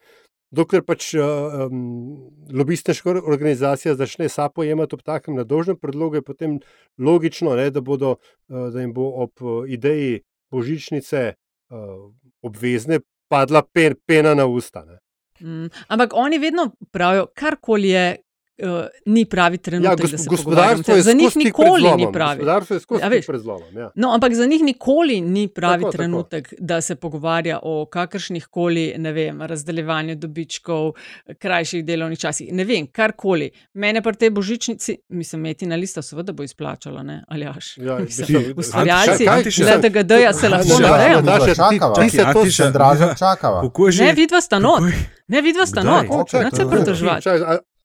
Dokler 0.50 0.84
pač 0.86 1.12
um, 1.14 2.30
lobistična 2.52 3.16
organizacija 3.24 3.94
začne 3.94 4.28
sapo 4.28 4.62
jemati 4.62 4.94
ob 4.94 5.02
takem 5.02 5.34
nedožnem 5.34 5.78
predlogu, 5.80 6.20
je 6.20 6.22
potem 6.22 6.58
logično, 6.98 7.56
ne, 7.56 7.70
da, 7.70 7.80
bodo, 7.80 8.16
uh, 8.16 8.68
da 8.72 8.80
jim 8.80 8.92
bo 8.94 9.08
ob 9.24 9.42
uh, 9.42 9.64
ideji 9.68 10.20
božičnice 10.52 11.32
uh, 11.34 12.12
obvezne 12.42 13.00
padla 13.28 13.64
pen, 13.66 13.96
pena 14.06 14.34
na 14.34 14.46
usta. 14.46 14.84
Ne. 14.84 15.00
Mm, 15.40 15.70
ampak 15.88 16.14
oni 16.14 16.38
vedno 16.38 16.70
pravijo, 16.92 17.26
karkoli 17.34 17.88
je, 17.88 18.16
uh, 18.58 18.68
ni 19.06 19.24
pravi 19.26 19.58
trenutek, 19.58 19.98
gos- 19.98 20.10
da 20.10 20.18
se 20.18 20.28
gospodarstvo 20.28 20.82
pogovarjamo. 20.82 21.02
Za 21.02 21.12
njih 21.12 21.36
nikoli 21.36 21.64
ni 21.96 22.12
pravi. 22.12 22.36
Gospodarstvo 22.36 22.74
je 22.74 22.80
skozi 22.80 23.02
Ja, 23.02 23.08
tik 23.08 23.16
veš. 23.16 23.26
pred 23.26 23.40
zlomom. 23.40 23.76
Ja. 23.76 23.90
No, 23.94 24.10
ampak 24.10 24.34
za 24.34 24.46
njih 24.46 24.62
nikoli 24.62 25.20
ni 25.22 25.48
pravi 25.48 25.80
Tako, 25.80 25.92
trenutek, 25.92 26.48
tako. 26.48 26.56
da 26.60 26.80
se 26.80 26.94
pogovarja 26.96 27.58
o 27.62 27.86
kakršnih 27.86 28.46
koli, 28.46 28.94
ne 28.96 29.12
vem, 29.12 29.42
razdeljevanju 29.42 30.16
dobičkov, 30.16 30.92
krajših 31.38 31.84
delovnih 31.84 32.18
časih. 32.18 32.52
Ne 32.52 32.64
vem, 32.64 32.86
karkoli. 32.88 33.50
Mene 33.74 34.02
pa 34.02 34.12
te 34.12 34.30
božičnici, 34.30 34.96
mislim, 35.08 35.42
metina 35.42 35.76
lista, 35.76 36.02
seveda 36.02 36.32
bo 36.32 36.42
izplačala, 36.42 37.02
ne, 37.02 37.24
ali 37.28 37.46
aš. 37.46 37.78
Ja, 37.78 37.98
Ustvarjalci 38.56 39.24
kaj- 39.24 39.38
Antiša- 39.38 39.76
LDGD-ja 39.76 40.32
se 40.32 40.48
lahko 40.48 40.78
narejo. 40.80 41.20
Ti- 41.20 42.10
se 42.10 42.16
to 42.16 42.40
Antiša- 42.40 42.72
Dražen 42.72 43.08
čakava. 43.16 43.70
Ne, 43.98 44.12
vidva 44.12 44.40
sta 44.40 44.58
not. 44.58 44.80
Ne, 45.28 45.42
vidva 45.42 45.66
sta 45.66 45.82
not. 45.82 46.06
Ne 46.32 46.50
se 46.52 46.64
pritoževati. 46.70 47.28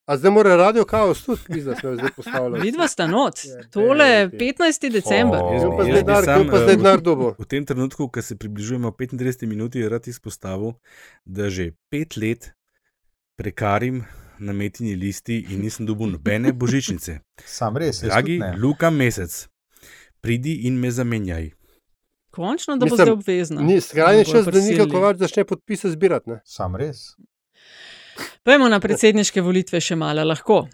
A, 0.10 0.18
zdaj 0.18 0.32
mora 0.32 0.56
radio 0.56 0.86
kaos 0.86 1.22
tudi, 1.22 1.42
pizda, 1.54 1.76
smo 1.76 1.90
jo 1.90 1.96
zdaj 1.96 2.10
postavili. 2.16 2.60
Vidva 2.60 2.88
sta. 2.88 3.04
Je, 3.04 3.70
Tole 3.70 4.06
je 4.06 4.28
bej, 4.28 4.54
15. 4.58 4.92
december. 4.92 5.40
O. 5.44 5.54
Jaz 5.54 5.64
pa 5.78 5.84
zdaj 5.84 6.04
denar, 6.04 6.24
sam, 6.26 6.48
pa 6.50 6.62
zdaj 6.64 6.78
denar 6.78 7.02
dobo. 7.02 7.36
V 7.40 7.46
tem 7.46 7.66
trenutku, 7.66 8.08
ko 8.10 8.22
se 8.22 8.36
približujemo 8.36 8.90
35 8.92 9.46
minuti, 9.46 9.80
je 9.80 9.90
rad 9.90 10.08
izpostavil, 10.08 10.74
da 11.26 11.50
že 11.50 11.72
pet 11.94 12.18
let 12.18 12.50
prekarim 13.38 14.02
na 14.40 14.54
metini 14.54 14.96
listi 14.96 15.46
in 15.50 15.62
nisem 15.62 15.86
dobil 15.86 16.10
nobene 16.10 16.54
božičnice. 16.54 17.20
Sam 17.60 17.78
res, 17.78 18.02
Dragi. 18.02 18.42
Luka 18.58 18.90
Mesec, 18.90 19.46
pridi 20.22 20.66
in 20.66 20.82
me 20.82 20.90
zamenjaj. 20.92 21.52
Končno, 22.34 22.78
da 22.78 22.86
bo 22.86 22.98
Mislim, 22.98 23.06
zdaj 23.06 23.14
obvezno. 23.14 23.62
Ni 23.62 23.82
skrajni 23.82 24.26
čas, 24.26 24.46
da. 24.46 24.60
Nika 24.60 24.90
Kovač 24.90 25.22
začne 25.22 25.46
podpise 25.46 25.94
zbirati. 25.94 26.30
Ne? 26.30 26.42
Sam 26.46 26.76
res. 26.76 27.14
Pojdimo 28.44 28.70
na 28.70 28.80
predsedniške 28.80 29.42
volitve 29.42 29.82
še 29.82 29.96
malo 29.96 30.24
lahko. 30.24 30.68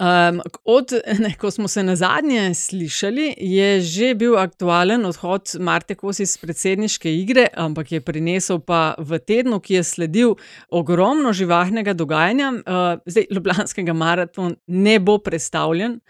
Um, 0.00 0.40
od, 0.64 0.90
ne, 1.24 1.34
ko 1.38 1.50
smo 1.50 1.68
se 1.68 1.82
na 1.82 1.96
zadnje 1.96 2.54
slišali, 2.54 3.34
je 3.38 3.80
že 3.80 4.14
bil 4.14 4.34
aktualen 4.38 5.04
odhod 5.06 5.54
Marte 5.60 5.94
Kos 5.94 6.18
iz 6.18 6.34
predsedniške 6.38 7.12
igre, 7.14 7.46
ampak 7.54 7.92
je 7.92 8.00
prinesel 8.00 8.58
pa 8.58 8.96
v 8.98 9.18
tednu, 9.22 9.60
ki 9.62 9.74
je 9.78 9.84
sledil, 9.84 10.34
ogromno 10.68 11.30
živahnega 11.32 11.94
dogajanja. 11.94 12.50
Uh, 12.66 12.98
zdaj, 13.06 13.26
Ljubljanskega 13.30 13.94
maratona 13.94 14.56
ne 14.66 14.98
bo 14.98 15.18
predstavljen. 15.18 16.00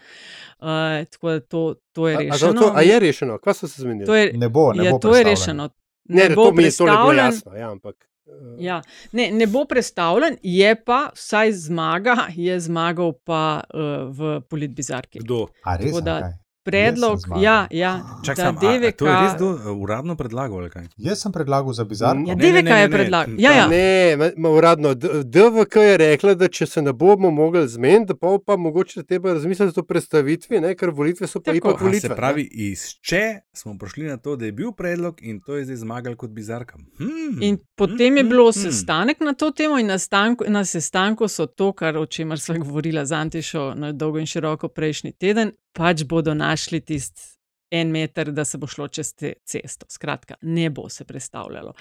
Uh, 0.65 1.05
tako 1.11 1.31
da 1.31 1.41
to, 1.41 1.75
to 1.93 2.09
je 2.09 2.17
A, 2.17 2.19
a, 2.19 2.23
rešeno. 2.33 2.61
to, 2.61 2.73
a 2.75 2.83
je 2.83 2.99
rešeno? 3.01 3.39
Kaj 3.39 3.55
so 3.55 3.69
se 3.69 3.83
zmenili? 3.83 4.07
To 4.07 4.17
je, 4.17 4.33
Ne 4.33 4.49
bo, 4.49 4.73
ne 4.73 4.85
je, 4.85 4.91
bo 4.91 4.99
to 4.99 5.17
je 5.17 5.25
rešeno. 5.25 5.69
ne, 6.09 6.29
ne, 6.29 6.35
bo 6.35 6.45
to 6.45 6.53
mi 6.53 6.65
je 6.65 6.77
to 6.77 7.13
jasno. 7.13 7.53
Ja, 7.53 7.71
ampak, 7.71 7.97
eh, 8.01 8.14
Ja, 8.59 8.83
ne, 9.13 9.31
ne 9.31 9.47
bo 9.47 9.65
predstavljen, 9.69 10.39
je 10.43 10.75
pa 10.85 11.11
vsaj 11.15 11.53
zmaga, 11.53 12.17
je 12.35 12.61
zmagal 12.61 13.13
pa 13.25 13.63
uh, 13.63 14.09
v 14.11 14.41
politbizarki. 14.49 15.23
Kdo? 15.25 15.47
A 15.65 15.77
res? 15.77 15.91
Tako 15.91 16.05
da? 16.05 16.19
Predlog, 16.65 17.19
ja, 17.41 17.67
ja, 17.71 18.01
Čak, 18.25 18.37
da 18.37 18.43
sam, 18.43 18.57
a, 18.57 18.59
a, 18.59 18.79
DVK. 18.79 18.97
to 18.97 19.07
je 19.07 19.17
res 19.21 19.33
kdo 19.37 19.49
uh, 19.51 19.83
uradno 19.83 20.17
predlagal? 20.17 20.69
Jaz 20.97 21.21
sem 21.21 21.33
predlagal 21.33 21.73
za 21.73 21.85
bizarno. 21.85 22.25
Ja, 22.29 22.35
Ne, 22.35 22.43
ne, 22.43 22.53
DVK 22.53 22.65
ne, 22.65 22.71
ne, 22.71 22.81
je 22.81 22.91
predlagal. 22.91 23.35
Ja, 23.39 23.53
ja. 23.53 23.67
Ne, 23.69 24.17
ma- 24.17 24.31
ma 24.37 24.49
uradno. 24.49 24.95
DVK 25.25 25.77
je 25.77 25.97
rekla, 25.97 26.35
da 26.35 26.49
če 26.49 26.67
se 26.67 26.83
ne 26.83 26.93
bomo 26.93 27.31
mogli 27.31 27.69
zmeniti, 27.69 28.07
da 28.07 28.15
pol 28.17 28.39
pa 28.41 28.57
mogoče 28.57 29.03
treba 29.03 29.35
razmisliti 29.35 29.81
o 29.81 29.83
predstavitvi, 29.83 30.61
ne, 30.61 30.75
ker 30.75 30.89
volitve 30.91 31.27
so 31.27 31.41
pa 31.41 31.53
Tako. 31.53 31.57
ipak 31.57 31.83
A, 31.83 31.85
volitve. 31.85 32.09
se 32.09 32.17
pravi, 32.17 32.45
iz 32.53 32.87
če 33.05 33.21
smo 33.53 33.77
prišli 33.79 34.07
na 34.09 34.17
to, 34.17 34.37
da 34.37 34.49
je 34.49 34.53
bil 34.53 34.73
predlog 34.73 35.21
in 35.21 35.43
to 35.45 35.59
je 35.59 35.67
zdaj 35.69 35.77
zmagal 35.83 36.17
kot 36.17 36.31
bizarka. 36.31 36.79
Hmm. 36.99 37.43
In 37.43 37.59
potem 37.77 38.17
je 38.17 38.25
bilo 38.25 38.49
hmm. 38.49 38.57
sestanek 38.63 39.21
na 39.21 39.35
to 39.35 39.51
temo, 39.51 39.77
in 39.79 39.93
na, 39.93 39.99
stanku, 39.99 40.49
na 40.49 40.65
sestanku 40.65 41.29
so 41.29 41.45
to, 41.47 41.73
kar, 41.77 42.01
o 42.01 42.07
čemer 42.07 42.41
sva 42.41 42.57
govorila 42.57 43.05
z 43.05 43.13
Antišo 43.21 43.75
na 43.77 43.93
dolgo 43.93 44.19
in 44.19 44.27
široko 44.27 44.73
prejšnji 44.73 45.13
teden, 45.13 45.53
pač 45.75 46.05
bodo 46.09 46.35
našli 46.35 46.81
tisti 46.81 47.35
en 47.75 47.91
meter, 47.91 48.31
da 48.33 48.45
se 48.45 48.59
bo 48.59 48.67
šlo 48.71 48.87
čez 48.89 49.15
te 49.19 49.33
cesto. 49.45 49.87
Skratka, 49.91 50.37
ne 50.43 50.69
bo 50.71 50.89
se 50.89 51.05
predstavljalo. 51.05 51.73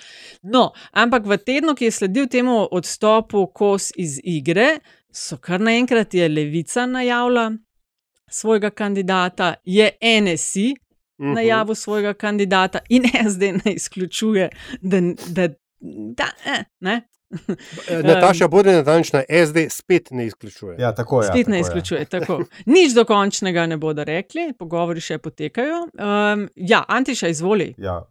No, 0.49 0.71
ampak 0.91 1.27
v 1.29 1.37
tednu, 1.37 1.75
ki 1.77 1.85
je 1.85 1.91
sledil 1.91 2.27
temu 2.27 2.63
odstopu 2.71 3.45
kos 3.53 3.91
iz 3.95 4.17
igre, 4.23 4.79
so 5.13 5.37
kar 5.37 5.61
naenkrat 5.61 6.13
je 6.13 6.29
Levica 6.29 6.87
najavila 6.89 7.51
svojega 8.29 8.69
kandidata, 8.69 9.53
je 9.63 9.91
NSI 10.01 10.73
Mhm. 11.19 11.33
najavil 11.33 11.75
svojega 11.75 12.13
kandidata 12.13 12.79
in 12.89 13.03
SD 13.31 13.41
ne 13.65 13.73
izključuje, 13.73 14.49
da, 14.81 15.01
da, 15.27 15.47
da 16.15 16.27
eh, 16.45 16.63
ne. 16.79 17.01
Nataša, 18.07 18.47
bodi 18.47 18.71
natančna, 18.71 19.23
SD 19.47 19.67
spet 19.69 20.11
ne 20.11 20.25
izključuje. 20.25 20.75
Ja, 20.79 20.95
tako 20.95 21.21
je. 21.21 21.27
Spet 21.27 21.45
tako 21.45 21.51
ne 21.51 21.57
je. 21.57 21.61
izključuje. 21.61 22.05
Tako. 22.05 22.43
Nič 22.65 22.93
dokončnega 22.95 23.65
ne 23.65 23.77
bodo 23.77 24.03
rekli, 24.03 24.53
pogovori 24.59 25.01
še 25.01 25.17
potekajo. 25.17 25.87
Um, 25.93 26.47
ja, 26.55 26.83
Antiša, 26.87 27.27
izvoli. 27.33 27.73
Ja, 27.77 28.01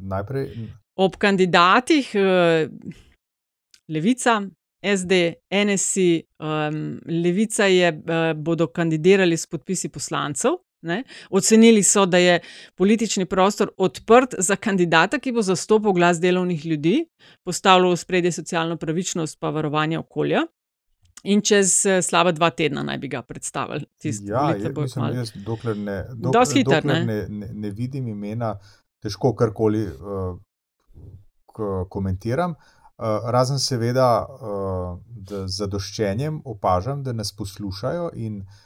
najprej. 0.00 0.50
Ob 0.96 1.16
kandidatih 1.20 2.12
uh, 2.14 2.68
Levica, 3.88 4.40
SD, 4.82 5.34
NSI, 5.50 6.10
um, 6.40 7.00
Levica 7.06 7.66
je, 7.66 7.92
uh, 7.92 8.30
bodo 8.36 8.68
kandidirali 8.72 9.36
s 9.36 9.46
podpisi 9.46 9.88
poslancev. 9.88 10.60
Ne? 10.82 11.02
Ocenili 11.30 11.82
so, 11.82 12.06
da 12.06 12.18
je 12.18 12.40
politični 12.74 13.26
prostor 13.26 13.70
odprt 13.76 14.34
za 14.38 14.56
kandidata, 14.56 15.18
ki 15.18 15.32
bo 15.32 15.42
zastopal 15.42 15.92
glas 15.92 16.20
delovnih 16.20 16.66
ljudi, 16.66 17.06
postavljal 17.44 17.92
v 17.92 17.96
spredje 17.96 18.32
socialno 18.32 18.76
pravičnost 18.76 19.38
in 19.42 19.50
varovanje 19.50 19.98
okolja. 19.98 20.46
In 21.24 21.40
čez 21.42 21.86
eh, 21.86 22.02
slaba 22.02 22.32
dva 22.32 22.50
tedna 22.50 22.82
naj 22.82 22.98
bi 22.98 23.08
ga 23.08 23.22
predstavili. 23.22 23.84
Tiste 23.98 24.30
Ja, 24.30 24.50
je, 24.50 24.68
mislim, 24.68 24.88
kmalu. 24.92 25.14
jaz 25.14 25.32
dokler 25.46 25.76
ne, 25.76 26.04
dok, 26.14 26.34
hiter, 26.54 26.82
dokler 26.82 27.06
ne? 27.06 27.26
ne, 27.28 27.48
ne, 27.52 27.70
vidim 27.70 28.08
imena, 28.08 28.58
težko 29.02 29.34
karkoli 29.34 29.86
uh, 29.86 30.36
komentiram. 31.88 32.54
Uh, 32.96 33.26
razen 33.32 33.58
seveda, 33.58 34.26
uh, 34.28 35.00
z 35.28 35.42
zadoščenjem 35.56 36.40
opažam, 36.44 37.02
da 37.02 37.12
nas 37.12 37.32
poslušajo 37.36 38.10
in 38.14 38.38
uh, 38.40 38.65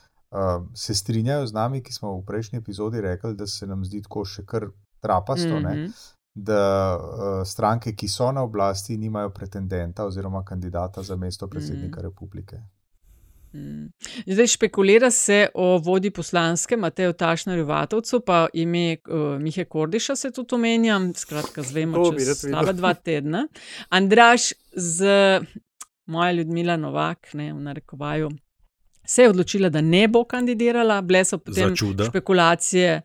se 0.74 0.94
strinjajo 0.94 1.46
z 1.46 1.52
nami, 1.52 1.82
ki 1.82 1.92
smo 1.92 2.14
v 2.20 2.24
prejšnji 2.24 2.58
epizodi 2.58 3.00
rekli, 3.00 3.34
da 3.34 3.46
se 3.46 3.66
nam 3.66 3.84
zdi 3.84 4.02
tako 4.02 4.24
še 4.24 4.44
kar 4.46 4.68
trapasto, 5.00 5.48
mm 5.48 5.64
-hmm. 5.64 5.82
Mhm. 5.82 5.92
da 6.34 6.96
uh, 6.96 7.46
stranke, 7.46 7.94
ki 7.96 8.08
so 8.08 8.32
na 8.32 8.42
oblasti, 8.42 8.96
nimajo 8.96 9.30
pretendenta 9.30 10.04
oziroma 10.04 10.44
kandidata 10.44 11.02
za 11.02 11.16
mesto 11.16 11.48
predsednika 11.48 12.00
mm. 12.00 12.02
republike. 12.02 12.56
Mm. 13.52 13.90
Zdaj 14.26 14.46
špekulira 14.46 15.10
se 15.10 15.48
o 15.54 15.78
vodi 15.78 16.10
poslanske 16.10 16.76
Mateju 16.76 17.12
Tašnerju 17.12 17.66
Vatovcu, 17.66 18.20
pa 18.20 18.46
ime 18.52 18.96
uh, 19.08 19.40
Mihe 19.40 19.64
Kordiša 19.64 20.16
se 20.16 20.30
tudi 20.30 20.54
omenja, 20.54 21.00
skratka, 21.14 21.62
zvemo, 21.62 22.12
čez 22.12 22.40
slaba 22.40 22.72
dva 22.72 22.94
tedna. 22.94 23.48
Andraš 23.88 24.52
z 24.72 25.04
moja 26.06 26.32
Ljudmila 26.32 26.76
Novak, 26.76 27.34
ne 27.34 27.52
v 27.52 27.60
narekovaju, 27.60 28.30
se 29.10 29.22
je 29.22 29.28
odločila, 29.28 29.68
da 29.68 29.80
ne 29.82 30.08
bo 30.08 30.24
kandidirala, 30.24 31.00
bile 31.02 31.24
so 31.24 31.38
potem 31.40 31.74
Za 31.94 32.04
špekulacije. 32.04 33.00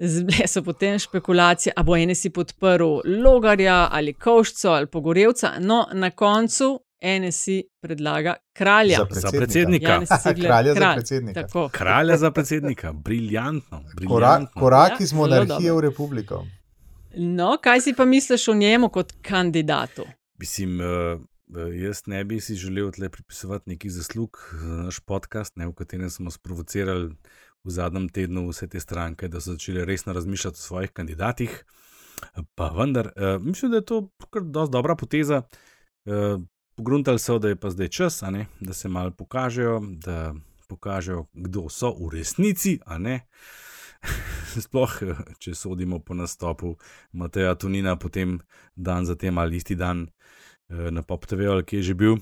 z- 0.00 0.22
Bile 0.22 0.46
so 0.46 0.62
potem 0.62 0.98
špekulacije, 0.98 1.72
ali 1.76 1.84
bo 1.84 1.96
NSI 1.98 2.30
podprl 2.30 2.90
Logarja 3.24 3.88
ali 3.92 4.12
Kovšco 4.14 4.68
ali 4.70 4.86
Pogorevca. 4.88 5.52
No, 5.60 5.86
na 5.94 6.10
koncu 6.12 6.80
NSI 7.20 7.56
predlaga 7.80 8.34
kralja. 8.52 8.90
Za 8.90 9.04
Za 9.04 9.04
predsednika. 9.06 9.38
predsednika. 9.38 9.92
Janez 9.92 10.08
Cigler 10.22 10.46
Kralja 10.46 10.68
za 10.68 10.74
Kralj. 10.76 10.94
predsednika. 10.94 11.42
Tako. 11.42 11.68
Kralja 11.70 12.16
za 12.16 12.30
predsednika, 12.30 12.92
briljantno. 12.94 13.78
Korak, 13.78 13.96
briljantno. 13.96 14.48
korak 14.54 14.90
Ja, 14.90 14.96
iz 15.00 15.12
monarhije 15.12 15.72
v 15.72 15.80
republiko. 15.80 16.46
No, 17.14 17.56
kaj 17.58 17.80
si 17.80 17.92
pa 17.92 18.04
misliš 18.06 18.48
o 18.48 18.54
njemu 18.54 18.88
kot 18.88 19.12
kandidatu? 19.22 20.04
Mislim, 20.38 20.80
uh, 20.80 20.86
jaz 21.60 22.02
ne 22.06 22.24
bi 22.24 22.40
si 22.40 22.54
želel 22.54 22.90
tle 22.90 23.08
pripisovati 23.08 23.70
nekih 23.70 23.92
zaslug 23.92 24.38
za 24.60 24.76
naš 24.76 25.00
podcast, 25.00 25.56
ne, 25.56 25.66
v 25.66 25.74
katerem 25.74 26.10
smo 26.10 26.30
sprovocirali 26.30 27.14
v 27.64 27.70
zadnjem 27.70 28.08
tednu 28.08 28.48
vse 28.48 28.68
te 28.68 28.80
stranke, 28.80 29.28
da 29.28 29.40
so 29.40 29.52
začele 29.52 29.84
resno 29.84 30.12
razmišljati 30.12 30.54
o 30.54 30.62
svojih 30.62 30.90
kandidatih. 30.90 31.64
Pa 32.54 32.68
vendar, 32.68 33.06
uh, 33.16 33.42
mislim, 33.42 33.70
da 33.70 33.76
je 33.76 33.84
to 33.84 34.08
kar 34.30 34.42
dobra 34.42 34.96
poteza. 34.96 35.42
Uh, 36.04 36.42
pogruntali 36.74 37.18
so, 37.18 37.38
da 37.38 37.48
je 37.48 37.56
pa 37.56 37.70
zdaj 37.70 37.88
čas, 37.88 38.22
ne, 38.22 38.46
da 38.60 38.72
se 38.72 38.88
malo 38.88 39.10
pokažejo, 39.10 39.80
da 39.82 40.34
pokažejo, 40.68 41.26
kdo 41.32 41.68
so 41.68 41.94
v 42.00 42.16
resnici, 42.16 42.78
a 42.86 42.98
ne. 42.98 43.20
Sploh, 44.64 45.02
eh, 45.02 45.18
če 45.38 45.54
sodimo 45.54 45.98
po 45.98 46.14
nastopu 46.14 46.76
Mateja 47.12 47.54
Tunina, 47.54 47.96
potem 47.96 48.40
dan 48.74 49.06
zatem 49.06 49.38
ali 49.38 49.56
isti 49.56 49.74
dan 49.74 50.02
eh, 50.02 50.41
na 50.90 51.02
Pop 51.02 51.26
TV, 51.26 51.48
ali 51.50 51.64
kje 51.64 51.82
je 51.82 51.88
že 51.90 51.94
bil, 51.94 52.16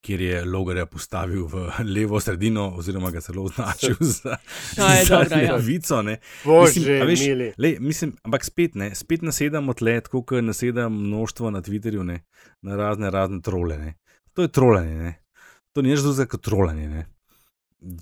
kjer 0.00 0.20
je 0.20 0.44
Logarja 0.44 0.86
postavil 0.86 1.46
v 1.46 1.66
levo 1.84 2.20
sredino, 2.20 2.68
oziroma 2.76 3.10
ga 3.10 3.20
celo 3.20 3.46
označil 3.46 3.96
za, 4.20 4.36
je 4.76 5.04
za 5.04 5.22
dobra, 5.22 5.40
ja. 5.42 5.56
levico. 5.56 6.02
ne. 6.02 6.18
Bože, 6.44 6.80
Mislim, 6.80 7.02
a 7.02 7.04
veš. 7.04 7.20
Lej, 7.58 7.76
mislim, 7.80 8.16
ampak 8.22 8.44
spet 8.44 8.74
ne, 8.74 8.94
spet 8.94 9.22
nasedamo 9.22 9.74
tle, 9.74 10.00
tako 10.00 10.22
kot 10.22 10.44
naseda 10.44 10.88
množstvo 10.88 11.50
na 11.50 11.62
Twitterju, 11.62 12.04
ne, 12.04 12.22
na 12.62 12.76
razne 12.76 13.10
razne 13.10 13.40
trole. 13.42 13.78
Ne. 13.78 13.94
To 14.32 14.42
je 14.42 14.52
trolanje, 14.52 14.96
ne. 14.96 15.14
to 15.72 15.82
ni 15.82 15.92
nič 15.92 16.00
drugega 16.00 16.30
kot 16.32 16.44
trolanje. 16.44 16.88
Ne. 16.88 17.06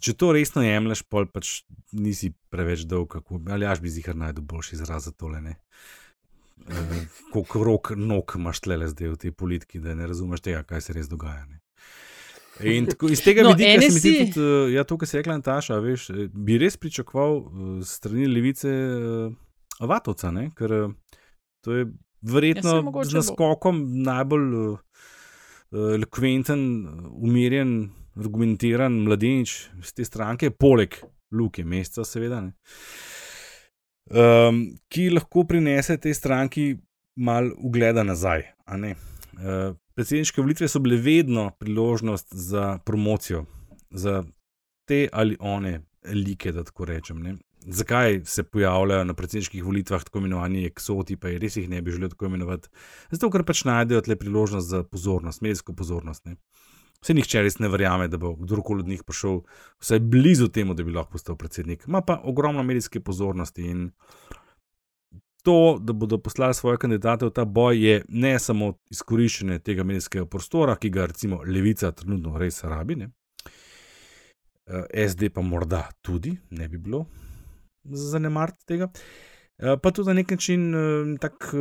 Če 0.00 0.14
to 0.14 0.32
resno 0.32 0.62
jemliš, 0.62 1.02
pol 1.10 1.26
pač 1.26 1.64
nisi 1.92 2.32
preveč 2.50 2.86
dolg, 2.88 3.10
kako, 3.10 3.42
ali 3.50 3.66
až 3.66 3.82
bi 3.82 3.90
zihar 3.90 4.16
najdel 4.16 4.46
boljši 4.46 4.78
izraz 4.78 5.08
za 5.08 5.12
tole. 5.12 5.42
Ne. 5.42 5.58
Eh, 6.68 7.06
Koliko 7.32 7.64
rok 7.64 7.90
nog 7.96 8.32
imaš 8.34 8.60
tle 8.60 8.88
zdaj 8.88 9.08
v 9.08 9.16
tej 9.16 9.32
politiki, 9.32 9.80
da 9.82 9.94
ne 9.94 10.06
razumeš 10.06 10.40
tega, 10.40 10.62
kaj 10.62 10.80
se 10.80 10.92
res 10.92 11.08
dogaja. 11.10 11.44
Ne. 11.46 11.60
In 12.62 12.86
tako, 12.86 13.08
iz 13.10 13.20
tega 13.24 13.42
No, 13.42 13.50
vidika 13.52 13.80
se 13.80 13.88
mi 13.88 13.98
NSI 13.98 14.12
tudi, 14.18 14.46
uh, 14.46 14.72
ja, 14.72 14.84
to, 14.84 14.98
kar 14.98 15.10
si 15.10 15.18
rekla, 15.18 15.38
Nataša, 15.40 15.80
veš, 15.82 16.06
eh, 16.10 16.28
bi 16.30 16.58
res 16.62 16.78
pričakoval 16.78 17.36
uh, 17.40 17.72
strani 17.86 18.28
levice 18.30 18.70
uh, 18.70 19.34
Vatovca, 19.82 20.30
ne? 20.30 20.50
ker 20.54 20.76
uh, 20.78 20.92
to 21.66 21.74
je 21.74 21.88
verjetno 22.22 22.76
ja, 22.78 22.82
z 22.82 22.92
bo. 22.92 23.02
naskokom 23.18 23.82
najbolj 24.06 24.54
uh, 24.54 24.78
elokventen, 25.96 26.62
umirjen, 27.26 27.74
argumentiran 28.14 29.02
mladenič 29.08 29.56
iz 29.82 29.90
te 29.92 30.06
stranke, 30.06 30.52
poleg 30.54 30.94
Luke 31.34 31.64
Mesta, 31.66 32.06
seveda. 32.06 32.38
Ne? 32.46 32.54
Um, 34.04 34.66
ki 34.92 35.08
lahko 35.10 35.46
prinese 35.48 35.96
tej 35.96 36.14
stranki 36.14 36.64
malo 37.16 37.54
ugleda 37.64 38.04
nazaj. 38.04 38.42
Uh, 38.68 39.72
predsedniške 39.96 40.42
volitve 40.42 40.68
so 40.68 40.82
bile 40.84 40.98
vedno 41.00 41.50
priložnost 41.58 42.34
za 42.34 42.78
promocijo, 42.84 43.44
za 43.90 44.22
te 44.84 45.08
ali 45.12 45.36
one 45.40 45.80
like, 46.04 46.52
da 46.52 46.64
tako 46.64 46.84
rečem. 46.84 47.22
Ne. 47.22 47.36
Zakaj 47.66 48.20
se 48.24 48.42
pojavljajo 48.42 49.04
na 49.04 49.14
predsedniških 49.14 49.64
volitvah 49.64 50.04
tako 50.04 50.18
imenovani 50.18 50.66
eksoti, 50.66 51.16
pa 51.16 51.28
je 51.28 51.38
res 51.38 51.56
jih 51.56 51.68
ne 51.68 51.80
bi 51.82 51.90
želel 51.90 52.12
tako 52.12 52.26
imenovati? 52.26 52.68
Zato, 53.10 53.30
ker 53.32 53.44
pač 53.48 53.64
najdejo 53.64 54.02
tle 54.04 54.16
priložnost 54.20 54.68
za 54.68 54.82
pozornost, 54.84 55.40
medijsko 55.40 55.72
pozornost. 55.72 56.26
Ne. 56.28 56.36
Vse 57.04 57.12
nihče 57.14 57.42
res 57.44 57.58
ne 57.60 57.68
verjame, 57.68 58.08
da 58.08 58.16
bo 58.16 58.30
kdorkoli 58.36 58.80
od 58.80 58.88
njih 58.88 59.02
prišel 59.04 59.42
vsaj 59.82 60.00
blizu 60.00 60.48
temu, 60.48 60.72
da 60.74 60.84
bi 60.84 60.92
lahko 60.94 61.12
postal 61.18 61.36
predsednik. 61.36 61.84
Ma 61.86 62.00
pa 62.00 62.20
ogromno 62.24 62.62
medijske 62.64 63.00
pozornosti 63.00 63.66
in 63.68 63.90
to, 65.44 65.76
da 65.80 65.92
bodo 65.92 66.16
poslali 66.18 66.54
svoje 66.54 66.78
kandidate 66.80 67.26
v 67.26 67.30
ta 67.30 67.44
boj, 67.44 67.76
je 67.76 67.98
ne 68.08 68.38
samo 68.38 68.72
izkoriščanje 68.90 69.58
tega 69.60 69.84
medijskega 69.84 70.24
prostora, 70.26 70.76
ki 70.80 70.90
ga 70.90 71.04
recimo 71.12 71.42
levica 71.44 71.92
trenutno 71.92 72.38
res 72.40 72.62
rabi. 72.64 72.96
Ne? 72.96 73.10
Eh, 74.66 75.08
SD 75.08 75.28
pa 75.34 75.44
morda 75.44 75.82
tudi, 76.02 76.32
ne 76.50 76.68
bi 76.68 76.78
bilo 76.78 77.04
zanemariti 77.84 78.64
tega. 78.66 78.88
Eh, 79.58 79.76
Pa 79.82 79.90
tudi 79.92 80.08
na 80.08 80.14
nek 80.22 80.30
način 80.30 80.74
eh, 80.74 81.18
tak, 81.20 81.52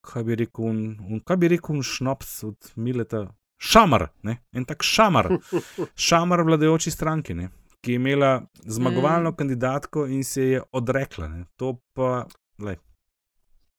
kaj 0.00 0.24
bi 0.24 0.34
rekel, 0.40 0.64
un- 0.64 0.96
un- 1.10 1.20
kaj 1.20 1.36
bi 1.36 1.48
rekel, 1.48 1.82
šnops 1.82 2.42
od 2.48 2.72
Mileta, 2.76 3.26
šamar, 3.58 4.08
ne? 4.22 4.38
en 4.52 4.64
tak 4.64 4.82
šamar, 4.82 5.28
šamar 5.96 6.42
vladajoči 6.46 6.90
stranki, 6.90 7.34
ne? 7.34 7.48
ki 7.80 7.92
je 7.92 7.96
imela 7.96 8.42
zmagovalno 8.66 9.30
Mm. 9.30 9.36
kandidatko 9.36 10.06
in 10.06 10.24
se 10.24 10.42
je 10.42 10.62
odrekla. 10.72 11.28
Ne? 11.28 11.44
To 11.56 11.76
pa, 11.94 12.26
lej, 12.58 12.76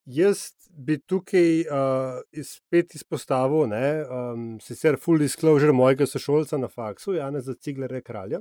Jaz 0.05 0.51
bi 0.73 0.95
tukaj 0.97 1.59
uh, 1.61 2.21
spet 2.43 2.95
izpostavil, 2.95 3.67
ne, 3.69 4.05
um, 4.09 4.45
sicer 4.63 4.95
full 4.97 5.19
disclosure 5.19 5.71
mojega 5.75 6.07
sošolca 6.07 6.57
na 6.57 6.67
faksu, 6.67 7.13
Janeza 7.13 7.53
Ciglera 7.53 8.01
Kralja. 8.01 8.39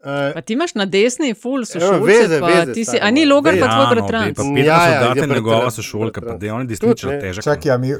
Uh, 0.00 0.34
Pa 0.34 0.40
ti 0.40 0.52
imaš 0.52 0.74
na 0.74 0.84
desni, 0.86 1.34
full 1.34 1.64
so 1.64 1.78
Evo, 1.78 1.86
šolce, 1.88 2.06
veze, 2.06 2.40
pa 2.40 2.46
veze, 2.48 2.72
ti 2.72 2.84
si, 2.84 2.98
a 2.98 3.10
ni 3.10 3.26
logar 3.26 3.54
veze. 3.54 3.60
pa 3.60 3.68
tvoj 3.68 3.80
Ja, 3.80 3.84
no, 3.84 3.94
bratranc. 3.94 4.36
pa 4.36 4.42
Petra 4.44 4.62
Ja, 4.64 5.02
ja, 5.08 5.12
je 5.16 5.26
njegova 5.26 5.70
sošolka, 5.70 6.20
pa 6.20 6.34
da 6.34 6.46
je 6.46 6.52
on 6.52 6.66
desničar 6.66 7.10
ne. 7.10 7.20
težek. 7.20 7.44
Čakaj, 7.44 7.70
a 7.70 7.78
mi. 7.78 7.90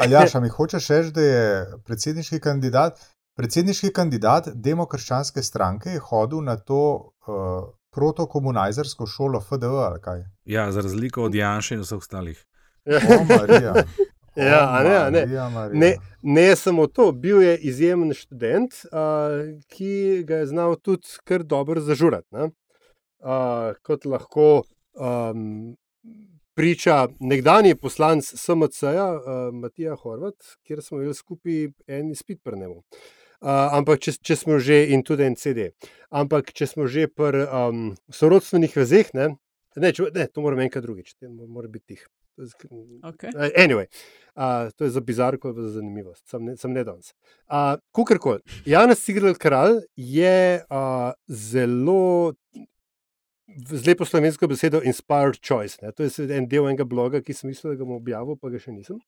Aljaš, 0.00 0.34
a 0.34 0.40
mi 0.40 0.48
hočeš 0.48 0.88
reči, 0.88 1.10
da 1.10 1.20
je 1.22 1.44
predsedniški 1.84 2.40
kandidat, 2.40 3.00
predsedniški 3.36 3.90
kandidat 3.90 4.48
demokrščanske 4.54 5.42
stranke 5.42 5.90
je 5.90 6.00
hodil 6.00 6.42
na 6.42 6.56
to 6.58 6.80
uh, 7.24 7.72
protokomunizersko 7.90 9.06
šolo 9.06 9.40
FDV 9.40 9.64
ali 9.82 10.00
kaj? 10.00 10.20
Ja, 10.44 10.72
za 10.72 10.80
razliko 10.80 11.22
od 11.22 11.34
Janša 11.34 11.74
in 11.74 11.80
vseh 11.80 11.98
ostalih. 11.98 12.44
O, 12.86 13.24
Marija. 13.24 13.72
O, 13.72 13.82
Ja, 14.36 14.68
a 14.70 14.82
ne, 14.82 15.10
ne. 15.10 15.50
Marija. 15.50 15.78
Ne, 15.80 15.96
ne 16.22 16.56
samo 16.56 16.86
to, 16.86 17.12
bil 17.12 17.42
je 17.42 17.56
izjemen 17.58 18.12
študent, 18.14 18.74
uh, 18.92 19.60
ki 19.72 20.22
ga 20.28 20.42
je 20.42 20.46
znal 20.52 20.76
tudi 20.76 21.08
kar 21.24 21.42
dobro 21.42 21.80
zažurati. 21.80 22.28
ne. 22.32 22.50
Uh, 23.18 23.74
kot 23.82 24.04
lahko 24.04 24.62
um, 24.94 25.76
priča 26.54 27.08
nekdanji 27.20 27.74
poslanc 27.74 28.24
SMC-ja, 28.24 29.08
uh, 29.14 29.54
Matija 29.54 29.96
Horvat, 29.96 30.34
kjer 30.62 30.82
smo 30.82 31.00
imeli 31.00 31.14
skupaj 31.14 31.68
en 31.86 32.10
izpit 32.10 32.42
prnemo. 32.44 32.82
Uh, 33.40 33.72
ampak, 33.76 34.00
če, 34.00 34.14
če 34.24 34.36
smo 34.36 34.58
že 34.58 34.86
in 34.92 35.02
tudi 35.04 35.26
en 35.26 35.36
CD. 35.36 35.70
Ampak, 36.08 36.52
če 36.56 36.68
smo 36.70 36.86
že 36.88 37.08
pri 37.08 37.44
um, 37.44 37.90
sorodstvenih 38.08 38.76
vezeh, 38.76 39.12
ne, 39.14 39.34
ne, 39.76 39.92
če, 39.92 40.08
ne, 40.14 40.28
to 40.32 40.44
moram 40.44 40.62
enkrat 40.64 40.84
drugič, 40.84 41.16
to 41.20 41.28
mora 41.28 41.68
biti 41.68 41.96
tih. 41.96 42.06
To 42.36 42.42
je 42.42 42.48
sk- 42.48 42.68
Okay. 43.02 43.30
Uh, 43.30 43.48
Anyway, 43.56 43.86
uh, 44.36 44.68
to 44.76 44.84
je 44.84 44.90
za 44.90 45.00
bizarko, 45.00 45.52
za 45.52 45.70
zanimivost, 45.70 46.28
sem 46.28 46.44
ne, 46.44 46.56
sem 46.56 46.72
ne 46.72 46.84
danes. 46.84 47.14
Uh, 47.48 47.76
Kukorkoli, 47.92 48.40
Janez 48.66 49.00
Cigrel 49.00 49.34
Kralj 49.34 49.80
je 49.96 50.60
uh, 50.62 51.12
zelo, 51.26 52.34
z 53.68 53.86
lepo 53.86 54.04
slovensko 54.04 54.46
besedo, 54.46 54.82
inspired 54.84 55.38
choice. 55.40 55.78
Ne? 55.82 55.92
To 55.92 56.02
je 56.02 56.10
en 56.36 56.44
del 56.46 56.68
enega 56.68 56.84
bloga, 56.84 57.22
ki 57.22 57.32
sem 57.32 57.48
mislil, 57.48 57.72
da 57.72 57.78
ga 57.80 57.84
bom 57.84 57.96
objavil, 57.96 58.36
pa 58.36 58.50
ga 58.50 58.60
še 58.60 58.72
nisem. 58.72 58.98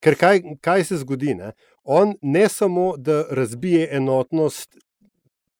Ker 0.00 0.16
kaj, 0.16 0.40
kaj 0.62 0.84
se 0.84 0.96
zgodi? 0.96 1.34
Ne? 1.34 1.52
On 1.84 2.14
ne 2.22 2.48
samo, 2.48 2.94
da 2.96 3.26
razbije 3.30 3.90
enotnost, 3.92 4.78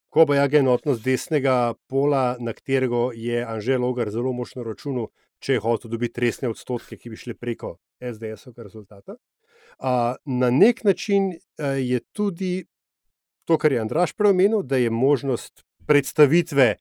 ko 0.09 0.25
bo 0.25 0.33
jaga 0.33 0.63
enotnost 0.63 1.05
desnega 1.05 1.75
pola, 1.87 2.37
na 2.41 2.55
katerega 2.57 3.11
je 3.13 3.43
Anžel 3.45 3.83
Logar 3.85 4.09
zelo 4.11 4.33
močno 4.33 4.65
računal, 4.65 5.11
če 5.39 5.57
je 5.57 5.63
hotel 5.63 5.91
dobiti 5.91 6.21
resne 6.21 6.49
odstotke, 6.49 6.97
ki 6.97 7.13
bi 7.13 7.19
šli 7.21 7.35
preko 7.35 7.77
SDS-ovega 8.01 8.67
rezultata. 8.67 9.17
A, 9.79 10.17
na 10.25 10.51
nek 10.51 10.85
način 10.85 11.33
a, 11.33 11.77
je 11.77 12.01
tudi 12.13 12.67
to, 13.47 13.59
kar 13.59 13.73
je 13.73 13.81
Andraš 13.81 14.13
preomenil, 14.13 14.63
da 14.63 14.77
je 14.77 14.91
možnost 14.91 15.63
predstavitve 15.87 16.75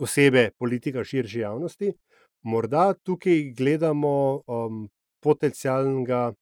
osebe 0.00 0.50
politika 0.58 1.04
širši 1.04 1.40
javnosti. 1.40 1.92
Morda 2.42 2.94
tukaj 2.94 3.52
gledamo 3.56 4.42
um, 4.46 4.88
potencialnega 5.20 6.32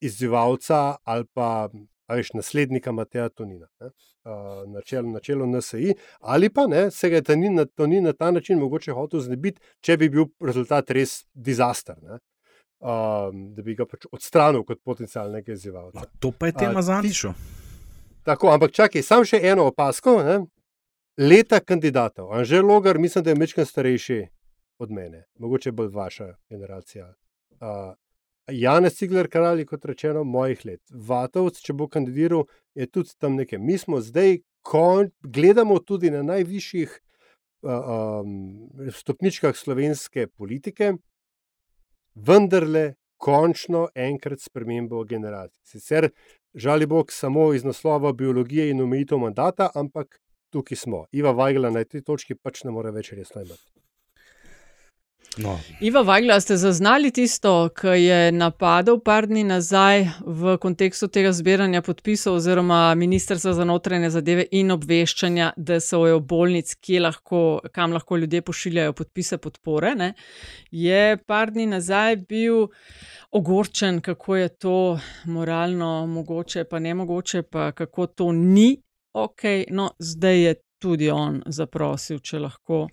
izzivalca 0.00 0.96
ali 1.02 1.26
pa 1.34 1.68
veš, 2.08 2.32
naslednika 2.34 2.92
Mateja 2.92 3.28
Tonina, 3.28 3.66
ne, 3.80 3.90
na 4.66 4.80
čelu, 4.80 5.10
na 5.10 5.20
čelu 5.20 5.46
NSI, 5.46 5.94
ali 6.20 6.50
pa 6.50 6.66
ne, 6.66 6.90
se 6.90 7.10
ga 7.10 7.16
je 7.16 7.22
Tonin 7.22 7.54
na, 7.54 7.64
Tonin 7.64 8.04
na 8.04 8.12
ta 8.12 8.30
način 8.30 8.58
mogoče 8.58 8.92
hotel 8.92 9.20
znebiti, 9.20 9.60
če 9.80 9.96
bi 9.96 10.08
bil 10.08 10.24
rezultat 10.40 10.90
res 10.90 11.24
dizaster. 11.34 11.96
Ne. 12.02 12.18
Um, 12.82 13.54
da 13.54 13.62
bi 13.62 13.74
ga 13.78 13.86
pač 13.86 14.06
odstranil 14.12 14.64
kot 14.66 14.80
potencialnega 14.84 15.52
izzivalca. 15.52 16.00
No, 16.00 16.06
to 16.18 16.32
pa 16.32 16.46
je 16.46 16.52
tema 16.52 16.82
za 16.82 17.00
ti- 17.00 17.06
Antišo. 17.06 17.34
Tako, 18.24 18.50
ampak 18.50 18.72
čakaj, 18.72 19.02
samo 19.02 19.24
še 19.24 19.38
eno 19.42 19.68
opasko. 19.70 20.16
Ne? 20.22 20.40
Leta 21.18 21.60
kandidatov. 21.60 22.32
Anžel 22.34 22.66
Logar, 22.66 22.98
mislim, 22.98 23.24
da 23.24 23.30
je 23.30 23.36
večkrat 23.38 23.68
starejši 23.68 24.26
od 24.78 24.90
mene, 24.90 25.24
mogoče 25.38 25.72
bolj 25.72 25.88
vaša 25.94 26.34
generacija. 26.50 27.12
Uh, 27.60 27.94
Janez 28.52 28.96
Cigler, 28.98 29.28
kralj, 29.32 29.64
kot 29.66 29.84
rečeno, 29.88 30.24
mojih 30.24 30.64
let. 30.68 30.80
Vatovc, 30.90 31.60
če 31.64 31.74
bo 31.76 31.88
kandidiral, 31.88 32.46
je 32.78 32.86
tudi 32.86 33.14
tam 33.18 33.38
nekaj. 33.40 33.58
Mi 33.58 33.78
smo 33.78 34.00
zdaj, 34.04 34.42
ko 34.62 35.04
gledamo 35.22 35.78
tudi 35.82 36.10
na 36.10 36.22
najvišjih 36.22 36.92
uh, 36.92 37.72
um, 38.22 38.90
stopničkah 38.94 39.56
slovenske 39.56 40.26
politike, 40.28 40.92
vendarle 42.14 42.92
končno 43.22 43.88
enkrat 43.94 44.40
spremembo 44.42 45.04
generacij. 45.04 45.56
Sicer, 45.62 46.10
žali 46.54 46.86
Bog, 46.86 47.12
samo 47.12 47.52
iz 47.54 47.64
naslova 47.64 48.12
biologije 48.12 48.70
in 48.70 48.80
omejitev 48.82 49.18
mandata, 49.18 49.70
ampak 49.74 50.20
tukaj 50.50 50.76
smo. 50.76 51.04
Iva 51.12 51.32
Vajgla 51.32 51.70
na 51.70 51.84
tej 51.84 52.02
točki 52.02 52.34
pač 52.34 52.64
ne 52.64 52.74
more 52.74 52.90
več 52.90 53.12
resno 53.16 53.42
imeti. 53.42 53.70
No, 55.38 55.60
Iva 55.80 56.02
Vajgla, 56.02 56.40
ste 56.40 56.56
zaznali 56.56 57.10
tisto, 57.10 57.70
ki 57.80 57.88
je 57.88 58.32
napadal 58.32 58.98
par 59.00 59.24
dni 59.26 59.44
nazaj 59.48 60.04
v 60.20 60.56
kontekstu 60.60 61.08
tega 61.08 61.30
zbiranja 61.32 61.80
podpisov 61.82 62.36
oziroma 62.36 62.94
Ministrstva 62.94 63.54
za 63.56 63.64
notranje 63.64 64.10
zadeve 64.12 64.44
in 64.52 64.70
obveščanja, 64.74 65.52
da 65.56 65.80
so 65.80 66.02
jo 66.06 66.20
bolnic, 66.20 66.74
lahko, 67.00 67.62
kam 67.72 67.96
lahko 67.96 68.16
ljudje 68.16 68.42
pošiljajo 68.42 68.92
podpise 68.92 69.38
podpore. 69.38 69.94
Ne? 69.96 70.12
Je 70.70 71.16
par 71.16 71.50
dni 71.50 71.66
nazaj 71.66 72.16
bil 72.28 72.66
ogorčen, 73.30 74.00
kako 74.00 74.36
je 74.36 74.48
to 74.48 74.98
moralno 75.24 76.06
mogoče, 76.06 76.64
pa 76.64 76.78
ne 76.78 76.94
mogoče, 76.94 77.42
pa 77.42 77.72
kako 77.72 78.06
to 78.06 78.32
ni 78.32 78.76
ok. 79.12 79.42
No, 79.70 79.90
zdaj 79.98 80.42
je 80.42 80.54
tudi 80.78 81.10
on 81.10 81.42
zaprosil, 81.46 82.18
če 82.18 82.38
lahko 82.42 82.88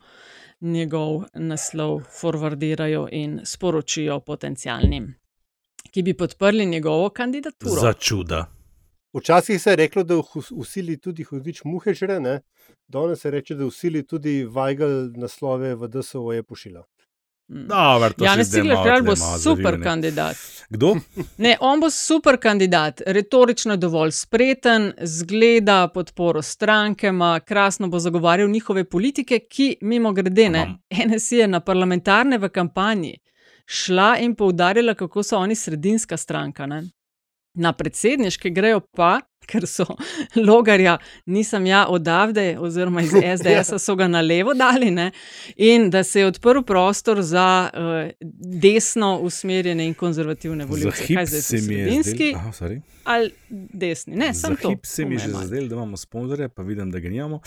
njegov 0.61 1.23
naslov 1.33 2.01
forwardirajo 2.21 3.07
in 3.11 3.39
sporočijo 3.45 4.19
potencialnim, 4.19 5.13
ki 5.91 6.03
bi 6.03 6.13
podprli 6.13 6.65
njegovo 6.65 7.09
kandidaturo. 7.09 7.81
za 7.81 7.93
čuda. 7.93 8.45
Včasih 9.13 9.61
se 9.61 9.69
je 9.69 9.75
reklo, 9.75 10.03
da 10.03 10.21
usili 10.51 10.97
tudi 10.97 11.23
hudič 11.23 11.63
muhe 11.63 11.93
žre, 11.93 12.19
ne? 12.19 12.41
danes 12.87 13.19
se 13.19 13.31
reče, 13.31 13.55
da 13.55 13.65
usili 13.65 14.07
tudi 14.07 14.43
Vajgl 14.45 15.11
naslove 15.15 15.75
v 15.75 15.87
DSO 15.87 16.31
je 16.31 16.43
pošiljal. 16.43 16.83
Janez 17.49 18.47
se 18.47 18.51
zdaj 18.51 18.61
Cigler 18.61 18.77
Kralj 18.83 19.01
bo 19.01 19.13
malo 19.19 19.37
super 19.37 19.63
zavil, 19.63 19.79
ne. 19.79 19.83
kandidat. 19.83 20.37
Kdo? 20.69 20.95
Ne, 21.37 21.55
on 21.59 21.79
bo 21.79 21.89
super 21.89 22.37
kandidat, 22.37 23.01
retorično 23.05 23.73
je 23.73 23.77
dovolj 23.77 24.11
spreten, 24.11 24.93
zgleda 25.01 25.87
podporo 25.93 26.41
strankama, 26.41 27.39
krasno 27.39 27.87
bo 27.87 27.99
zagovarjal 27.99 28.49
njihove 28.49 28.83
politike, 28.83 29.39
ki, 29.39 29.77
mimo 29.81 30.13
grede, 30.13 30.49
ne, 30.49 30.67
NSI 31.07 31.35
je 31.35 31.47
na 31.47 31.59
parlamentarne 31.59 32.37
v 32.37 32.49
kampanji 32.49 33.17
šla 33.69 34.17
in 34.17 34.35
poudarjala, 34.35 34.93
kako 34.93 35.23
so 35.23 35.37
oni 35.37 35.55
sredinska 35.55 36.17
stranka. 36.17 36.65
Ne. 36.65 36.83
Na 37.59 37.73
predsedniške 37.75 38.49
grejo 38.55 38.79
pa, 38.95 39.17
ker 39.49 39.65
so 39.67 39.85
logarja, 40.49 40.97
nisem 41.25 41.65
ja 41.65 41.85
odavde, 41.89 42.53
oziroma 42.61 43.01
iz 43.03 43.11
SDS 43.37 43.81
so 43.83 43.95
ga 43.99 44.07
na 44.07 44.21
levo 44.21 44.53
dali, 44.53 44.91
ne, 44.91 45.09
in 45.55 45.89
da 45.89 46.03
se 46.03 46.21
je 46.23 46.29
odprl 46.29 46.61
prostor 46.63 47.21
za 47.25 47.69
uh, 47.73 48.11
desno 48.61 49.17
usmerjene 49.25 49.87
in 49.89 49.93
konzervativne 49.93 50.65
Za 50.65 50.69
volitve. 50.69 51.15
Kaj 51.15 51.25
zdaj 51.25 51.41
se 51.41 51.55
mi 51.55 51.75
je 51.75 51.85
sredinski 51.85 52.29
zdel, 52.29 52.39
aha, 52.39 52.51
sorry. 52.51 52.79
ali 53.03 53.31
desni? 53.73 54.15
Ne, 54.15 54.33
Za 54.33 54.39
samo 54.39 54.55
to. 54.61 54.69
hip 54.69 54.85
se 54.85 55.05
mi 55.05 55.15
je 55.15 55.19
že 55.19 55.29
je 55.29 55.45
zdelo, 55.47 55.67
da 55.67 55.75
imamo 55.75 55.97
sponzorje, 55.97 56.49
pa 56.49 56.63
vidim, 56.63 56.91
da 56.91 56.99
ga 56.99 57.09
nimamo. 57.09 57.41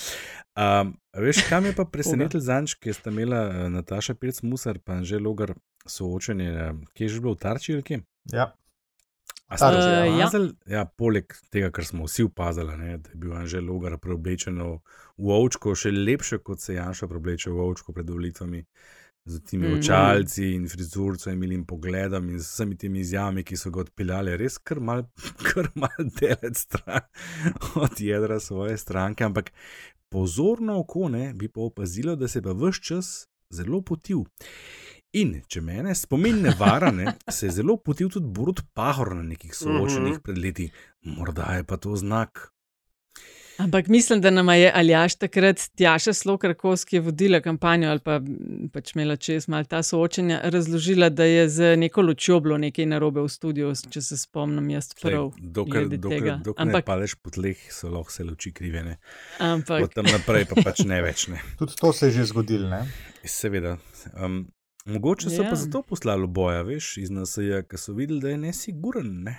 Um, 0.56 0.96
veš, 1.16 1.46
kam 1.48 1.66
je 1.66 1.72
pa 1.76 1.84
presenetil 1.94 2.40
zanč, 2.40 2.74
ki 2.74 2.92
sta 2.92 3.10
imela 3.10 3.46
eh, 3.48 3.68
Nataša 3.70 4.14
Pirc 4.14 4.42
Musar, 4.42 4.78
pa 4.84 5.00
že 5.02 5.18
logar 5.18 5.54
soočenje, 5.86 6.50
eh, 6.50 6.72
kje 6.94 7.04
je 7.04 7.08
že 7.08 7.20
bilo 7.20 7.34
v 7.34 7.38
Tarči 7.38 7.72
ali 7.78 7.82
kje? 7.82 8.02
Ja. 8.32 8.52
Ste 9.52 9.58
Taras, 9.58 9.84
ja. 9.84 10.78
ja, 10.78 10.84
poleg 10.96 11.34
tega, 11.52 11.68
kar 11.70 11.84
smo 11.84 12.06
vsi 12.08 12.24
opazili, 12.24 12.72
ne, 12.80 12.96
da 13.04 13.12
je 13.12 13.18
bil 13.20 13.34
Anžel 13.36 13.66
Logar 13.68 13.98
preoblečen 14.00 14.56
v 14.62 15.34
ovčko, 15.36 15.74
še 15.76 15.92
lepše 15.92 16.38
kot 16.40 16.62
se 16.64 16.78
Janša 16.78 17.08
preobleče 17.10 17.52
v 17.52 17.60
ovčko 17.60 17.92
pred 17.92 18.08
volitvami, 18.08 18.62
z 19.24 19.40
temi 19.46 19.68
Mhm. 19.68 19.78
očalci 19.78 20.54
in 20.54 20.68
frizurco 20.68 21.30
in 21.30 21.64
pogledom 21.64 22.28
in 22.30 22.38
z 22.38 22.42
vsemi 22.42 22.76
temi 22.76 23.00
izjavami, 23.00 23.44
ki 23.44 23.56
so 23.56 23.70
ga 23.70 23.80
odpeljali, 23.80 24.36
res 24.36 24.58
kar 24.58 24.80
mal, 24.80 25.04
kar 25.52 25.68
mal 25.74 26.00
delec 26.20 26.58
stran 26.58 27.00
od 27.74 28.00
jedra 28.00 28.40
svoje 28.40 28.78
stranke. 28.78 29.24
Ampak 29.24 29.52
pozorno 30.08 30.80
oko 30.80 31.08
ne, 31.08 31.32
bi 31.34 31.48
pa 31.48 31.60
opazilo, 31.60 32.16
da 32.16 32.28
se 32.28 32.38
je 32.38 32.42
pa 32.42 32.52
vse 32.52 32.80
čas 32.80 33.28
zelo 33.50 33.82
potil. 33.82 34.24
In 35.12 35.34
če 35.44 35.60
mene 35.60 35.92
spomin 35.92 36.38
ne 36.40 36.54
vara, 36.56 36.88
ne, 36.90 37.18
se 37.28 37.50
je 37.50 37.58
zelo 37.58 37.76
potil 37.76 38.08
tudi 38.08 38.30
Borut 38.32 38.62
Pahor 38.72 39.12
na 39.18 39.26
nekih 39.26 39.52
soočenjih 39.52 40.22
pred 40.24 40.38
leti. 40.40 40.70
Morda 41.04 41.58
je 41.58 41.66
pa 41.68 41.76
to 41.76 41.92
znak. 42.00 42.48
Ampak 43.60 43.88
mislim, 43.92 44.20
da 44.20 44.30
nam 44.30 44.48
je 44.48 44.70
Aljaš 44.74 45.14
takrat 45.14 45.60
Tjaša 45.76 46.12
Slokarkos, 46.12 46.84
ki 46.84 46.96
je 46.96 47.00
vodila 47.00 47.40
kampanjo 47.40 47.90
ali 47.90 48.00
pa 48.00 48.14
m, 48.14 48.70
pač 48.72 48.94
imela 48.94 49.16
čez 49.16 49.48
malo 49.48 49.68
ta 49.68 49.82
soočenja, 49.82 50.40
razložila, 50.44 51.10
da 51.12 51.24
je 51.24 51.48
z 51.48 51.76
neko 51.76 52.02
lučjo 52.02 52.40
bilo 52.40 52.58
nekaj 52.58 52.88
narobe 52.88 53.20
v 53.20 53.28
studiu, 53.28 53.74
če 53.90 54.00
se 54.00 54.16
spomnim 54.16 54.70
jaz 54.72 54.94
prav. 54.96 55.30
Dokler, 55.36 55.84
glede 55.84 56.00
dokler, 56.00 56.18
tega. 56.20 56.38
dokler 56.44 56.66
ne 56.66 56.72
Ampak, 56.72 56.88
padeš 56.88 57.18
po 57.20 57.34
tleh, 57.36 57.60
so 57.68 57.92
lahko 57.92 58.16
se 58.16 58.24
luči 58.24 58.54
krivene. 58.56 58.96
ampak 59.38 59.84
Od 59.84 59.94
tam 59.94 60.08
naprej 60.08 60.48
pa 60.48 60.64
pač 60.64 60.82
ne 60.88 61.02
več. 61.04 61.28
Ne. 61.28 61.44
Tudi 61.60 61.76
to 61.76 61.92
se 61.92 62.08
je 62.08 62.18
že 62.18 62.26
zgodilo. 62.32 62.72
Ne? 62.72 62.82
Seveda. 63.28 63.76
Um, 64.16 64.46
mogoče 64.84 65.30
so 65.30 65.42
Ja. 65.42 65.50
pa 65.50 65.56
zato 65.56 65.82
poslali 65.82 66.26
boja, 66.26 66.62
veš, 66.62 66.96
iz 66.96 67.10
NSA, 67.10 67.62
ker 67.62 67.78
so 67.78 67.92
videli, 67.92 68.20
da 68.20 68.28
je 68.28 68.38
nesiguren. 68.38 69.22
Ne? 69.22 69.36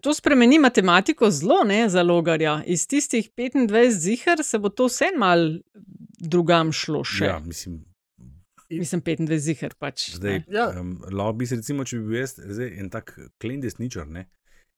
to 0.00 0.14
spremeni 0.14 0.58
matematiko 0.58 1.30
zelo, 1.30 1.64
ne 1.64 1.88
za 1.88 2.02
logarja. 2.02 2.62
Iz 2.66 2.88
tistih 2.88 3.30
25 3.30 3.90
zihar 3.90 4.38
se 4.42 4.58
bo 4.58 4.68
to 4.68 4.86
vse 4.86 5.04
mal 5.18 5.38
drugam 6.20 6.72
šlo 6.72 7.04
še. 7.04 7.24
Ja, 7.24 7.38
mislim, 7.38 7.84
Mislim, 8.70 9.00
25 9.00 9.38
zihar 9.38 9.74
pač. 9.78 10.10
zdaj, 10.10 10.32
ne. 10.32 10.44
Ja. 10.50 10.80
um, 10.80 10.96
lahko 11.12 11.32
bi 11.32 11.46
se, 11.46 11.56
recimo, 11.56 11.84
če 11.84 11.98
bi 11.98 12.08
bil 12.08 12.18
jaz 12.18 12.34
zdaj, 12.34 12.72
en 12.80 12.90
tak 12.90 13.12
klen 13.38 13.60
desničar, 13.60 14.08
ne, 14.08 14.24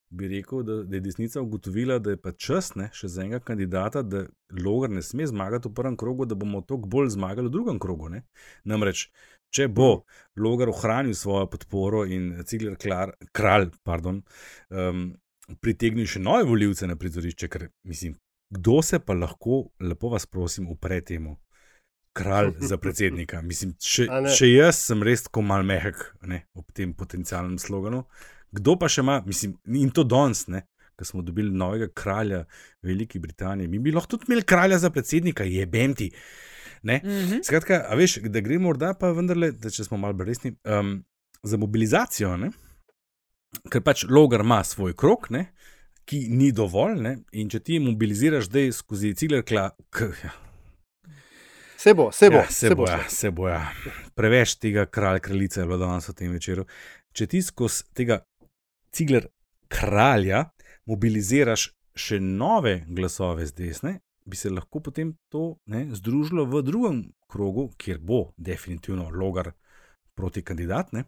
bi 0.09 0.27
rekel, 0.27 0.61
da, 0.63 0.83
da 0.83 0.95
je 0.95 1.01
desnica 1.01 1.41
ugotovila, 1.41 1.97
da 1.99 2.13
je 2.13 2.17
pa 2.17 2.31
čas 2.31 2.75
ne, 2.75 2.91
še 2.93 3.07
za 3.07 3.23
enega 3.23 3.39
kandidata, 3.39 4.03
da 4.03 4.27
Logar 4.53 4.89
ne 4.89 5.01
sme 5.01 5.25
zmagati 5.25 5.69
v 5.69 5.73
prvem 5.73 5.97
krogu, 5.97 6.25
da 6.25 6.35
bomo 6.35 6.61
toliko 6.61 6.85
bolj 6.87 7.09
zmagali 7.09 7.47
v 7.47 7.51
drugem 7.51 7.79
krogu. 7.79 8.09
Ne. 8.09 8.21
Namreč, 8.63 9.07
če 9.53 9.67
bo 9.67 10.03
Logar 10.39 10.71
ohranil 10.71 11.15
svojo 11.17 11.49
podporo 11.51 12.05
in 12.05 12.31
Cigler 12.47 12.77
Klar, 12.79 13.11
kralj, 13.35 13.73
pardon, 13.83 14.21
um, 14.69 15.09
pritegnil 15.59 16.07
še 16.07 16.21
nove 16.23 16.45
voljivce 16.47 16.87
na 16.87 16.95
prizorišče, 16.99 17.49
ker 17.51 17.67
mislim, 17.89 18.15
kdo 18.55 18.79
se 18.85 19.01
pa 19.03 19.13
lahko, 19.17 19.65
lepo 19.83 20.13
vas 20.13 20.25
prosim, 20.29 20.69
upre 20.71 21.01
temu. 21.01 21.37
Kralj 22.17 22.55
za 22.65 22.79
predsednika. 22.81 23.41
Mislim, 23.49 23.75
če, 23.77 24.07
če 24.35 24.47
jaz 24.49 24.79
sem 24.89 25.03
res 25.05 25.27
tako 25.27 25.43
mal 25.45 25.61
mehak 25.63 26.01
ne, 26.27 26.41
ob 26.57 26.65
tem 26.75 26.95
potencialnem 26.97 27.59
sloganu, 27.61 28.01
kdo 28.51 28.75
pa 28.81 28.89
še 28.89 29.03
ima, 29.05 29.19
mislim, 29.27 29.53
in 29.77 29.91
to 29.93 30.03
danes, 30.09 30.47
ne, 30.49 30.63
ko 30.99 31.07
smo 31.07 31.23
dobili 31.23 31.51
novega 31.55 31.87
kralja 31.95 32.43
Velike 32.83 33.19
Britanije, 33.19 33.67
mi 33.67 33.79
bi 33.79 33.93
lahko 33.95 34.15
tudi 34.15 34.27
imeli 34.27 34.43
kralja 34.43 34.77
za 34.77 34.91
predsednika, 34.91 35.47
jebem 35.47 35.95
ti. 35.95 36.11
Ne? 36.83 36.99
Mhm. 37.03 37.43
Skratka, 37.43 37.85
a 37.87 37.95
veš, 37.95 38.19
da 38.27 38.43
gre 38.43 38.59
morda 38.59 38.93
pa 38.99 39.11
vendarle, 39.15 39.51
da 39.51 39.71
če 39.71 39.87
smo 39.87 39.99
malo 39.99 40.27
resni, 40.27 40.53
um, 40.67 40.99
za 41.43 41.59
mobilizacijo, 41.59 42.35
ne? 42.37 42.51
ker 43.71 43.81
pač 43.81 44.03
Logar 44.05 44.43
ima 44.45 44.59
svoj 44.63 44.93
krok, 44.93 45.31
ne? 45.33 45.49
ki 46.09 46.25
ni 46.33 46.51
dovolj, 46.55 46.99
ne? 47.01 47.15
in 47.37 47.49
če 47.49 47.63
ti 47.63 47.79
mobiliziraš 47.83 48.49
zdaj 48.49 48.71
skozi 48.81 49.15
cigler, 49.17 49.43
kla, 49.45 49.69
k, 49.93 50.11
ja, 50.23 50.31
Se 51.79 51.93
bo, 51.93 52.11
se 52.11 52.27
bo. 52.29 52.35
Ja, 52.35 52.47
se 52.51 52.75
bo, 52.75 52.87
ja, 52.89 52.99
se 53.09 53.29
bo. 53.31 53.45
Ja. 53.47 53.61
Preveč 54.15 54.57
tega 54.59 54.83
kralja, 54.85 55.21
kraljice 55.23 55.61
je 55.61 55.67
bilo 55.67 55.77
danes 55.79 56.09
v 56.09 56.15
tem 56.17 56.33
večeru. 56.35 56.65
Če 57.15 57.27
ti 57.31 57.39
skozi 57.39 57.85
tega 57.95 58.17
cigler 58.91 59.29
kralja 59.71 60.49
mobiliziraš 60.89 61.69
še 61.95 62.19
nove 62.19 62.83
glasove 62.87 63.45
z 63.45 63.55
desne, 63.57 63.93
bi 64.25 64.37
se 64.37 64.49
lahko 64.49 64.81
potem 64.81 65.15
to 65.29 65.57
ne, 65.69 65.87
združilo 65.95 66.45
v 66.49 66.61
drugem 66.65 66.99
krogu, 67.29 67.69
kjer 67.77 67.99
bo 68.01 68.31
definitivno 68.37 69.09
logar 69.09 69.51
proti 70.17 70.43
kandidat. 70.45 70.93
Ne. 70.93 71.05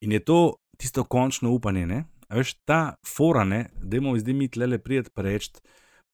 In 0.00 0.12
je 0.12 0.20
to 0.24 0.38
tisto 0.76 1.04
končno 1.04 1.52
upanje. 1.56 1.86
Ne. 1.86 2.04
A 2.28 2.40
veš, 2.40 2.56
ta 2.68 2.96
fora, 3.06 3.44
da 3.46 3.96
imamo 3.96 4.18
zdaj 4.18 4.34
mi 4.34 4.48
tle 4.50 4.78
prijeti 4.78 5.10
pa 5.14 5.22
reči. 5.22 5.52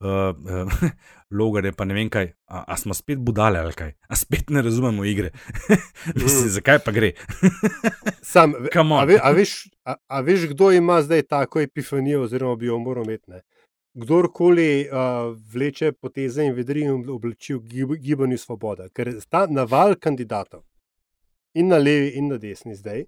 Uh, 0.02 0.34
uh, 0.66 0.90
logar 1.38 1.64
je 1.64 1.72
pa 1.72 1.84
ne 1.84 1.94
vem 1.94 2.08
kaj, 2.10 2.32
a, 2.50 2.64
a 2.74 2.76
smo 2.76 2.94
spet 2.94 3.20
budale 3.22 3.60
ali 3.62 3.72
kaj, 3.72 3.92
a 4.08 4.16
spet 4.18 4.50
ne 4.50 4.62
razumemo 4.62 5.04
igre. 5.04 5.30
Mislim, 6.22 6.48
zakaj 6.50 6.80
pa 6.84 6.92
gre? 6.92 7.12
Sam, 8.32 8.56
a, 8.74 9.04
ve, 9.06 9.20
a, 9.22 9.30
veš, 9.30 9.68
a, 9.84 9.94
a 10.06 10.20
veš, 10.20 10.48
kdo 10.50 10.72
ima 10.72 10.98
zdaj 11.02 11.22
tako 11.22 11.60
epifanijo, 11.60 12.24
oziroma 12.26 12.56
bi 12.56 12.66
jo 12.66 12.78
moral 12.82 13.06
imeti? 13.06 13.30
Ne? 13.30 13.40
Kdorkoli 13.94 14.88
uh, 14.88 15.36
vleče 15.52 15.92
poteze 15.92 16.44
in 16.44 16.56
vedri 16.56 16.82
in 16.88 17.06
obleči 17.08 17.54
v 17.54 17.62
gib, 17.62 17.96
gibanju 18.02 18.38
svoboda, 18.40 18.88
ker 18.90 19.12
ta 19.30 19.46
naval 19.46 19.94
kandidatov 19.94 20.64
in 21.54 21.68
na 21.68 21.78
levi 21.78 22.16
in 22.18 22.32
na 22.32 22.40
desni 22.42 22.74
zdaj 22.74 23.04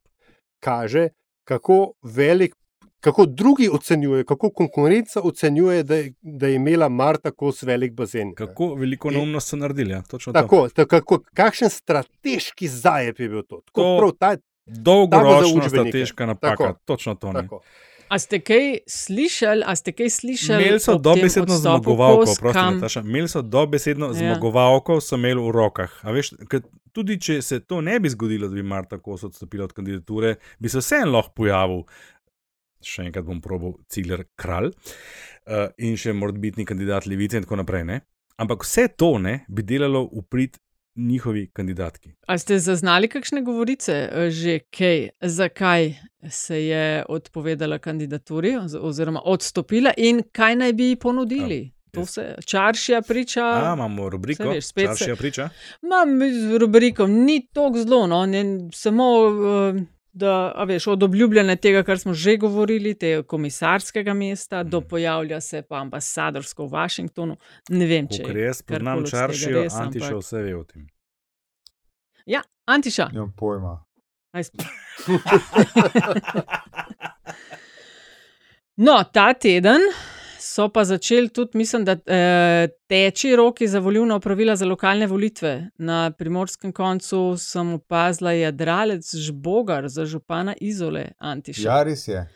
kaže, 0.64 1.08
kako 1.44 1.92
velik. 2.02 2.54
Kako 3.04 3.26
drugi 3.28 3.68
ocenjujejo, 3.68 4.24
kako 4.24 4.50
konkurenca 4.50 5.20
ocenjuje, 5.22 5.82
da 5.82 5.94
je, 5.96 6.12
da 6.22 6.46
je 6.46 6.54
imela 6.54 6.88
Marta 6.90 7.30
kos 7.32 7.62
velik 7.62 7.92
bazen. 7.92 8.34
Kako 8.34 8.74
veliko 8.74 9.10
neumnost 9.10 9.48
so 9.48 9.56
naredili. 9.56 9.90
Ja? 9.90 10.02
Točno 10.02 10.32
to. 10.32 10.40
Tako, 10.40 10.68
tako, 10.70 11.20
kakšen 11.34 11.70
strateški 11.70 12.68
zajep 12.68 13.20
je 13.20 13.28
bil 13.28 13.42
to? 13.42 13.60
Tako, 13.62 13.80
To- 13.82 13.98
prav, 13.98 14.12
ta, 14.12 14.36
Dolgoročna 14.66 15.46
učbenike. 15.48 15.68
strateška 15.68 16.26
napaka, 16.26 16.56
Tako. 16.56 16.78
točno 16.84 17.14
to. 17.14 17.32
Ne. 17.32 17.42
tako. 17.42 17.60
A 18.08 18.18
ste 18.18 18.40
kaj 18.40 18.78
slišali, 18.86 19.62
a 19.66 19.76
ste 19.76 19.92
kaj 19.92 20.10
slišali? 20.10 20.62
Imeli 20.62 20.80
so 20.80 20.98
dobesedno 20.98 21.54
zmagovalko, 21.56 22.32
Nataša, 22.54 23.00
imeli 23.00 23.28
so 23.28 23.42
dobesedno 23.42 24.06
Ja. 24.06 24.12
zmagovalko, 24.14 25.00
so 25.00 25.16
imeli 25.16 25.40
v 25.40 25.50
rokah. 25.50 25.92
A 26.02 26.10
Veš, 26.10 26.32
tudi 26.92 27.20
če 27.20 27.42
se 27.42 27.60
to 27.60 27.80
ne 27.80 28.00
bi 28.00 28.08
zgodilo, 28.08 28.48
da 28.48 28.54
bi 28.54 28.62
Marta 28.62 28.98
Kos 28.98 29.24
odstopila 29.24 29.64
od 29.64 29.72
kandidature, 29.72 30.34
bi 30.58 30.68
se 30.68 30.78
vseeno 30.78 31.12
lahko 31.12 31.32
pojavil, 31.32 31.82
še 32.84 33.02
enkrat 33.02 33.24
bom 33.24 33.40
probal, 33.40 33.74
Cigler 33.88 34.24
kralj 34.36 34.70
uh, 34.70 35.68
in 35.78 35.96
še 35.96 36.12
morbitni 36.12 36.64
kandidat 36.64 37.06
Levice 37.06 37.36
in 37.36 37.42
tako 37.42 37.56
naprej. 37.56 37.84
Ne? 37.84 38.00
Ampak 38.36 38.62
vse 38.62 38.88
to 38.90 39.18
ne 39.18 39.44
bi 39.48 39.62
delalo 39.62 40.04
v 40.06 40.22
prid 40.24 40.56
njihovi 40.96 41.48
kandidatki. 41.50 42.12
A 42.28 42.38
ste 42.38 42.58
zaznali 42.58 43.08
kakšne 43.08 43.42
govorice 43.42 43.92
eh, 44.04 44.30
že, 44.30 44.60
kaj, 44.70 45.08
zakaj 45.20 45.94
se 46.30 46.60
je 46.60 46.84
odpovedala 47.08 47.78
kandidaturi 47.78 48.52
oz- 48.56 48.78
oziroma 48.80 49.20
odstopila 49.24 49.90
in 49.98 50.22
kaj 50.32 50.56
naj 50.56 50.72
bi 50.72 50.84
ji 50.84 50.96
ponudili? 50.98 51.60
To 51.90 52.00
jaz- 52.00 52.10
se 52.10 52.22
čaršija 52.46 53.02
priča. 53.02 53.42
A, 53.42 53.74
imamo 53.74 54.08
rubriko, 54.08 54.48
veš, 54.48 54.64
spet 54.66 54.82
se- 54.84 54.96
Čaršija 54.96 55.16
priča. 55.16 55.48
Imam 55.82 56.08
z 56.32 56.58
rubriko, 56.58 57.06
ni 57.06 57.46
tako 57.48 57.78
zelo, 57.78 58.06
no, 58.06 58.26
ne, 58.26 58.42
samo 58.72 59.04
eh, 59.70 59.82
da, 60.14 60.64
veš, 60.64 60.86
od 60.86 61.02
obljubljene 61.02 61.56
tega, 61.56 61.82
kar 61.82 61.98
smo 61.98 62.14
že 62.14 62.36
govorili, 62.36 62.94
te 62.94 63.22
komisarskega 63.24 64.14
mesta, 64.14 64.62
do 64.62 64.80
Mhm. 64.80 64.88
pojavlja 64.88 65.40
se 65.40 65.62
pa 65.62 65.76
ambasadorsko 65.76 66.64
v 66.64 66.70
Washingtonu. 66.70 67.36
Ne 67.68 67.86
vem, 67.86 68.08
če 68.08 68.22
Ker 68.22 68.36
jaz 68.38 68.62
poznam 68.62 68.84
karkoli 68.84 69.00
od 69.00 69.06
tega 69.06 69.18
Čaršijo, 69.18 69.58
res, 69.58 69.74
ampak- 69.74 69.86
Antiša 69.86 70.16
vse 70.16 70.38
ve 70.38 70.54
o 70.54 70.64
tem. 70.64 70.86
Ja, 72.26 72.42
Antiša. 72.66 73.08
Nimam 73.12 73.32
pojma. 73.32 73.84
No, 78.76 79.04
ta 79.04 79.34
teden 79.34 79.80
so 80.54 80.68
pa 80.68 80.84
začeli 80.84 81.28
tudi, 81.28 81.58
mislim, 81.58 81.84
da 81.84 81.92
eh, 81.92 82.68
teči 82.86 83.36
roki 83.36 83.68
za 83.68 83.78
volilna 83.78 84.16
opravila 84.16 84.56
za 84.56 84.66
lokalne 84.66 85.06
volitve. 85.06 85.70
Na 85.78 86.10
primorskem 86.10 86.72
koncu 86.72 87.36
sem 87.38 87.74
opazila 87.74 88.32
jadralec 88.32 89.14
Žbogar 89.14 89.88
za 89.88 90.04
župana 90.04 90.54
Izole 90.60 91.08
Antiša. 91.18 91.68
Ja, 91.68 91.82
res 91.82 92.08
je. 92.08 92.26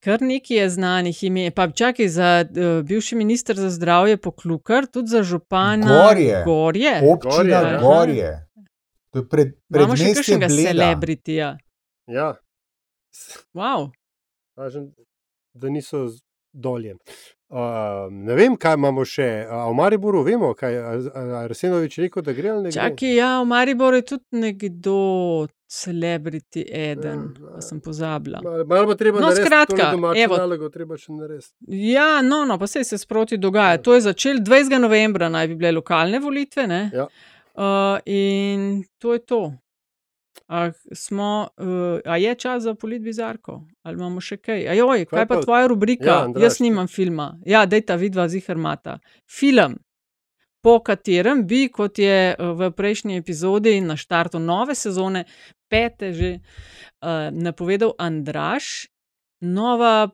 Kar 0.00 0.22
nekaj 0.22 0.56
je 0.56 0.68
znanih 0.70 1.24
ime, 1.24 1.50
pa 1.50 1.70
čakaj 1.70 2.08
za 2.08 2.44
uh, 2.44 2.86
bivši 2.86 3.16
minister 3.16 3.56
za 3.56 3.70
zdravje 3.70 4.16
Poklukar, 4.16 4.86
tudi 4.86 5.08
za 5.08 5.22
župana 5.22 5.86
Gorje. 5.86 6.42
Gorje. 6.44 6.94
Občina 7.12 7.32
Gorje, 7.36 7.56
aha. 7.56 7.78
Gorje. 7.82 8.30
To 9.10 9.18
je 9.18 9.28
pred, 9.28 9.48
Imamo 9.74 9.96
še 9.96 10.14
kakšnega 10.14 10.48
celebritija. 10.48 11.58
Ja, 12.08 12.34
Wow. 13.54 13.90
kažem, 14.56 14.92
da 15.54 15.68
niso 15.68 16.06
dolje. 16.52 16.96
Uh, 17.50 17.56
ne 18.10 18.34
vem, 18.34 18.54
kaj 18.56 18.74
imamo 18.74 19.02
še. 19.04 19.24
A 19.50 19.64
v 19.66 19.74
Mariboru 19.74 20.22
vemo, 20.22 20.52
kaj 20.54 20.72
je 20.72 20.82
Arsenovič 21.40 21.98
rekel, 21.98 22.22
da 22.22 22.32
gre 22.32 22.50
ali 22.50 22.62
ne. 22.62 22.72
Čakaj, 22.72 23.14
ja, 23.16 23.40
v 23.42 23.46
Mariboru 23.46 23.96
je 23.96 24.04
tudi 24.04 24.38
nekdo, 24.38 24.98
celebrity 25.70 26.64
eden, 26.68 27.20
pa 27.34 27.60
sem 27.60 27.80
pozabila. 27.80 28.40
Malo, 28.42 28.86
bo 28.86 28.94
treba 28.94 29.20
No, 29.20 29.28
narediti 29.28 29.46
skratka, 29.46 29.90
evo. 30.16 30.36
nalogo, 30.36 30.68
treba 30.68 30.96
še 30.96 31.12
narediti. 31.12 31.52
Ja, 31.86 32.20
no, 32.22 32.44
no, 32.44 32.58
pa 32.58 32.66
se 32.66 32.84
se 32.84 32.98
sproti 32.98 33.38
dogaja. 33.38 33.78
To 33.78 33.94
je 33.94 34.00
začelo 34.02 34.40
20. 34.40 34.78
novembra, 34.78 35.28
naj 35.28 35.48
bi 35.48 35.54
bile 35.56 35.72
lokalne 35.72 36.18
volitve. 36.18 36.66
ne? 36.66 36.90
Ja. 36.94 37.06
Uh, 37.54 37.98
in 38.04 38.84
to 38.98 39.12
je 39.12 39.18
to. 39.20 39.40
A, 40.50 40.70
smo, 40.92 41.48
uh, 41.56 42.00
a 42.04 42.16
je 42.16 42.34
čas 42.34 42.62
za 42.62 42.74
polit 42.74 43.02
bizarko? 43.02 43.60
Ali 43.86 43.94
imamo 43.94 44.20
še 44.20 44.36
kaj? 44.36 44.64
Ajoj, 44.68 45.04
kaj, 45.06 45.18
Kaj 45.20 45.26
pa 45.28 45.34
pa- 45.36 45.42
tvoja 45.42 45.68
rubrika? 45.70 46.08
Ja, 46.08 46.16
Andraž, 46.24 46.42
Jaz 46.42 46.58
nimam 46.60 46.88
filma. 46.90 47.38
Ja, 47.46 47.66
dej 47.70 47.84
ta 47.86 47.94
vidva 47.94 48.26
zihrmata. 48.28 48.96
Film, 49.30 49.76
po 50.60 50.80
katerem 50.82 51.44
bi, 51.46 51.68
kot 51.70 51.98
je 52.02 52.34
uh, 52.34 52.50
v 52.58 52.72
prejšnji 52.74 53.20
epizodi 53.22 53.76
na 53.80 53.94
štartu 53.96 54.42
nove 54.42 54.74
sezone, 54.74 55.22
pete 55.70 56.10
že 56.12 56.32
uh, 56.34 57.30
napovedal 57.30 57.94
Andraš, 57.98 58.88
nova 59.40 60.10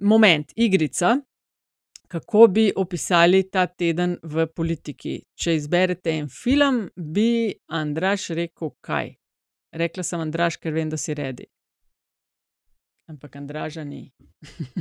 moment, 0.00 0.52
igrica, 0.56 1.16
kako 2.08 2.46
bi 2.46 2.70
opisali 2.76 3.42
ta 3.50 3.66
teden 3.66 4.16
v 4.22 4.46
politiki. 4.46 5.18
Če 5.34 5.54
izberete 5.58 6.14
en 6.14 6.28
film, 6.30 6.84
bi 6.94 7.50
Andraš 7.68 8.30
rekel 8.38 8.70
kaj. 8.80 9.16
Rekla 9.72 10.02
sem 10.02 10.20
Andraš, 10.20 10.56
ker 10.56 10.72
vem, 10.74 10.90
da 10.90 10.96
si 10.96 11.14
redi. 11.14 11.46
Ampak 13.10 13.36
Andraža 13.36 13.84
ni. 13.84 14.12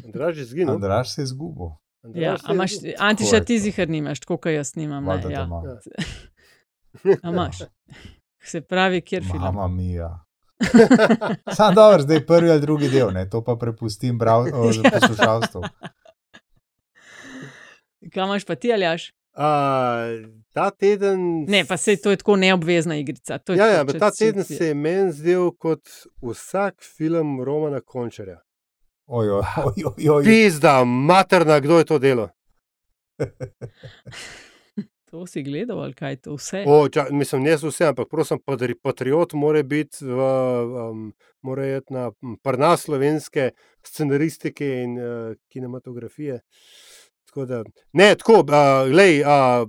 Andraž 0.06 0.38
je 0.38 0.46
zginil. 0.46 0.76
Andraš 0.76 1.14
se 1.14 1.22
je 1.22 1.24
izgubil. 1.24 1.76
Andraž 2.04 2.24
Ja, 2.24 2.54
imaš. 2.54 2.72
Antiša, 2.98 3.44
ti 3.44 3.58
to. 3.58 3.64
zihar 3.64 3.90
nimaš, 3.90 4.20
tako 4.20 4.38
kot 4.38 4.52
jaz 4.52 4.76
nimam. 4.76 5.06
Ne, 5.06 5.22
ja. 5.30 5.44
imam. 5.44 5.64
A 7.24 7.30
imaš. 7.30 7.58
Se 8.52 8.62
pravi, 8.62 9.02
kjer 9.02 9.24
film. 9.24 9.42
Mama 9.42 9.68
mija. 9.68 10.26
Sam 11.58 11.76
dobro, 11.76 12.02
zdaj 12.02 12.26
prvi 12.26 12.52
ali 12.52 12.62
drugi 12.62 12.90
del, 12.90 13.12
ne? 13.14 13.30
to 13.30 13.44
pa 13.44 13.56
prepustim 13.56 14.18
brav, 14.18 14.42
o, 14.54 14.72
poslušalstvu. 14.92 15.62
Kaj 18.14 18.24
imaš 18.24 18.46
pa 18.46 18.56
ti, 18.56 18.74
Aljaš? 18.74 19.14
A, 19.34 19.48
ta 20.60 20.70
teden. 20.72 21.46
Ne, 21.48 21.64
pa 21.66 21.78
se 21.78 21.96
to 21.96 22.12
je 22.12 22.18
tako 22.18 22.36
neobvezna 22.36 22.98
igrica. 22.98 23.38
to 23.38 23.54
je 23.54 23.58
Ja, 23.58 23.86
tako, 23.86 23.92
ja, 23.96 24.00
ta 24.00 24.12
teden 24.12 24.44
se 24.44 24.68
je 24.68 24.74
meni 24.74 25.12
zdel 25.12 25.52
kot 25.52 25.82
vsak 26.22 26.84
film 26.98 27.44
Romana 27.44 27.82
Končarja. 27.82 28.40
Ojoj, 29.06 29.42
ojoj, 29.66 30.10
ojoj. 30.10 30.24
Pizda, 30.24 30.84
materna, 30.84 31.60
kdo 31.60 31.78
je 31.78 31.86
to 31.86 32.00
delo? 32.00 32.30
To 35.12 35.26
si 35.28 35.42
gledal, 35.44 35.80
ali 35.82 35.94
kaj 35.94 36.16
to 36.22 36.36
vse? 36.38 36.64
O, 36.68 36.90
ča, 36.90 37.08
mislim, 37.12 37.42
ne 37.42 37.56
vse, 37.58 37.88
ampak 37.88 38.08
prosim, 38.12 38.38
patri- 38.46 38.76
patriot 38.78 39.34
mora 39.34 39.64
biti 39.64 40.06
v, 40.06 40.20
um, 40.92 41.14
mora 41.42 41.66
iti 41.78 41.94
na 41.94 42.12
m, 42.22 42.36
prnas 42.44 42.84
slovenske 42.86 43.50
scenaristike 43.82 44.68
in 44.84 45.00
uh, 45.00 45.34
kinematografije. 45.50 46.42
Tako 47.26 47.46
da, 47.46 47.64
ne, 47.94 48.16
tako, 48.16 48.44
uh, 48.46 48.86
lej, 48.94 49.24
uh, 49.26 49.66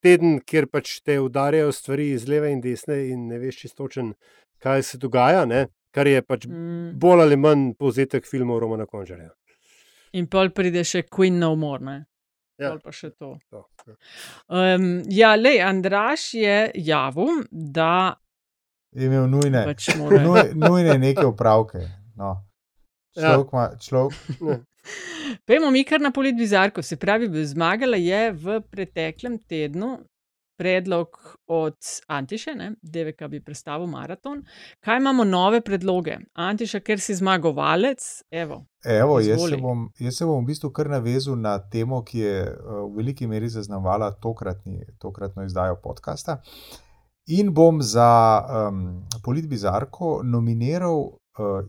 teden, 0.00 0.40
kjer 0.40 0.66
pač 0.66 1.00
te 1.00 1.20
udarjajo 1.20 1.72
stvari 1.72 2.10
iz 2.12 2.28
leve 2.28 2.50
in 2.52 2.60
desne, 2.60 2.96
in 3.08 3.28
ne 3.28 3.38
veš 3.38 3.60
čistočen, 3.64 4.12
kaj 4.58 4.82
se 4.82 4.98
dogaja, 4.98 5.44
ne? 5.46 5.66
kar 5.90 6.06
je 6.06 6.20
pač 6.22 6.44
Mm. 6.46 6.98
bolj 7.00 7.22
ali 7.22 7.36
manj 7.36 7.72
povzetek 7.74 8.26
filmov 8.26 8.58
Romana 8.60 8.84
Končarja. 8.86 9.30
In 10.12 10.26
pol 10.26 10.50
pride 10.50 10.84
še 10.84 11.02
Queen 11.08 11.38
No 11.38 11.54
More. 11.56 11.82
Ne? 11.84 11.96
Ja. 12.58 12.70
Pol 12.70 12.78
pa 12.84 12.92
še 12.92 13.10
to. 13.10 13.38
To, 13.50 13.64
ja. 13.86 13.94
Um, 14.48 15.02
ja, 15.08 15.34
lej, 15.36 15.60
Andraš 15.62 16.34
je 16.34 16.70
javil, 16.74 17.44
da 17.50 18.16
Je 18.94 19.06
imel 19.06 19.26
nujne, 19.28 19.64
pač 19.64 19.88
mora. 19.96 20.20
nuj, 20.22 20.54
nujne 20.54 20.98
neke 20.98 21.24
upravke. 21.26 21.82
No. 22.16 22.36
Ja. 23.16 23.34
Človek, 23.34 23.52
ma, 23.52 23.64
človek, 23.76 24.14
Pejmo 25.46 25.70
mi 25.70 25.84
kar 25.84 26.00
na 26.00 26.10
polit 26.10 26.36
bizarko. 26.36 26.82
Se 26.82 26.96
pravi, 26.96 27.28
zmagala 27.46 27.96
je 27.96 28.32
v 28.32 28.60
preteklem 28.70 29.38
tednu 29.38 29.98
predlog 30.58 31.06
od 31.46 31.76
Antiše, 32.06 32.54
ne? 32.54 32.72
DVK 32.82 33.28
bi 33.30 33.40
predstavil 33.44 33.86
maraton. 33.86 34.42
Kaj 34.80 34.96
imamo 34.98 35.24
nove 35.24 35.60
predloge? 35.60 36.16
Antiša, 36.34 36.80
ker 36.80 37.00
si 37.00 37.14
zmagovalec, 37.14 38.02
evo. 38.30 38.64
Evo, 38.84 39.20
jaz, 39.20 39.36
Izvoli. 39.36 39.56
se 39.56 39.62
bom, 39.62 39.84
jaz 39.98 40.18
se 40.18 40.26
bom 40.26 40.42
v 40.42 40.46
bistvu 40.50 40.70
kar 40.74 40.90
navezal 40.90 41.38
na 41.38 41.58
temo, 41.70 42.02
ki 42.04 42.18
je 42.18 42.34
uh, 42.42 42.80
v 42.88 42.96
veliki 42.96 43.26
meri 43.26 43.48
zaznamovala 43.48 44.10
tokratni, 44.22 44.82
tokratno 44.98 45.46
izdajo 45.46 45.78
podcasta. 45.82 46.40
In 47.38 47.52
bom 47.54 47.82
za 47.82 48.10
um, 48.40 48.82
Politbizarko 49.24 50.20
nominiral 50.24 50.98
uh, 50.98 51.18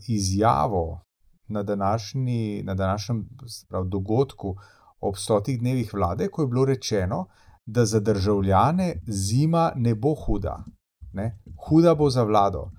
izjavo 0.08 1.02
na, 1.50 1.64
današnji, 1.64 2.64
na 2.64 2.76
današnjem 2.76 3.30
se 3.48 3.66
pravi, 3.70 3.90
dogodku 3.90 4.56
ob 5.00 5.16
stotih 5.18 5.60
dnevih 5.60 5.94
vlade, 5.94 6.28
ko 6.28 6.42
je 6.42 6.48
bilo 6.48 6.66
rečeno, 6.66 7.26
da 7.66 7.86
za 7.86 8.00
državljane 8.00 9.02
zima 9.08 9.72
ne 9.76 9.96
bo 9.96 10.16
huda. 10.16 10.64
Ne? 11.14 11.40
Huda 11.68 11.96
bo 11.96 12.10
za 12.10 12.24
vlado. 12.24 12.72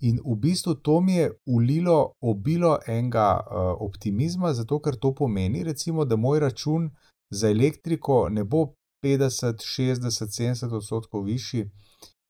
In 0.00 0.20
v 0.26 0.36
bistvu 0.36 0.74
to 0.74 1.00
mi 1.00 1.14
je 1.14 1.30
ulilo 1.46 2.12
obilo 2.20 2.78
enega 2.86 3.40
uh, 3.40 3.56
optimizma, 3.80 4.52
zato 4.52 4.80
ker 4.80 4.96
to 4.96 5.14
pomeni, 5.14 5.64
recimo, 5.64 6.04
da 6.04 6.16
moj 6.16 6.40
račun 6.40 6.90
za 7.30 7.50
elektriko 7.50 8.28
ne 8.28 8.44
bo 8.44 8.66
50, 9.04 9.64
60, 9.64 10.10
70 10.10 10.74
odstotkov 10.76 11.22
višji, 11.22 11.70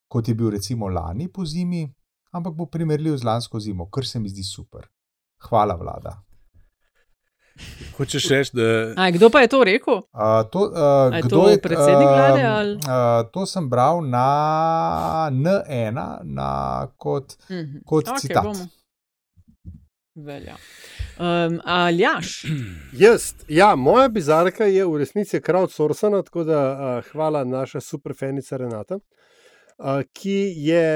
kot 0.08 0.28
je 0.28 0.34
bil 0.34 0.50
recimo 0.50 0.88
lani 0.88 1.28
po 1.32 1.44
zimi, 1.44 1.94
ampak 2.32 2.54
bo 2.54 2.66
primerljiv 2.66 3.16
z 3.16 3.24
lansko 3.24 3.60
zimo, 3.60 3.90
kar 3.90 4.06
se 4.06 4.20
mi 4.20 4.28
zdi 4.28 4.42
super. 4.42 4.86
Hvala, 5.40 5.74
vlada. 5.74 6.18
Hočeš 7.96 8.28
reči, 8.28 8.50
da 8.52 8.94
A, 8.96 9.10
kdo 9.10 9.30
pa 9.30 9.40
je 9.40 9.48
to 9.48 9.64
rekel? 9.64 9.94
Uh, 9.94 10.02
to, 10.46 10.60
uh, 10.60 11.10
je 11.10 11.22
kdo 11.22 11.36
to 11.36 11.48
je, 11.48 11.58
predsednik 11.58 12.08
vlade 12.08 12.40
um, 12.40 12.52
ali- 12.52 12.74
Uh, 12.76 12.82
to 13.32 13.46
sem 13.46 13.68
bral 13.68 14.00
na 14.00 14.28
N1 15.28 15.94
na, 16.24 16.50
kot, 16.96 17.34
Mhm. 17.50 17.82
kot 17.84 18.08
Okej, 18.08 18.20
citat. 18.20 18.44
bomo. 18.44 18.66
Velja. 20.16 20.54
Um, 21.16 21.60
Aljaš, 21.64 22.44
Jaz, 22.94 23.34
ja, 23.48 23.74
moja 23.76 24.08
bizarka 24.08 24.64
je 24.64 24.84
v 24.84 24.96
resnici 24.96 25.40
crowdsourcena, 25.40 26.22
tako 26.22 26.44
da 26.44 26.60
uh, 26.98 27.10
hvala 27.10 27.44
naša 27.44 27.80
superfenica 27.80 28.56
Renata, 28.56 28.94
uh, 28.94 29.02
ki 30.12 30.38
je 30.56 30.86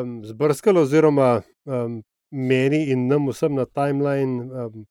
um, 0.00 0.24
zbrskala 0.24 0.80
oziroma 0.80 1.30
um, 1.64 2.02
meni 2.34 2.88
in 2.90 3.06
nam 3.08 3.30
vsem 3.30 3.54
na 3.54 3.66
timeline 3.70 4.42
um, 4.42 4.82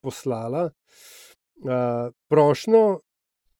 poslala 0.00 0.70
uh, 0.70 2.08
prošlo 2.32 3.02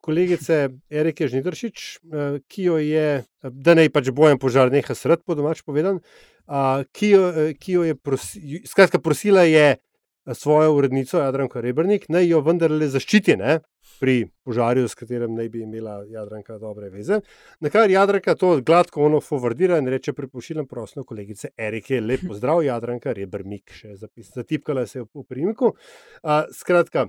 kolegice 0.00 0.70
Erike 0.88 1.28
Žnidršič, 1.28 1.84
uh, 2.08 2.38
ki 2.48 2.68
jo 2.70 2.78
je, 2.80 3.24
da 3.42 3.76
naj 3.76 3.92
pač 3.92 4.08
bojem 4.14 4.40
požar 4.40 4.72
neha 4.72 4.96
sred, 4.96 5.20
po 5.26 5.36
domač 5.36 5.60
povedan, 5.66 6.00
uh, 6.48 6.86
ki, 6.96 7.10
jo, 7.12 7.24
ki 7.60 7.76
jo 7.76 7.84
je 7.84 7.98
prosi, 7.98 8.62
skratka, 8.70 9.02
prosila 9.02 9.44
je 9.44 9.76
svojo 10.34 10.74
urednico 10.74 11.18
Jadranko 11.18 11.60
Rebrnik, 11.60 12.08
naj 12.08 12.26
jo 12.28 12.40
vendarle 12.44 12.88
zaščiti 12.88 13.36
ne, 13.36 13.58
pri 14.00 14.28
požarju, 14.44 14.88
s 14.88 14.98
katerim 14.98 15.34
naj 15.34 15.48
bi 15.48 15.62
imela 15.64 16.02
Jadranka 16.08 16.58
dobre 16.58 16.90
veze. 16.92 17.20
Na 17.60 17.70
kar 17.72 17.90
Jadranka 17.90 18.34
to 18.38 18.58
gladko 18.60 19.04
ono 19.06 19.20
fovrdira 19.20 19.78
in 19.78 19.88
reče: 19.88 20.12
Pripošiljam 20.12 20.66
prosto 20.66 21.04
kolegice 21.04 21.48
Erike, 21.56 22.00
lep 22.00 22.26
pozdrav, 22.28 22.62
Jadranka 22.66 23.12
Rebrnik, 23.16 23.72
še 23.72 23.96
zapis, 23.96 24.30
zatipkala 24.34 24.86
se 24.86 25.00
je 25.00 25.08
v 25.08 25.24
primku. 25.28 25.74
Uh, 26.22 26.44
skratka, 26.54 27.08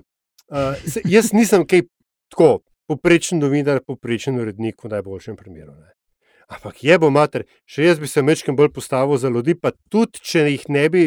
uh, 0.50 0.74
se, 0.86 1.04
jaz 1.04 1.32
nisem 1.36 1.66
kaj 1.66 1.86
tako. 2.32 2.58
Poprečen 2.90 3.38
novinar, 3.38 3.78
poprečen 3.86 4.40
urednik 4.42 4.82
v 4.82 4.88
najboljšem 4.90 5.36
primeru. 5.38 5.76
Ne. 5.78 5.92
Ampak 6.50 6.80
je 6.82 6.96
bo 6.98 7.06
mater, 7.14 7.44
še 7.62 7.84
jaz 7.84 8.00
bi 8.02 8.08
se 8.10 8.22
mečkam 8.26 8.56
bolj 8.58 8.72
postavil 8.74 9.20
za 9.22 9.30
ljudi, 9.30 9.54
pa 9.54 9.70
tudi 9.94 10.18
če 10.26 10.42
jih 10.48 10.64
ne 10.74 10.82
bi, 10.90 11.02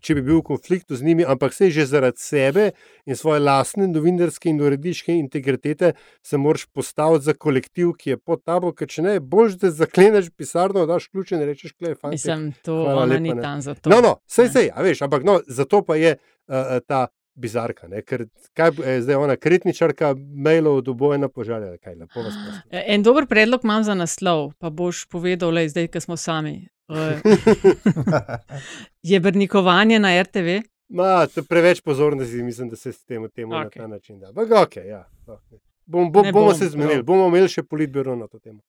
če 0.00 0.16
bi 0.18 0.22
bil 0.22 0.40
v 0.40 0.46
konfliktu 0.52 0.96
z 0.96 1.06
njimi, 1.06 1.24
ampak 1.26 1.54
se 1.54 1.70
že 1.70 1.86
zaradi 1.86 2.22
sebe 2.22 2.70
in 3.06 3.16
svoje 3.16 3.40
lastne 3.40 3.88
novinarske 3.90 4.50
in 4.50 4.60
uredniške 4.60 5.14
integritete 5.14 5.92
se 6.22 6.36
moraš 6.36 6.66
postaviti 6.66 7.24
za 7.24 7.34
kolektiv, 7.34 7.92
ki 7.98 8.10
je 8.10 8.16
pod 8.16 8.44
tabo, 8.44 8.72
ker 8.72 8.88
če 8.88 9.02
ne, 9.02 9.14
boš 9.20 9.58
da 9.60 9.70
zakleneš 9.70 10.30
pisarno, 10.36 10.86
daš 10.86 11.08
ključe 11.08 11.36
in 11.36 11.46
rečeš, 11.46 11.72
klej, 11.72 11.94
fajn. 11.94 12.16
mislim, 12.16 12.50
to 12.64 12.82
lepa, 12.84 13.18
ni 13.18 13.34
ne." 13.34 13.42
tam 13.42 13.60
za 13.60 13.74
to. 13.74 13.90
No, 13.90 14.00
no, 14.00 14.16
sej, 14.26 14.52
sej, 14.52 14.70
a 14.74 14.82
veš, 14.86 15.02
ampak 15.06 15.26
no, 15.26 15.40
zato 15.48 15.82
pa 15.86 15.96
je 16.00 16.16
uh, 16.16 16.78
ta 16.86 17.08
bizarka, 17.40 17.88
ne? 17.88 18.02
ker 18.02 18.26
kaj 18.54 18.70
bo- 18.70 18.84
je 18.84 19.02
zdaj 19.02 19.16
ona 19.16 19.36
kritničarka 19.36 20.12
mailov 20.36 20.82
do 20.82 20.94
bojena 20.94 21.28
požarja, 21.28 21.78
kaj 21.78 21.94
lepo 21.96 22.20
vas 22.20 22.34
prosim. 22.36 22.60
E, 22.70 22.84
En 22.86 23.02
dober 23.02 23.26
predlog 23.26 23.64
imam 23.64 23.84
za 23.84 23.94
naslov, 23.94 24.52
pa 24.58 24.70
boš 24.70 25.06
povedal, 25.08 25.50
le 25.50 25.68
zdaj, 25.68 25.88
ko 25.88 26.00
smo 26.00 26.16
sami. 26.16 26.58
Uh, 26.90 27.14
je 29.02 29.20
brnikovanje 29.20 29.98
na 29.98 30.22
RTV. 30.22 30.60
Ma, 30.88 31.26
preveč 31.48 31.80
pozornosti, 31.80 32.42
mislim, 32.42 32.68
da 32.68 32.76
se 32.76 32.92
s 32.92 33.04
tem 33.04 33.28
temu 33.30 33.52
okay. 33.52 33.64
na 33.64 33.70
ta 33.70 33.86
način 33.86 34.18
da. 34.20 34.28
Ampak, 34.28 34.48
okay, 34.50 34.86
ja, 34.88 35.04
okay. 35.26 35.58
Bom, 35.86 36.12
bom, 36.12 36.26
Ne 36.26 36.32
bomo 36.32 36.46
bom, 36.46 36.54
se 36.54 36.68
zmenili, 36.68 37.02
bomo 37.02 37.26
imeli 37.26 37.48
še 37.48 37.62
politbiro 37.62 38.16
na 38.16 38.26
to 38.26 38.38
temo. 38.38 38.60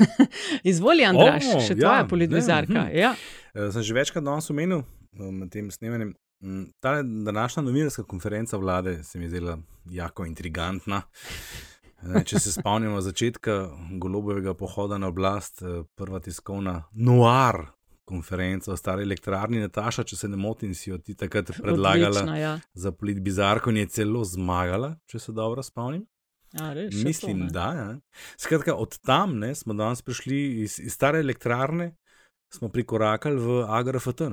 Izvoli, 0.70 1.04
Andraš, 1.04 1.44
O, 1.54 1.60
še 1.60 1.72
ja, 1.72 1.78
tvoja 1.78 2.02
ne, 2.02 2.08
politbizarka. 2.08 2.80
mhm. 2.84 2.96
Ja. 2.96 3.14
Eh, 3.54 3.70
Sem 3.72 3.82
že 3.82 3.94
večkrat 3.94 4.24
danes 4.24 4.50
omenil 4.50 4.82
eh, 4.82 5.30
med 5.30 5.52
tem 5.52 5.70
snemanjem. 5.70 6.14
Mm, 6.40 6.64
Ta 6.80 7.02
današnja 7.02 7.62
novinarska 7.62 8.02
konferenca 8.02 8.56
vlade 8.56 9.04
se 9.04 9.18
mi 9.18 9.24
je 9.24 9.28
zdela 9.28 9.58
jako 9.90 10.26
intrigantna. 10.26 11.02
Če 12.24 12.38
se 12.40 12.52
spomnimo 12.52 13.00
začetka 13.00 13.68
golobovega 14.00 14.54
pohoda 14.54 14.98
na 14.98 15.08
oblast, 15.08 15.62
eh, 15.62 15.82
prva 15.94 16.20
tiskovna 16.20 16.84
noir 16.92 17.66
konferenca 18.10 18.72
o 18.72 18.76
stari 18.76 19.04
elektrarni 19.06 19.60
Nataša, 19.62 20.04
če 20.08 20.16
se 20.16 20.28
ne 20.28 20.38
motim, 20.40 20.74
si 20.74 20.90
jo 20.90 20.98
ti 20.98 21.14
takrat 21.14 21.52
predlagala 21.54 22.24
Odlična, 22.24 22.38
ja. 22.38 22.54
za 22.74 22.92
politbizarko 22.92 23.70
in 23.70 23.84
je 23.84 23.90
celo 24.00 24.24
zmagala, 24.26 24.94
če 25.10 25.22
se 25.26 25.34
dobro 25.36 25.62
spomnim. 25.62 26.02
A, 26.58 26.72
res, 26.74 26.96
še 26.96 27.06
Mislim, 27.06 27.44
to, 27.44 27.46
ne? 27.46 27.50
da. 27.54 27.66
Ja. 27.78 27.88
Skratka, 28.40 28.74
od 28.74 28.96
tam 29.06 29.36
ne, 29.38 29.52
smo 29.54 29.76
danes 29.78 30.02
prišli 30.02 30.40
iz, 30.64 30.80
iz 30.82 30.96
stare 30.96 31.20
elektrarne, 31.22 31.92
smo 32.50 32.72
prikorakali 32.74 33.38
v 33.38 33.60
AGRFT, 33.70 34.24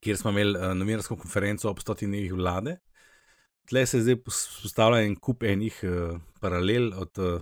kjer 0.00 0.16
smo 0.16 0.30
imeli 0.30 0.58
uh, 0.58 0.72
novinarsko 0.76 1.16
konferenco 1.16 1.70
ob 1.70 1.80
stotih 1.80 2.08
dnevih 2.08 2.34
vlade. 2.34 2.78
Tle 3.66 3.82
se 3.86 4.00
zdaj 4.00 4.20
postavlja 4.26 5.02
en 5.06 5.16
kup 5.18 5.42
enih 5.42 5.78
uh, 5.84 6.18
paralel 6.40 6.92
od 6.94 7.18
uh, 7.18 7.40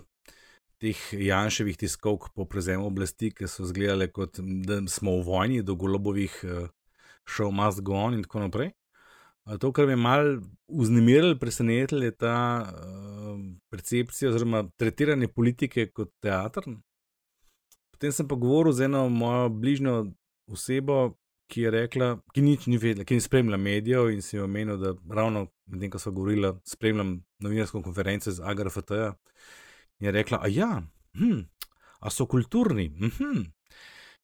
teh 0.81 1.01
Janševih 1.13 1.77
tiskovk 1.77 2.31
po 2.35 2.45
prevzemu 2.49 2.87
oblasti, 2.87 3.31
ki 3.31 3.47
so 3.47 3.63
izgledale 3.65 4.09
kot 4.11 4.39
da 4.39 4.81
smo 4.91 5.17
v 5.19 5.27
vojni, 5.27 5.61
do 5.63 5.75
golobovih 5.75 6.39
uh, 6.43 6.65
show 7.25 7.51
must 7.51 7.81
go 7.81 7.95
on 7.95 8.17
in 8.17 8.25
tako 8.25 8.45
naprej. 8.45 8.73
To, 9.61 9.69
kar 9.71 9.85
me 9.85 9.93
je 9.93 10.01
malo 10.01 10.39
vznemirilo, 10.67 11.37
presenetilo, 11.37 12.03
je 12.03 12.15
ta 12.17 12.37
uh, 12.65 13.37
percepcija 13.69 14.31
oziroma 14.31 14.63
tretiranje 14.77 15.27
politike 15.27 15.91
kot 15.93 16.09
teater. 16.21 16.65
Potem 17.93 18.11
sem 18.11 18.27
pa 18.27 18.35
govoril 18.35 18.73
z 18.73 18.89
eno 18.89 19.05
mojo 19.09 19.49
bližnjo 19.49 19.99
osebo, 20.49 21.13
ki 21.47 21.61
je 21.61 21.71
rekla, 21.71 22.09
ki 22.33 22.41
ni 22.41 22.77
vedela, 22.77 23.05
ki 23.05 23.17
ni 23.17 23.21
spremljala 23.21 23.57
medijev 23.61 24.09
in 24.13 24.21
si 24.21 24.35
je 24.35 24.43
omenil, 24.43 24.77
da 24.81 24.93
ravno 25.13 25.47
medtem, 25.65 25.91
ko 25.91 25.99
smo 25.99 26.11
govorili, 26.11 26.53
spremljam 26.65 27.19
novinarsko 27.39 27.81
konference 27.85 28.31
z 28.31 28.41
AGRFT-ja. 28.41 29.13
In 29.99 30.09
je 30.09 30.11
rekla, 30.11 30.39
a 30.41 30.49
ja, 30.51 30.81
hm, 31.17 31.43
a 31.99 32.09
so 32.09 32.25
kulturni. 32.25 32.89
Mhm. 32.89 33.45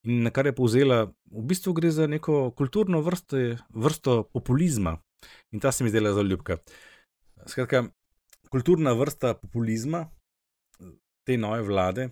In 0.03 0.23
na 0.23 0.31
kar 0.33 0.45
je 0.49 0.55
povzela, 0.57 1.03
v 1.31 1.43
bistvu 1.45 1.73
gre 1.77 1.91
za 1.91 2.07
neko 2.07 2.51
kulturno 2.57 3.01
vrsto, 3.05 3.37
vrsto 3.69 4.23
populizma. 4.33 4.97
In 5.51 5.59
ta 5.59 5.71
se 5.71 5.83
mi 5.83 5.89
zdela 5.89 6.13
zelo 6.13 6.25
ljubka. 6.27 6.57
Skratka, 7.45 7.83
kulturna 8.49 8.93
vrsta 8.97 9.35
populizma 9.37 10.07
te 11.23 11.37
nove 11.37 11.61
vlade, 11.61 12.09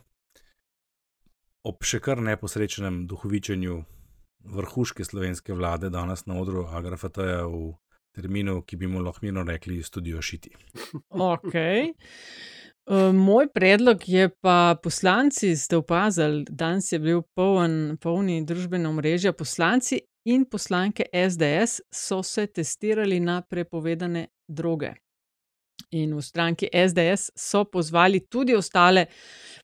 ob 1.65 1.81
še 1.83 1.99
kar 1.99 2.21
neposrečenem 2.21 3.07
duhovičenju 3.09 3.81
vrhuške 4.45 5.05
slovenske 5.05 5.53
vlade, 5.53 5.89
danes 5.89 6.25
na 6.25 6.39
odru 6.39 6.65
Agrafata 6.67 7.45
v 7.45 7.73
terminu, 8.15 8.61
ki 8.61 8.77
bi 8.77 8.87
mu 8.87 9.03
lahko 9.03 9.25
mirno 9.25 9.43
rekli 9.43 9.83
studio 9.83 10.21
šiti. 10.21 10.55
Okay. 11.09 11.93
Uh, 12.89 13.13
Moj 13.13 13.51
predlog 13.53 14.01
je 14.09 14.29
pa, 14.41 14.75
poslanci 14.83 15.55
ste 15.55 15.77
opazili, 15.77 16.45
danes 16.49 16.91
je 16.91 16.99
bil 16.99 17.21
poln, 17.35 17.97
polni 18.01 18.41
družbena 18.45 18.91
mreža. 18.91 19.33
Poslanci 19.33 19.99
in 20.25 20.45
poslanke 20.49 21.05
SDS 21.13 21.81
so 21.93 22.23
se 22.23 22.47
testirali 22.47 23.19
na 23.19 23.41
prepovedane 23.41 24.27
droge. 24.47 24.93
In 25.91 26.13
v 26.13 26.21
stranki 26.21 26.67
SDS 26.69 27.31
so 27.35 27.63
pozvali 27.65 28.19
tudi 28.29 28.53
ostale 28.55 29.07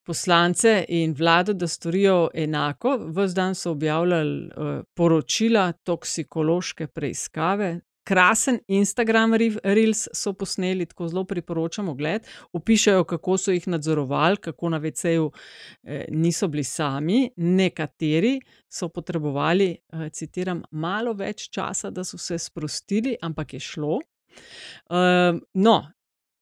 poslance 0.04 0.84
in 0.88 1.14
vlado, 1.14 1.52
da 1.52 1.68
storijo 1.68 2.30
enako. 2.34 2.96
Ves 3.14 3.34
dan 3.34 3.54
so 3.54 3.70
objavljali 3.70 4.46
uh, 4.46 4.80
poročila, 4.94 5.72
toksikološke 5.72 6.86
preiskave. 6.86 7.80
Krasen 8.06 8.58
Instagram 8.68 9.34
re- 9.34 9.58
Reels 9.64 10.08
so 10.14 10.32
posneli, 10.32 10.86
tako 10.86 11.08
zelo 11.08 11.24
priporočamo 11.24 11.94
gled. 11.94 12.26
Opišajo, 12.52 13.04
kako 13.04 13.38
so 13.38 13.54
jih 13.54 13.68
nadzorovali, 13.68 14.36
kako 14.36 14.68
na 14.68 14.78
VC-ju 14.78 15.30
eh, 15.82 16.04
niso 16.08 16.48
bili 16.48 16.64
sami, 16.64 17.30
nekateri 17.36 18.40
so 18.68 18.88
potrebovali, 18.88 19.72
eh, 19.74 20.08
citiram, 20.10 20.62
malo 20.70 21.14
več 21.18 21.48
časa, 21.50 21.90
da 21.90 22.04
so 22.04 22.18
se 22.18 22.38
sprostili, 22.38 23.16
ampak 23.22 23.54
je 23.54 23.60
šlo. 23.60 23.98
Uh, 24.90 25.38
no, 25.54 25.76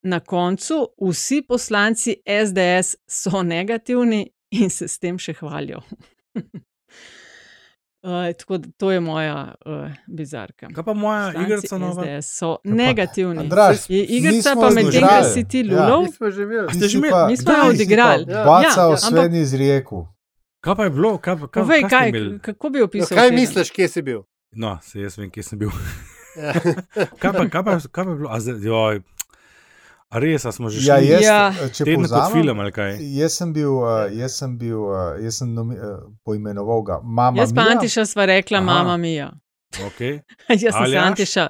na 0.04 0.20
koncu 0.20 0.74
vsi 1.02 1.42
poslanci 1.42 2.16
SDS 2.26 2.96
so 3.06 3.42
negativni 3.44 4.22
in 4.52 4.70
se 4.70 4.86
s 4.86 4.98
tem 4.98 5.18
še 5.18 5.32
hvalijo. 5.34 5.80
Uh, 8.02 8.10
tako 8.34 8.58
da 8.58 8.68
to 8.70 8.90
je 8.90 9.00
moja 9.00 9.54
uh, 9.66 9.72
bizarka. 10.08 10.68
Kaj 10.68 10.84
pa 10.84 10.94
moja 10.94 11.20
Poslanci 11.24 11.52
igrica 11.52 11.78
nova? 11.78 12.02
SDS 12.04 12.38
so 12.38 12.56
negativni. 12.64 13.40
Andraž, 13.40 13.76
Je 13.88 14.04
igrica 14.06 14.52
pa 14.54 14.70
medtem, 14.70 14.92
zgrali. 14.92 15.24
si 15.26 15.44
ti 15.44 15.58
Ja. 15.60 15.64
lulov. 15.64 16.02
Mi 16.02 16.12
smo 16.12 16.30
že 16.30 16.42
imeli. 16.42 16.68
ste 16.70 16.88
že 16.88 16.98
imeli? 16.98 17.10
pa- 17.10 17.26
Mi 17.28 17.36
smo 17.36 17.52
jo 17.54 17.68
odigrali. 17.70 18.24
Ja. 18.28 18.44
Bacal 18.44 18.90
Ja, 18.90 18.96
Sven 18.98 19.18
ampak- 19.20 19.34
iz 19.34 19.54
rijeku. 19.54 20.08
Kaj 20.60 20.74
pa 20.74 20.84
je 20.84 20.90
bilo? 20.90 21.18
Kaj, 21.18 21.36
pa- 21.36 21.48
kaj, 21.48 21.62
Povej, 21.62 21.80
kaj, 21.80 21.88
ste 21.88 21.96
kaj, 21.96 22.08
imeli? 22.10 22.38
kako 22.40 22.70
bi 22.70 22.78
No, 22.78 22.84
opisal? 22.84 23.08
kaj 23.10 23.24
teden? 23.24 23.40
misliš, 23.40 23.70
kje 23.70 23.88
si 23.88 24.02
bil? 24.02 24.20
No, 24.52 24.78
se 24.82 25.00
jaz 25.00 25.18
vem, 25.18 25.30
kje 25.30 25.42
sem 25.42 25.58
bil. 25.58 25.70
Ja. 26.36 26.52
kaj, 27.20 27.32
pa, 27.32 27.48
kaj, 27.48 27.62
pa, 27.62 27.78
kaj 27.82 28.04
pa 28.04 28.10
je 28.10 28.16
bilo? 28.16 28.28
A, 28.28 28.36
zdaj, 28.38 28.60
joj, 28.60 29.00
res, 30.14 30.42
smo 30.56 30.70
že 30.70 30.80
šli 30.80 30.88
Ja, 30.88 30.96
jaz, 30.98 31.22
Ja. 31.24 31.68
če 31.68 31.84
teden 31.84 32.08
kot 32.08 32.32
film 32.32 32.60
ali 32.60 32.72
kaj? 32.72 32.98
Jaz 33.18 33.38
sem 33.40 33.52
bil, 33.52 33.72
uh, 33.82 34.06
jaz 34.14 34.36
sem 34.38 34.58
bil, 34.58 34.80
uh, 34.88 35.14
jaz 35.22 35.38
sem 35.42 35.54
nomi, 35.54 35.76
poimenoval 36.24 36.82
ga 36.86 37.00
Mama 37.02 37.40
Jaz 37.42 37.52
pa 37.54 37.64
Mia. 37.64 37.76
Antiša 37.78 38.04
sva 38.06 38.26
rekla, 38.30 38.58
Aha. 38.58 38.66
mama 38.66 38.96
mija. 38.96 39.32
Okay. 39.74 40.20
Jaz 40.62 40.74
sem 40.74 40.86
se? 40.86 40.98
Antiša 40.98 41.48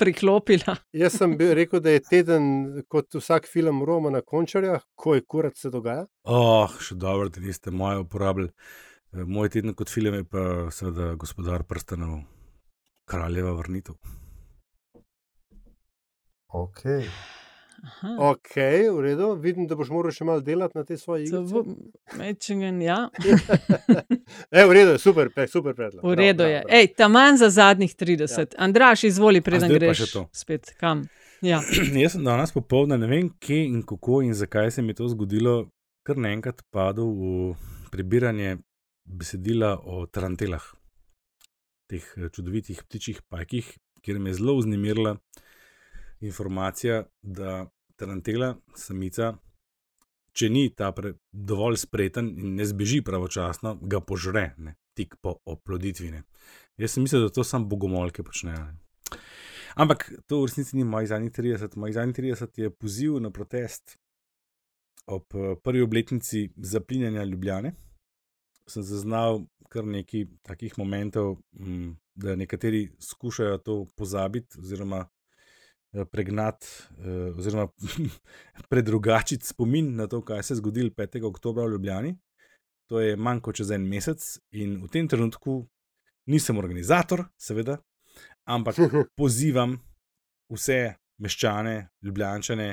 priklopila. 0.00 0.76
Jaz 0.96 1.18
sem 1.20 1.36
bil, 1.36 1.52
rekel, 1.54 1.80
da 1.84 1.90
je 1.92 2.00
teden 2.00 2.44
kot 2.88 3.12
vsak 3.14 3.44
film 3.46 3.82
Roma 3.84 4.10
na 4.10 4.22
končarjah, 4.24 4.80
ko 4.96 5.14
je 5.14 5.24
kurat 5.28 5.56
se 5.56 5.68
dogaja. 5.70 6.06
Oh, 6.24 6.64
še 6.80 6.96
dobro, 6.96 7.28
da 7.28 7.40
niste 7.44 7.70
moje 7.70 8.00
uporabljali. 8.06 8.48
Eh, 9.12 9.24
Moj 9.24 9.48
teden 9.52 9.74
kot 9.76 9.92
film 9.92 10.14
je 10.14 10.24
pa 10.24 10.70
seveda 10.72 11.14
gospodar 11.20 11.62
prstanov, 11.68 12.22
kraljeva 13.08 13.52
vrnitev. 13.60 14.00
Okay. 16.48 17.04
Aha. 17.78 18.16
Ok, 18.20 18.54
v 18.90 19.00
redu, 19.00 19.34
vidim, 19.34 19.66
da 19.66 19.76
boš 19.76 19.88
moral 19.88 20.10
še 20.10 20.24
malo 20.24 20.40
delati 20.40 20.74
na 20.74 20.82
te 20.84 20.96
svoje 20.96 21.24
igre. 21.24 21.38
Zavo- 21.38 21.62
Mečingen, 22.16 22.82
ja. 22.82 23.08
E, 24.50 24.64
v 24.64 24.72
redu, 24.72 24.90
je, 24.90 24.98
super, 24.98 25.30
pe- 25.30 25.46
super 25.46 25.74
predlog. 25.74 26.02
V 26.02 26.14
redu 26.14 26.42
je. 26.42 26.62
Ej, 26.68 26.94
taman 26.94 27.36
za 27.36 27.50
zadnjih 27.50 27.94
30. 27.94 28.26
Ja. 28.28 28.46
Andraš, 28.58 29.04
izvoli, 29.04 29.40
preden 29.40 29.70
greš 29.70 30.02
spet 30.32 30.74
kam. 30.74 31.06
Ja. 31.40 31.60
Jaz 32.02 32.12
sem 32.12 32.24
danes 32.24 32.50
popoldne, 32.50 32.98
ne 32.98 33.06
vem, 33.06 33.30
kje 33.38 33.60
in 33.66 33.82
kako 33.82 34.22
in 34.22 34.34
zakaj 34.34 34.70
se 34.70 34.82
mi 34.82 34.90
je 34.90 34.98
to 34.98 35.08
zgodilo, 35.08 35.68
kar 36.02 36.16
naenkrat 36.16 36.64
padel 36.70 37.06
v 37.06 37.54
prebiranje 37.92 38.58
besedila 39.06 39.76
o 39.78 40.02
tarantelah, 40.06 40.64
teh 41.88 42.02
eh, 42.16 42.28
čudovitih 42.28 42.82
ptičjih 42.82 43.22
pajkih, 43.24 43.70
kjer 44.02 44.18
me 44.18 44.30
je 44.30 44.34
zelo 44.34 44.58
vznemirila 44.58 45.14
informacija, 46.20 47.04
da 47.22 47.66
tarantela, 47.96 48.54
samica, 48.76 49.32
če 50.32 50.50
ni 50.50 50.68
ta 50.74 50.90
pre, 50.94 51.14
dovolj 51.32 51.80
spreten 51.82 52.30
in 52.38 52.58
ne 52.58 52.66
zbeži 52.66 53.00
pravočasno, 53.06 53.76
ga 53.82 54.00
požre, 54.00 54.52
ne, 54.58 54.76
tik 54.98 55.18
po 55.22 55.36
oploditvi. 55.46 56.12
Ne. 56.14 56.22
Jaz 56.78 56.94
sem 56.94 57.06
mislil, 57.06 57.26
da 57.26 57.34
to 57.34 57.44
samo 57.44 57.66
bogomolke 57.70 58.22
počnejo. 58.22 58.68
Ne. 58.68 59.18
Ampak 59.78 60.08
to 60.26 60.40
v 60.42 60.48
resnici 60.50 60.76
ni 60.76 60.84
mojih 60.84 61.08
zadnjih 61.10 61.32
30. 61.32 61.76
Mojih 61.78 61.94
zadnjih 61.94 62.16
30 62.16 62.62
je 62.62 62.70
poziv 62.70 63.20
na 63.22 63.30
protest 63.30 63.98
ob 65.06 65.24
prvi 65.64 65.82
obletnici 65.82 66.48
zaplinjanja 66.56 67.24
Ljubljane. 67.24 67.72
Sem 68.68 68.82
zaznal 68.82 69.46
kar 69.68 69.86
nekaj 69.86 70.26
takih 70.42 70.74
momentov, 70.78 71.38
m, 71.52 71.96
da 72.14 72.34
nekateri 72.36 72.88
skušajo 73.00 73.58
to 73.58 73.76
pozabiti 73.96 74.58
oziroma 74.60 75.06
pregnati, 75.92 76.66
eh, 76.98 77.32
oziroma 77.38 77.68
predrugačiti 78.70 79.46
spomin 79.46 79.94
na 79.96 80.06
to, 80.06 80.22
kaj 80.22 80.42
se 80.42 80.54
je 80.54 80.56
zgodilo 80.56 80.90
5. 80.90 81.24
oktobra 81.24 81.64
v 81.64 81.70
Ljubljani. 81.70 82.16
To 82.88 83.00
je 83.00 83.16
manj 83.16 83.40
kot 83.40 83.56
čez 83.56 83.70
en 83.70 83.84
mesec, 83.88 84.38
in 84.50 84.78
v 84.82 84.88
tem 84.88 85.08
trenutku 85.08 85.66
nisem 86.26 86.58
organizator, 86.58 87.24
seveda, 87.36 87.78
ampak 88.44 88.76
pozivam 89.20 89.76
vse 90.52 90.94
meščane, 91.18 91.88
ljubljančane, 92.02 92.68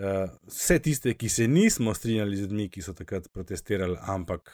uh, 0.00 0.28
vse 0.50 0.78
tiste, 0.82 1.14
ki 1.14 1.28
se 1.28 1.46
nismo 1.48 1.94
strinjali 1.94 2.36
z 2.36 2.44
ljudmi, 2.44 2.68
ki 2.68 2.82
so 2.82 2.92
takrat 2.92 3.30
protestirali, 3.32 3.96
ampak 4.00 4.52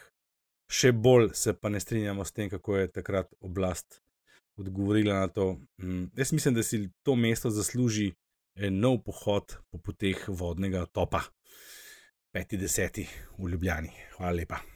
še 0.70 0.92
bolj 0.92 1.32
se 1.34 1.56
pa 1.58 1.72
ne 1.72 1.80
strinjamo 1.80 2.24
s 2.24 2.32
tem, 2.32 2.50
kako 2.50 2.76
je 2.76 2.92
takrat 2.92 3.34
oblast 3.40 4.01
odgovorila 4.56 5.20
na 5.20 5.28
to. 5.28 5.60
Mm, 5.82 6.04
jaz 6.16 6.32
mislim, 6.32 6.54
da 6.54 6.62
si 6.62 6.90
to 7.02 7.14
mesto 7.14 7.50
zasluži 7.50 8.12
en 8.54 8.80
nov 8.80 9.02
pohod 9.04 9.56
po 9.70 9.78
poteh 9.78 10.28
vodnega 10.28 10.86
topa. 10.86 11.20
5.10. 12.34 13.06
v 13.38 13.48
Ljubljani. 13.48 13.90
Hvala 14.16 14.32
lepa. 14.32 14.71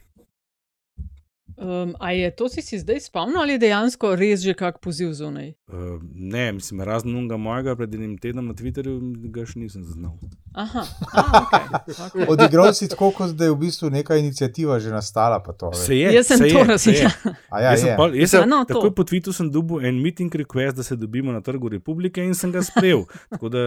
Um, 1.56 1.94
a 2.00 2.10
je 2.12 2.30
to 2.36 2.48
si, 2.48 2.60
si 2.60 2.76
zdaj 2.78 3.00
spomnil 3.00 3.38
ali 3.40 3.54
dejansko 3.58 4.10
res 4.18 4.42
že 4.44 4.52
kak 4.52 4.76
poziv 4.82 5.14
zunaj? 5.16 5.54
Uh, 5.70 5.96
ne, 6.12 6.52
mislim, 6.52 6.82
razen 6.84 7.14
unga 7.16 7.38
mojega 7.40 7.76
pred 7.78 7.94
enim 7.94 8.18
tednom 8.18 8.50
na 8.50 8.54
Twitterju, 8.54 8.98
ga 9.32 9.46
še 9.48 9.62
nisem 9.62 9.86
zaznal. 9.86 10.18
Aha, 10.52 10.82
ah, 11.16 11.46
okay. 11.46 11.64
okay. 12.10 12.28
Odigral 12.28 12.74
si 12.76 12.90
tako, 12.92 13.08
kot 13.14 13.32
da 13.38 13.48
je 13.48 13.54
v 13.54 13.60
bistvu 13.62 13.88
neka 13.94 14.18
inicijativa 14.20 14.76
že 14.82 14.92
nastala. 14.92 15.38
To, 15.40 15.72
se 15.72 15.96
je, 15.96 16.12
jaz 16.18 16.26
sem 16.28 16.42
se 16.44 16.50
to 16.50 16.58
je, 16.58 16.78
se 16.78 16.92
razumel. 16.92 17.00
je. 17.00 17.34
A 17.48 17.60
ja, 17.62 17.70
Jaz 17.70 17.80
sem 17.80 17.88
je. 17.88 18.20
jaz 18.20 18.30
sem- 18.36 18.48
no, 18.50 18.60
to. 18.66 18.74
Takoj 18.74 18.92
po 18.92 19.06
Twittu 19.08 19.32
sem 19.32 19.48
dobil 19.50 19.86
en 19.86 20.02
meeting 20.02 20.34
request, 20.34 20.76
da 20.76 20.82
se 20.82 20.96
dobimo 20.96 21.32
na 21.32 21.40
Trgu 21.40 21.72
Republike 21.72 22.20
in 22.20 22.34
sem 22.34 22.52
ga 22.52 22.60
sprejel. 22.60 23.06
Tako 23.32 23.48
da, 23.48 23.64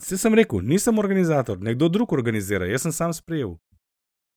se 0.00 0.16
sem 0.16 0.32
rekel, 0.34 0.64
nisem 0.64 0.98
organizator, 0.98 1.60
nekdo 1.60 1.88
drug 1.92 2.12
organizira, 2.16 2.64
jaz 2.70 2.86
sem 2.88 2.92
sam 2.96 3.12
sprejel. 3.12 3.58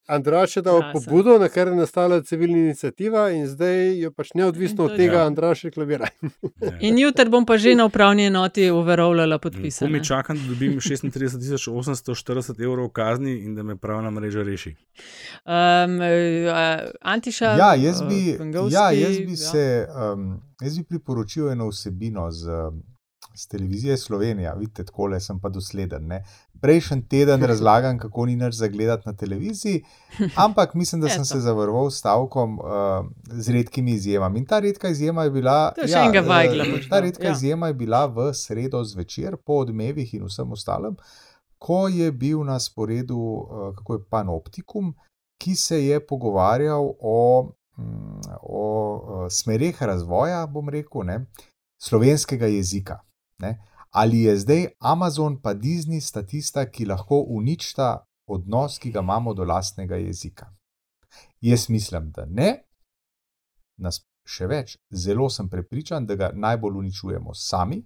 Andraš 0.10 0.56
je 0.56 0.62
dal 0.62 0.80
Krasen. 0.80 1.06
pobudo, 1.06 1.40
na 1.40 1.50
kar 1.50 1.68
je 1.68 1.76
nastala 1.76 2.22
civilna 2.22 2.58
inicijativa, 2.58 3.30
in 3.30 3.48
zdaj 3.48 4.00
je 4.00 4.12
pač 4.12 4.34
neodvisno 4.34 4.84
od 4.84 4.90
to 4.90 4.94
je 4.94 4.98
tega, 4.98 5.18
to. 5.18 5.26
Andraš 5.26 5.62
reklamira. 5.62 6.08
In 6.80 6.98
jutri 6.98 7.30
bom 7.30 7.46
pa 7.46 7.58
že 7.58 7.76
na 7.76 7.86
upravni 7.86 8.26
enoti 8.26 8.72
uverovljala 8.72 9.38
Ko 9.38 9.42
podpisane. 9.42 9.92
mi 9.92 10.06
čakam, 10.06 10.38
da 10.38 10.44
dobim 10.48 10.80
36.840 10.80 12.64
evrov 12.64 12.90
kazni 12.90 13.32
in 13.40 13.56
da 13.56 13.64
me 13.64 13.76
pravna 13.78 14.10
mreža 14.12 14.44
reši. 14.44 14.70
Um, 14.70 14.74
uh, 16.00 16.04
Antiša, 17.02 17.46
Ja, 17.46 17.76
jaz 17.76 18.02
bi, 18.02 18.32
uh, 18.34 18.38
Pengovski, 18.38 18.74
ja, 18.74 18.92
jaz 18.92 19.18
bi, 19.18 19.32
ja. 19.32 19.38
se, 19.38 19.88
um, 20.14 20.42
jaz 20.62 20.78
bi 20.78 20.84
priporočil 20.84 21.50
eno 21.52 21.68
vsebino 21.70 22.32
z, 22.32 22.48
um, 22.50 22.84
z 23.40 23.48
televizije 23.48 23.98
Slovenija. 23.98 24.54
Vidite, 24.54 24.86
tako 24.86 25.08
le 25.08 25.20
sem 25.20 25.40
pa 25.40 25.50
dosleden. 25.50 26.08
Ne? 26.08 26.24
Prejšnji 26.62 27.08
teden 27.08 27.44
razlagam, 27.44 27.98
kako 27.98 28.26
ni 28.26 28.36
nič 28.36 28.56
zagledati 28.56 29.08
na 29.10 29.16
televiziji, 29.16 29.84
ampak 30.46 30.74
mislim, 30.74 31.02
da 31.02 31.10
sem 31.10 31.26
se 31.26 31.40
zavaroval 31.40 31.90
s 31.90 31.98
stavkom 31.98 32.60
uh, 32.60 32.66
z 33.32 33.52
redkimi 33.52 33.92
izjemami. 33.92 34.40
In 34.40 34.46
ta 34.46 34.60
redka 34.60 34.90
izjema 34.90 35.24
je 35.24 35.32
bila. 35.32 35.74
Še 35.86 36.04
enega 36.04 36.22
Vajgla 36.28 36.66
eh, 36.66 36.72
boš 36.72 36.90
Ta 36.90 37.00
redka 37.00 37.28
ja. 37.28 37.32
izjema 37.32 37.68
je 37.68 37.74
bila 37.74 38.06
v 38.06 38.34
sredo 38.34 38.84
zvečer, 38.84 39.38
po 39.38 39.62
odmevih 39.64 40.14
in 40.14 40.26
vsem 40.28 40.52
ostalem, 40.52 40.98
ko 41.58 41.88
je 41.88 42.12
bil 42.12 42.44
na 42.44 42.60
sporedu, 42.60 43.20
uh, 43.20 43.70
kako 43.76 43.94
je 44.00 44.04
panoptikum, 44.10 44.94
ki 45.40 45.56
se 45.56 45.86
je 45.86 46.00
pogovarjal 46.08 46.92
o, 47.00 47.52
mm, 47.78 48.36
o 48.44 49.28
smereh 49.32 49.84
razvoja, 49.84 50.44
bom 50.48 50.70
rekel, 50.70 51.06
ne, 51.08 51.22
slovenskega 51.80 52.52
jezika. 52.52 53.00
Ne. 53.40 53.58
Ali 53.90 54.22
je 54.22 54.38
zdaj 54.38 54.66
Amazon 54.80 55.42
pa 55.42 55.54
Disney 55.54 56.02
sta 56.02 56.24
tista, 56.24 56.66
ki 56.66 56.86
lahko 56.86 57.24
uničita 57.28 58.06
odnos, 58.28 58.78
ki 58.80 58.92
ga 58.92 59.00
imamo 59.00 59.34
do 59.34 59.44
lastnega 59.44 59.96
jezika? 59.96 60.52
Jaz 61.42 61.70
mislim, 61.70 62.12
da 62.12 62.26
ne. 62.26 62.50
Nas 63.78 64.04
še 64.30 64.48
več, 64.48 64.76
zelo 64.92 65.30
sem 65.30 65.50
prepričan, 65.50 66.06
da 66.06 66.16
ga 66.16 66.32
najbolj 66.34 66.84
uničujemo 66.84 67.34
sami. 67.34 67.82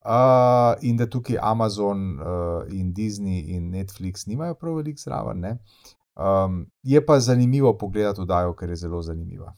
Uh, 0.00 0.78
in 0.80 0.96
da 0.96 1.04
tukaj 1.10 1.36
Amazon 1.42 2.04
uh, 2.16 2.62
in 2.72 2.94
Disney 2.96 3.42
in 3.56 3.66
Netflix 3.72 4.24
nimajo 4.26 4.54
prav 4.54 4.78
veliko 4.78 5.02
zraven. 5.02 5.44
Um, 6.14 6.62
je 6.82 7.02
pa 7.06 7.18
zanimivo 7.20 7.74
pogledati 7.78 8.20
oddajo, 8.20 8.54
ker 8.56 8.70
je 8.70 8.76
zelo 8.86 9.02
zanimiva. 9.02 9.52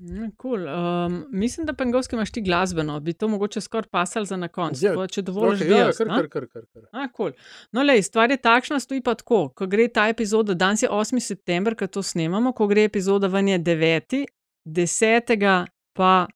Mm, 0.00 0.30
Cool. 0.42 0.66
Um, 0.68 1.24
mislim, 1.30 1.66
da 1.66 1.72
Pengovski 1.72 2.16
imaš 2.16 2.30
ti 2.32 2.40
glasbeno, 2.40 3.00
bi 3.00 3.12
to 3.12 3.28
mogoče 3.28 3.60
skoraj 3.60 3.88
pasal 3.90 4.24
za 4.24 4.36
na 4.36 4.48
konec. 4.48 4.82
Ja, 4.82 5.06
če 5.06 5.22
dovoliš, 5.22 5.60
Okej, 5.60 5.68
bi 5.68 5.74
ja, 5.74 5.90
kar, 5.92 6.08
kar, 6.08 6.28
kar, 6.28 6.46
kar, 6.46 6.62
kar. 6.72 6.82
A, 6.92 7.08
cool. 7.16 7.32
No, 7.72 7.82
lej, 7.82 8.02
stvar 8.02 8.30
je 8.30 8.40
takšna, 8.40 8.80
stoji 8.80 9.02
pa 9.04 9.14
tako. 9.14 9.48
Ko 9.54 9.68
gre 9.68 9.88
ta 9.88 10.08
epizoda, 10.08 10.54
danes 10.54 10.82
je 10.82 10.88
8. 10.88 11.20
september, 11.20 11.76
ko 11.76 11.86
to 11.86 12.02
snemamo, 12.02 12.52
ko 12.56 12.66
gre 12.70 12.88
epizoda 12.88 13.28
ven 13.28 13.48
je 13.48 13.58
9. 13.58 14.24
10. 14.64 15.66
pa 15.92 16.26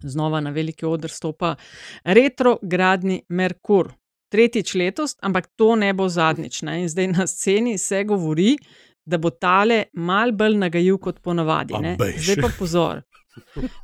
znova 0.00 0.40
na 0.40 0.50
veliki 0.50 0.86
odr 0.86 1.10
stopa 1.10 1.54
retrogradni 2.04 3.22
Merkur. 3.28 3.92
Tretjič 4.28 4.74
letos, 4.74 5.16
ampak 5.24 5.46
to 5.56 5.74
ne 5.76 5.92
bo 5.96 6.08
zadnjič. 6.08 6.62
Ne? 6.62 6.82
In 6.82 6.88
zdaj 6.88 7.06
na 7.08 7.26
sceni 7.26 7.78
se 7.78 8.02
govori, 8.04 8.58
da 9.08 9.18
bo 9.18 9.30
tale 9.30 9.84
mal 9.92 10.32
bolj 10.36 10.58
nagajil 10.60 10.98
kot 11.00 11.22
ponavadi. 11.24 11.78
Zdaj 12.18 12.42
pa 12.42 12.50
pozor. 12.58 13.02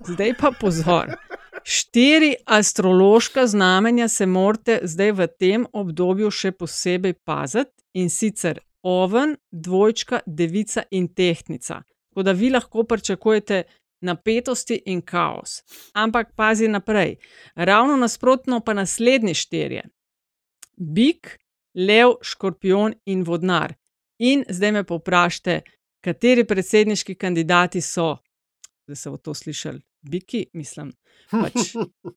Zdaj 0.08 0.34
pa 0.40 0.50
pozor. 0.60 1.14
Štiri 1.64 2.34
astrološka 2.44 3.46
znamenja 3.46 4.08
se 4.08 4.26
morate 4.26 4.80
zdaj 4.82 5.12
v 5.12 5.26
tem 5.40 5.64
obdobju 5.72 6.30
še 6.30 6.52
posebej 6.52 7.14
paziti 7.24 7.72
in 7.96 8.10
sicer 8.12 8.60
oven, 8.84 9.36
dvojčka, 9.50 10.20
devica 10.26 10.84
in 10.90 11.08
tehnica. 11.08 11.80
Tako 12.10 12.22
da 12.22 12.32
vi 12.32 12.50
lahko 12.50 12.84
pričakujete 12.84 13.62
napetosti 14.04 14.82
in 14.86 15.00
kaos. 15.02 15.62
Ampak 15.94 16.34
pazi 16.36 16.68
naprej. 16.68 17.16
Ravno 17.54 17.96
nasprotno 17.96 18.60
pa 18.60 18.74
naslednji 18.74 19.34
štirje: 19.34 19.86
bik, 20.76 21.38
lev, 21.74 22.18
škorpion 22.22 22.94
in 23.06 23.24
vodnar. 23.24 23.74
In 24.18 24.44
zdaj 24.48 24.72
me 24.72 24.84
povprašajte, 24.84 25.60
kateri 26.04 26.44
predsedniški 26.46 27.14
kandidati 27.14 27.80
so, 27.80 28.16
da 28.86 28.94
se 28.94 29.10
bo 29.10 29.16
to 29.16 29.34
slišali, 29.34 29.80
biki, 30.10 30.46
mislim. 30.52 30.92
Pač. 31.30 31.74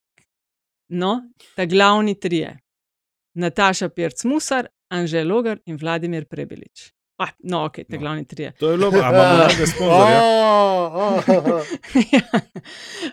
No, 0.89 1.34
ta 1.56 1.66
glavni 1.66 2.14
trije. 2.16 2.54
Nataša 3.36 3.89
Pirc 3.89 4.24
Musar, 4.24 4.70
Anžel 4.88 5.28
Logar 5.28 5.60
in 5.66 5.76
Vladimir 5.76 6.26
Prebelič. 6.26 6.93
Ah, 7.18 7.28
no, 7.43 7.65
ok, 7.65 7.74
te 7.76 7.86
No. 7.89 7.97
glavni 7.99 8.26
trije. 8.28 8.51
To 8.51 8.72
je 8.72 8.78
bilo, 8.78 8.91
a 8.93 9.09
imamo 9.09 9.43
nekega 9.43 9.65
sponzorja. 9.65 10.22
A, 10.88 11.20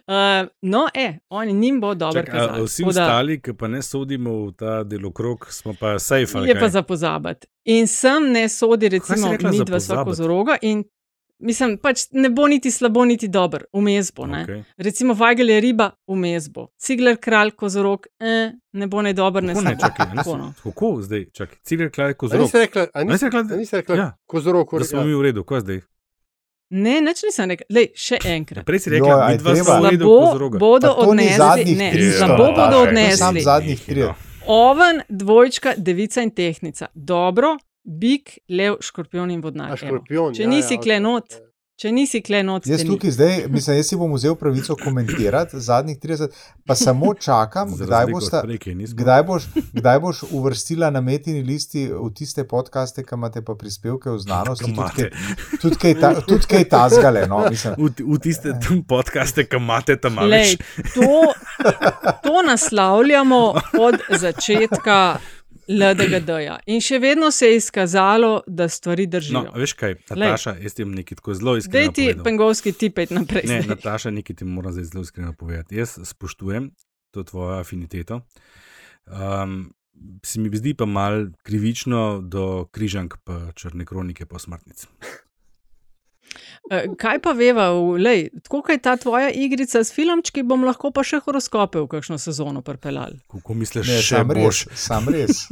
a, 0.07 0.43
uh, 0.43 0.49
no, 0.63 0.89
e, 0.95 1.19
oni 1.29 1.53
njim 1.53 1.81
bo 1.81 1.95
dobro 1.95 2.23
Čak, 2.23 2.29
a, 2.29 2.39
kazali. 2.39 2.65
vsi 2.65 2.83
Tako 2.83 2.93
da 2.93 3.03
ostali, 3.03 3.43
ki 3.43 3.53
pa 3.55 3.69
ne 3.69 3.83
sodimo 3.83 4.47
v 4.47 4.53
ta 4.53 4.85
delokrog, 4.85 5.47
smo 5.51 5.75
pa 5.81 5.99
safe. 5.99 6.39
Je 6.39 6.55
pa 6.55 6.61
kaj? 6.61 6.69
za 6.69 6.83
pozabiti. 6.83 7.47
In 7.65 7.87
sem 7.87 8.33
ne 8.33 8.49
sodi, 8.49 8.89
recimo, 8.89 9.29
mi 9.51 9.65
dva 9.65 9.81
sva 9.81 10.05
kozoroga. 10.05 10.57
In 10.63 10.85
mislim, 11.39 11.79
pač 11.79 12.07
ne 12.13 12.31
bo 12.31 12.47
niti 12.47 12.71
slabo, 12.71 13.05
niti 13.05 13.29
dobro, 13.29 13.65
vmes 13.73 14.13
bo. 14.13 14.27
ne. 14.27 14.43
Okej. 14.43 14.63
Recimo, 14.79 15.15
Vajgel 15.15 15.51
je 15.51 15.61
riba, 15.61 15.91
vmes 16.07 16.49
bo. 16.49 16.69
Cigler, 16.77 17.17
kralj, 17.17 17.51
kozorog, 17.53 18.07
eh, 18.21 18.51
ne 18.73 18.87
bo 18.87 19.03
ne 19.03 19.13
dober, 19.13 19.43
ne 19.43 19.55
ne, 19.55 19.61
slab. 19.61 19.81
čakaj, 19.81 20.07
a 20.07 20.15
Tako, 20.17 20.37
no. 20.37 20.53
Kako 20.63 20.99
zdaj, 21.01 21.25
čakaj, 21.33 21.59
cigar 21.63 21.91
klaj 21.91 22.11
A 22.11 22.15
kozorog. 22.15 22.43
nisi 22.43 22.59
rekla, 22.59 22.87
a 22.95 23.05
nisi, 23.05 23.25
rekla, 23.25 23.43
da, 23.43 23.57
nisi 23.57 23.77
rekla 23.77 23.97
Ja. 23.97 24.17
kozorok, 24.27 24.75
da 24.75 24.85
smo 24.85 25.03
mi 25.03 25.15
v 25.15 25.23
redu, 25.23 25.45
kaj 25.45 25.61
zdaj? 25.61 25.81
Ne, 26.71 27.01
nič 27.01 27.23
nisem 27.23 27.49
rekel. 27.49 27.67
Lej, 27.71 27.89
še 27.95 28.17
enkrat. 28.27 28.65
Prej 28.65 28.79
si 28.81 28.91
Joj, 28.91 28.97
rekla, 28.97 29.15
a 29.17 29.27
mi 29.27 29.33
je 29.33 29.39
dva 29.39 29.55
Slabo 29.55 30.07
kozoroga. 30.23 30.59
bodo 30.59 30.91
odnesli. 30.93 31.37
zadnjih 31.37 31.79
Ne, 31.79 31.91
300, 31.93 32.19
slabo 32.19 32.47
bodo 32.49 32.77
odnesli. 32.79 33.41
Zadnjih 33.43 33.81
Nehaj, 33.81 33.97
30. 33.97 34.07
no. 34.07 34.15
Oven, 34.47 35.03
dvojčka, 35.09 35.75
devica 35.77 36.23
in 36.23 36.31
tehnica. 36.33 36.87
Dobro, 36.95 37.57
bik, 37.85 38.39
lev, 38.49 38.81
škorpion 38.81 39.31
in 39.31 39.43
vodnar. 39.45 39.77
Škorpion. 39.77 40.35
Če 40.35 40.43
ja, 40.43 40.49
nisi 40.49 40.75
ja, 40.75 40.81
klenot, 40.81 41.25
okej. 41.25 41.51
Če 41.75 41.91
nisi 41.91 42.21
klenot, 42.23 42.69
Jaz 42.71 42.85
tukaj 42.87 43.11
zdaj, 43.11 43.33
mislim, 43.51 43.77
jaz 43.81 43.89
si 43.91 43.97
bom 43.99 44.13
vzel 44.15 44.37
pravico 44.39 44.77
komentirati 44.79 45.59
zadnjih 45.59 45.97
30, 45.99 46.31
pa 46.63 46.77
samo 46.79 47.15
čakam, 47.19 47.73
kdaj, 47.75 48.07
bosta, 48.13 48.45
nismo. 48.47 48.95
kdaj, 48.95 49.23
boš, 49.27 49.49
kdaj 49.73 49.99
boš 49.99 50.21
uvrstila 50.31 50.93
na 50.95 51.03
metini 51.03 51.43
listi 51.43 51.89
v 51.91 52.13
tiste 52.15 52.47
podcaste, 52.47 53.03
ki 53.03 53.19
imate 53.19 53.43
pa 53.43 53.59
prispevke 53.59 54.15
v 54.15 54.23
znanosti, 54.23 54.71
tudi 55.61 55.75
kaj- 55.75 55.99
ta- 56.01 56.23
tudi 56.23 56.47
kaj 56.47 56.69
tazgale. 56.71 57.27
No, 57.27 57.43
mislim. 57.51 57.75
V, 57.75 57.91
v 57.91 58.23
tiste 58.23 58.55
podcaste, 58.87 59.43
ki 59.43 59.59
imate 59.59 59.99
tam 59.99 60.15
malo 60.15 60.31
to, 60.95 61.35
to 62.23 62.43
naslavljamo 62.47 63.43
od 63.83 63.99
začetka 64.15 65.19
LDGD-ja. 65.69 66.59
In 66.67 66.81
še 66.81 66.99
vedno 66.99 67.31
se 67.31 67.47
je 67.47 67.57
izkazalo, 67.57 68.43
da 68.47 68.69
stvari 68.69 69.05
No, 69.05 69.11
držijo. 69.11 69.45
a 69.47 69.59
veš 69.59 69.73
kaj. 69.73 69.95
Nataša, 70.11 70.57
jaz 70.57 70.75
ti 70.75 70.85
bom 70.85 70.95
nekaj 70.95 71.17
tako 71.17 71.35
zelo 71.35 71.57
iskreno 71.57 71.93
ti 71.93 72.03
povedal. 72.05 72.25
pengovski 72.25 72.73
tipet 72.73 73.11
naprej. 73.11 73.43
Ne, 73.45 73.63
zdaj. 73.63 73.69
Nataša, 73.69 74.11
nekaj 74.11 74.37
ti 74.37 74.45
moram 74.45 74.73
zdaj 74.73 74.85
zelo 74.85 75.03
iskreno 75.03 75.33
povedati. 75.33 75.77
Jaz 75.77 75.99
spoštujem 76.05 76.71
to 77.11 77.23
tvojo 77.23 77.59
afiniteto. 77.59 78.21
Um, 79.07 79.73
se 80.23 80.41
mi 80.41 80.51
zdi 80.51 80.75
pa 80.75 80.85
mal 80.85 81.13
krivično 81.43 82.21
do 82.21 82.67
križank 82.67 83.15
pa 83.25 83.53
črne 83.53 83.85
kronike 83.85 84.27
po 84.27 84.39
smrtnici. 84.39 84.87
Eh, 86.67 86.97
Kaj 86.97 87.19
pa 87.19 87.33
veva, 87.33 87.71
lej, 87.99 88.31
tako 88.41 88.63
kot 88.63 88.71
je 88.71 88.81
ta 88.81 88.97
tvoja 88.97 89.31
igrica 89.31 89.79
s 89.79 89.91
filmčki, 89.91 90.43
bom 90.43 90.63
lahko 90.63 90.91
pa 90.91 91.03
še 91.03 91.21
horoskope 91.21 91.79
v 91.79 91.89
kakšno 91.89 92.19
sezono 92.19 92.63
pripeljal. 92.63 93.11
Kako 93.29 93.55
misliš, 93.55 93.87
Ne, 93.87 93.99
še 93.99 94.17
sam 94.17 94.31
boš? 94.31 94.65
res, 94.65 94.81
sam 94.81 95.09
res. 95.09 95.45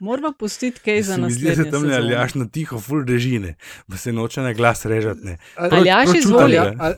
Moramo 0.00 0.34
pustiti 0.34 0.80
kaj 0.80 1.02
za 1.02 1.14
Se 1.14 1.20
mi 1.20 1.30
zdi, 1.30 1.46
da 1.46 1.54
se 1.54 1.66
tam 1.66 1.84
le 1.84 1.94
aljaš 1.94 2.34
na 2.34 2.46
tiho, 2.46 2.78
full 2.78 3.04
režine, 3.04 3.54
pa 3.86 3.96
se 3.96 4.10
noče 4.10 4.42
na 4.42 4.52
glas 4.52 4.86
režati. 4.86 5.20
ne. 5.22 5.38
Ali- 5.56 5.70
Prav- 5.70 5.80
Aljaž, 5.80 6.04
prav 6.04 6.16
izvoli. 6.16 6.54
čutili, 6.54 6.76
Ali, 6.78 6.94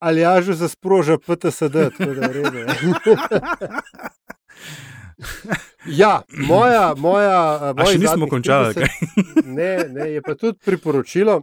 ali 0.00 0.20
jažu 0.20 0.54
za 0.54 0.68
sproža 0.68 1.18
PTSD, 1.18 1.90
tako 1.90 2.06
da 2.06 2.22
je 2.22 2.28
v 2.28 2.32
redu. 2.32 2.56
ja. 5.22 5.56
Ja, 6.02 6.22
moja, 6.48 6.94
moja, 6.94 7.72
moja 7.74 7.88
še 7.90 7.98
nismo 7.98 8.28
končali, 8.30 8.74
kaj? 8.76 8.92
Ne, 9.42 9.72
ne, 9.90 10.06
je 10.12 10.22
pa 10.22 10.36
tudi 10.38 10.60
priporočilo, 10.62 11.40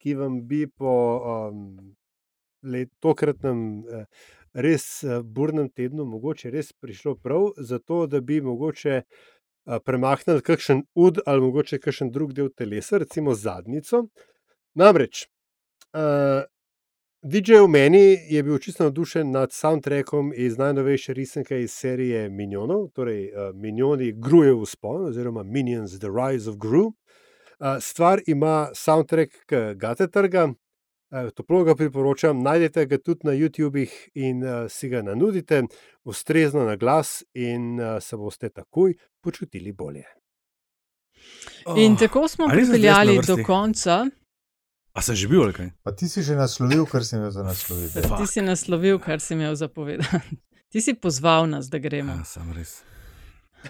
ki 0.00 0.14
vam 0.18 0.42
bi 0.48 0.66
po 0.68 0.92
um, 1.16 1.62
let, 2.62 2.90
tokratnem 3.00 3.62
eh, 3.80 4.04
res 4.52 5.02
eh, 5.04 5.20
burnem 5.24 5.70
tednu 5.72 6.04
mogoče 6.08 6.50
res 6.52 6.72
prišlo 6.72 7.16
prav, 7.22 7.50
zato 7.56 8.06
da 8.06 8.20
bi 8.20 8.40
mogoče 8.44 8.94
eh, 9.00 9.04
premaknili 9.84 10.44
kakšen 10.44 10.84
ud 10.94 11.22
ali 11.26 11.44
mogoče 11.46 11.80
kakšen 11.80 12.12
drug 12.12 12.34
del 12.36 12.50
telesa, 12.56 13.00
recimo 13.00 13.34
zadnico. 13.34 14.06
Namreč, 14.78 15.24
uh, 15.98 16.44
DJ 17.22 17.60
v 17.60 17.68
meni 17.68 18.16
je 18.28 18.42
bil 18.42 18.58
čisto 18.58 18.84
navdušen 18.84 19.30
nad 19.30 19.52
soundtrackom 19.52 20.32
iz 20.36 20.58
najnovejše 20.58 21.12
risanke 21.12 21.60
iz 21.60 21.72
serije 21.72 22.28
Minionov, 22.28 22.88
torej 22.96 23.28
uh, 23.28 23.54
Minioni 23.54 24.12
Grujev 24.16 24.62
vzpon, 24.62 25.04
oziroma 25.04 25.42
Minions 25.42 25.98
The 25.98 26.08
Rise 26.08 26.50
of 26.50 26.56
Gru. 26.56 26.86
Uh, 26.86 26.94
stvar 27.80 28.20
ima 28.26 28.68
soundtrack 28.74 29.32
k 29.46 29.74
Gate 29.76 30.06
trga, 30.08 30.44
uh, 30.46 31.30
toplo 31.34 31.64
ga 31.64 31.74
priporočam, 31.74 32.42
najdete 32.42 32.86
ga 32.86 32.98
tudi 32.98 33.20
na 33.28 33.32
YouTubih 33.32 33.90
in 34.14 34.44
uh, 34.44 34.70
si 34.70 34.88
ga 34.88 35.02
nanudite, 35.02 35.62
ustrezno 36.04 36.64
na 36.64 36.76
glas, 36.76 37.24
in 37.34 37.80
uh, 37.80 38.02
se 38.02 38.16
boste 38.16 38.48
takoj 38.48 38.94
počutili 39.20 39.72
bolje. 39.72 40.04
In 41.76 41.96
tako 41.96 42.28
smo 42.28 42.48
pripeljali 42.48 43.20
do 43.26 43.36
konca. 43.46 44.06
A 45.00 45.02
se 45.02 45.16
že 45.16 45.24
bil 45.26 45.40
ali 45.40 45.52
kaj? 45.52 45.68
Pa 45.80 45.92
ti 45.92 46.04
si 46.04 46.20
že 46.20 46.36
naslovil, 46.36 46.84
kar 46.84 47.00
si 47.00 47.16
imel 47.16 47.32
za 47.32 47.40
nasloviti. 47.42 47.96
Ti 47.96 48.26
si 48.28 48.40
naslovil, 48.42 48.98
kar 48.98 49.16
si 49.16 49.32
imel 49.32 49.56
zapovedati. 49.56 50.36
Ti 50.68 50.78
si 50.78 50.92
pozval 50.94 51.48
nas, 51.48 51.66
da 51.66 51.80
gremo 51.80 52.12
Ja, 52.12 52.20
sem 52.22 52.52
res. 52.52 52.84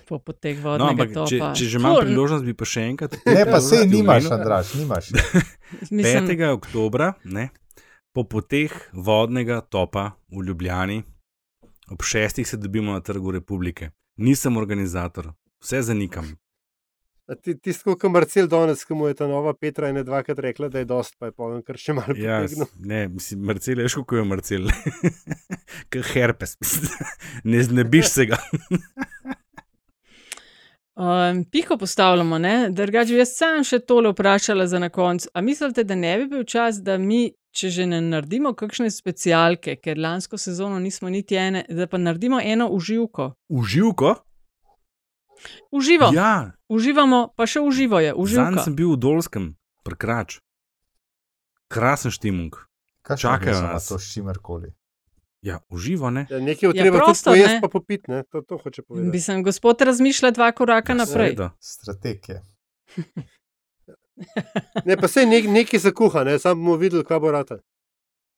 po 0.04 0.18
poteh 0.18 0.54
No, 0.56 0.62
vodnega 0.68 0.90
ampak 0.92 1.08
če, 1.08 1.38
topa. 1.38 1.46
če 1.52 1.64
že 1.64 1.78
imam 1.78 1.94
priložnost, 2.00 2.42
bi 2.44 2.52
pa 2.52 2.64
še 2.64 2.82
enkrat. 2.84 3.14
Ne, 3.24 3.42
pa 3.44 3.58
sej 3.58 3.86
priložnosti 3.86 3.94
nimaš. 3.96 4.26
Andraš, 4.28 4.66
nimaš. 4.74 5.04
Mislim, 5.90 6.26
5. 6.28 6.44
oktobra, 6.52 7.08
ne, 7.24 7.48
po 8.10 8.22
poteh 8.24 8.68
vodnega 8.92 9.62
topa 9.62 10.04
v 10.28 10.42
Ljubljani, 10.42 10.98
ob 11.88 12.02
6. 12.02 12.42
se 12.44 12.56
dobimo 12.56 12.90
na 12.90 13.00
Trgu 13.00 13.30
Republike. 13.32 13.90
Nisem 14.16 14.56
organizator, 14.56 15.30
vse 15.58 15.82
zanikam. 15.84 16.34
A 17.30 17.36
Ti, 17.36 17.54
tisto, 17.56 17.94
kot 17.94 18.10
Marcel 18.10 18.48
danes, 18.48 18.80
ki 18.82 18.92
mu 18.92 19.06
je 19.06 19.14
ta 19.14 19.26
nova 19.26 19.52
Petra 19.54 19.88
ene 19.88 20.02
dvakrat 20.02 20.38
rekla, 20.40 20.68
da 20.68 20.78
je 20.78 20.86
dost, 20.86 21.14
pa 21.16 21.26
je 21.26 21.32
povem, 21.32 21.60
kar 21.62 21.76
še 21.76 21.94
malo 21.94 22.16
Ja, 22.16 22.40
potegnil. 22.40 22.66
s- 22.66 22.80
ne, 22.82 23.04
mislim, 23.08 23.40
Marcel 23.42 23.78
je 23.78 23.88
ško, 23.88 24.16
je 24.16 24.24
Marcel. 24.24 24.66
Kot 25.92 26.08
herpes, 26.08 26.56
ne 27.44 27.62
znebiš 27.62 28.06
se 28.08 28.26
ga. 28.26 28.40
Um, 30.96 31.44
piko 31.44 31.76
postavljamo, 31.78 32.38
ne? 32.38 32.70
drugače 32.70 33.12
bi 33.12 33.18
jaz 33.18 33.30
sam 33.32 33.62
še 33.64 33.78
tole 33.80 34.10
vprašala 34.10 34.66
za 34.66 34.78
na 34.78 34.88
koncu. 34.90 35.28
A 35.32 35.40
mislite, 35.40 35.84
da 35.84 35.94
ne 35.94 36.18
bi 36.18 36.26
bil 36.26 36.42
čas, 36.44 36.76
da 36.76 36.98
mi, 36.98 37.22
če 37.50 37.70
že 37.70 37.86
ne 37.86 38.00
naredimo 38.02 38.52
kakšne 38.52 38.90
specialke, 38.92 39.76
ker 39.76 39.96
lansko 39.98 40.36
sezono 40.36 40.78
nismo 40.78 41.08
niti 41.08 41.36
ene, 41.36 41.62
da 41.70 41.86
pa 41.86 41.96
naredimo 41.96 42.40
eno 42.42 42.66
uživko? 42.68 43.30
Uživko? 43.48 44.12
Uživo, 45.70 46.04
ja. 46.04 46.12
Ja, 46.12 46.32
uživamo, 46.68 47.32
pa 47.36 47.46
še 47.46 47.60
uživo 47.60 48.00
je, 48.00 48.12
zanj 48.26 48.58
sem 48.64 48.74
bil 48.74 48.92
v 48.92 48.98
Dolskem, 48.98 49.44
prekrač. 49.82 50.38
Krasen 51.68 52.10
štimung. 52.10 52.54
Kaj 53.02 53.16
Čakajo 53.16 53.62
nas. 53.62 53.88
To 53.88 53.96
s 53.96 54.10
čimerkoli. 54.10 54.74
Ja, 55.40 55.60
uživo, 55.68 56.10
ne? 56.10 56.26
Ja, 56.28 56.36
nekaj 56.38 56.68
je 56.68 56.72
Ja, 56.74 56.82
treba 56.82 56.98
tudi 56.98 57.06
prosto, 57.06 57.30
pojesti, 57.30 57.54
ne. 57.54 57.60
pa 57.60 57.68
popiti, 57.68 58.10
ne? 58.10 58.22
To, 58.24 58.42
to 58.42 58.58
hoče 58.58 58.82
povedati. 58.82 59.10
Mislim, 59.10 59.42
gospod 59.42 59.80
razmišlja 59.80 60.30
dva 60.30 60.52
koraka 60.52 60.92
Ja, 60.92 60.96
naprej. 60.96 61.32
seveda. 61.32 61.50
Strategije. 61.60 62.42
Ne, 64.84 64.96
pa 64.96 65.08
se 65.08 65.26
nek, 65.26 65.46
nekaj 65.48 65.80
zakuha, 65.80 66.24
ne? 66.24 66.38
sam 66.38 66.58
bomo 66.58 66.74
videli, 66.76 67.04
kaj 67.04 67.18
bo 67.18 67.30
rata. 67.30 67.56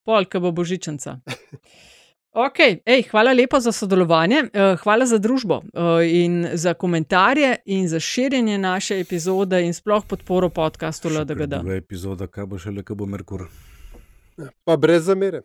Pol, 0.05 0.25
ki 0.25 0.39
bo 0.39 0.53
božičnica. 0.53 1.17
Okay, 2.33 2.81
ej, 2.87 3.03
hvala 3.11 3.33
lepa 3.33 3.61
za 3.61 3.73
sodelovanje, 3.73 4.37
eh, 4.53 4.77
hvala 4.83 5.07
za 5.07 5.19
družbo 5.19 5.63
eh, 5.63 6.25
in 6.25 6.49
za 6.53 6.75
komentarje 6.75 7.57
in 7.65 7.89
za 7.89 8.01
širjenje 8.01 8.59
naše 8.59 9.01
epizode 9.01 9.67
in 9.67 9.75
sploh 9.75 10.05
podporo 10.07 10.49
podkastu 10.49 11.09
LDGD. 11.09 11.47
Druga 11.61 11.75
epizoda, 11.75 12.27
kaj 12.27 12.47
bo 12.47 12.59
šele, 12.59 12.83
ko 12.83 12.95
bo 12.95 13.07
Merkur. 13.07 13.49
Pa 14.65 14.77
brez 14.77 15.05
zamere. 15.05 15.43